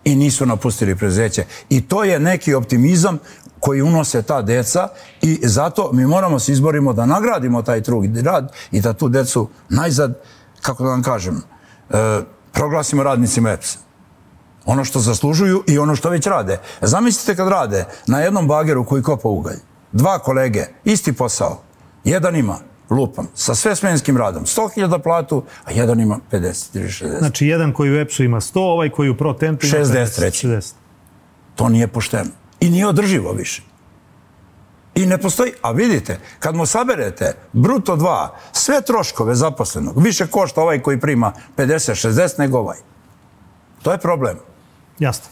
i 0.04 0.16
nisu 0.16 0.46
napustili 0.46 0.96
prezeće. 0.96 1.46
I 1.70 1.82
to 1.82 2.04
je 2.04 2.20
neki 2.20 2.54
optimizam 2.54 3.20
koji 3.60 3.82
unose 3.82 4.22
ta 4.22 4.42
deca 4.42 4.88
i 5.22 5.40
zato 5.44 5.90
mi 5.94 6.06
moramo 6.06 6.40
se 6.40 6.52
izborimo 6.52 6.94
da 6.94 7.06
nagradimo 7.06 7.62
taj 7.62 7.82
trud 7.82 8.18
i 8.18 8.22
rad 8.22 8.52
i 8.72 8.82
da 8.82 8.94
tu 8.94 9.10
decu 9.10 9.50
najzad, 9.70 10.20
kako 10.62 10.84
da 10.84 10.90
vam 10.90 11.04
kažem, 11.04 11.42
e, 11.90 12.22
proglasimo 12.52 13.04
radnicima 13.04 13.50
EPS. 13.50 13.78
Ono 14.66 14.86
što 14.86 15.00
zaslužuju 15.00 15.64
i 15.68 15.80
ono 15.80 15.96
što 15.96 16.10
već 16.10 16.28
rade. 16.28 16.60
Zamislite 16.82 17.36
kad 17.36 17.48
rade 17.48 17.86
na 18.08 18.20
jednom 18.20 18.48
bageru 18.48 18.86
koji 18.86 19.04
kopa 19.04 19.28
ugalj. 19.28 19.58
Dva 19.92 20.20
kolege, 20.20 20.66
isti 20.84 21.14
posao. 21.14 21.62
Jedan 22.04 22.36
ima, 22.36 22.60
lupam, 22.90 23.28
sa 23.36 23.56
sve 23.56 23.76
smenskim 23.76 24.18
radom, 24.18 24.46
100.000 24.46 25.04
platu, 25.04 25.44
a 25.66 25.72
jedan 25.72 26.00
ima 26.00 26.20
50 26.32 26.78
ili 26.78 26.88
60. 26.88 27.20
Znači, 27.20 27.48
jedan 27.48 27.74
koji 27.74 27.92
u 27.92 28.00
EPS-u 28.00 28.24
ima 28.24 28.40
100, 28.40 28.60
ovaj 28.60 28.90
koji 28.90 29.10
u 29.10 29.18
ProTentu 29.18 29.68
ima 29.68 29.78
60 29.78 29.86
50, 29.86 30.22
reći. 30.22 30.48
60. 30.48 30.74
To 31.56 31.70
nije 31.70 31.88
pošteno. 31.88 32.30
I 32.60 32.70
nije 32.70 32.88
održivo 32.88 33.32
više. 33.32 33.62
I 34.96 35.06
ne 35.06 35.18
postoji, 35.18 35.52
a 35.62 35.72
vidite, 35.72 36.20
kad 36.40 36.56
mu 36.56 36.66
saberete 36.66 37.36
bruto 37.54 37.96
dva, 37.96 38.36
sve 38.52 38.82
troškove 38.82 39.36
zaposlenog, 39.36 40.04
više 40.04 40.28
košta 40.28 40.62
ovaj 40.62 40.82
koji 40.82 41.00
prima 41.00 41.34
50-60 41.58 42.40
nego 42.40 42.60
ovaj. 42.60 42.78
To 43.84 43.92
je 43.92 43.98
problem. 43.98 44.38
Jasno. 45.00 45.26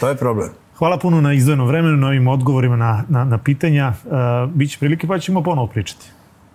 To 0.00 0.08
je 0.08 0.16
problem. 0.16 0.50
Hvala 0.80 0.98
puno 0.98 1.20
na 1.20 1.32
izdvojenom 1.32 1.66
vremenu, 1.66 1.96
na 1.96 2.06
ovim 2.06 2.28
odgovorima 2.28 2.76
na, 2.76 3.04
na, 3.08 3.24
na 3.24 3.38
pitanja. 3.38 3.84
E, 3.84 4.08
uh, 4.44 4.50
Biće 4.50 4.78
prilike 4.78 5.06
pa 5.06 5.18
ćemo 5.18 5.42
ponovo 5.42 5.66
pričati. 5.66 6.06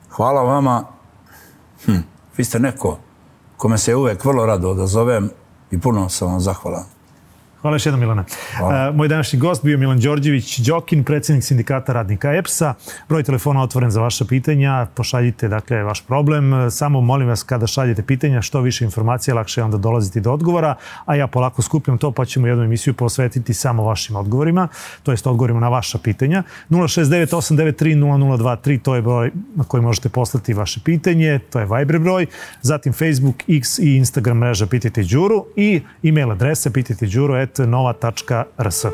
Hvala 0.10 0.42
vama. 0.42 0.84
Hm, 1.86 1.92
vi 2.38 2.44
ste 2.44 2.60
neko 2.60 2.98
kome 3.58 3.78
se 3.78 3.96
uvek 3.96 4.26
vrlo 4.26 4.46
rado 4.46 4.70
odazovem 4.70 5.30
i 5.72 5.80
puno 5.80 6.10
sam 6.10 6.28
vam 6.28 6.40
zahvalan. 6.40 6.84
Hvala 7.66 7.76
još 7.76 7.86
jednom, 7.86 8.00
Milana. 8.00 8.24
Hvala. 8.58 8.90
Uh, 8.90 8.96
moj 8.96 9.08
današnji 9.08 9.40
gost 9.40 9.64
bio 9.64 9.78
Milan 9.78 10.00
Đorđević 10.00 10.60
Đokin, 10.60 11.04
predsjednik 11.04 11.44
sindikata 11.44 11.94
radnika 11.94 12.34
EPS-a. 12.34 12.74
Broj 13.10 13.24
telefona 13.24 13.64
otvoren 13.64 13.92
za 13.92 14.02
vaša 14.02 14.26
pitanja. 14.26 14.88
Pošaljite 14.96 15.48
dakle, 15.48 15.84
vaš 15.84 16.02
problem. 16.02 16.72
Samo 16.72 17.02
molim 17.02 17.28
vas 17.28 17.44
kada 17.44 17.68
šaljete 17.68 18.04
pitanja, 18.04 18.42
što 18.42 18.62
više 18.62 18.86
informacija, 18.86 19.36
lakše 19.36 19.62
je 19.62 19.66
onda 19.66 19.78
dolaziti 19.78 20.22
do 20.22 20.34
odgovora. 20.34 20.76
A 21.06 21.16
ja 21.16 21.28
polako 21.28 21.62
skupljam 21.62 21.98
to, 21.98 22.12
pa 22.12 22.26
ćemo 22.26 22.48
jednu 22.48 22.64
emisiju 22.64 22.94
posvetiti 22.94 23.54
samo 23.54 23.84
vašim 23.84 24.16
odgovorima, 24.16 24.68
to 25.04 25.12
jest 25.12 25.28
odgovorima 25.28 25.60
na 25.60 25.70
vaša 25.70 25.98
pitanja. 25.98 26.44
069-893-0023, 26.70 28.82
to 28.82 28.96
je 28.96 29.02
broj 29.02 29.32
na 29.56 29.64
koji 29.64 29.84
možete 29.84 30.10
poslati 30.10 30.54
vaše 30.54 30.80
pitanje. 30.84 31.40
To 31.50 31.60
je 31.60 31.66
Viber 31.66 32.00
broj. 32.00 32.26
Zatim 32.62 32.94
Facebook, 32.94 33.36
X 33.50 33.80
i 33.80 33.96
Instagram 33.96 34.38
mreža 34.38 34.68
Pitajte 34.68 35.04
Đuru 35.04 35.46
i 35.56 35.82
e-mail 36.04 36.36
pitajte 36.74 37.06
Đuru, 37.06 37.36
nova.rs. 37.60 38.86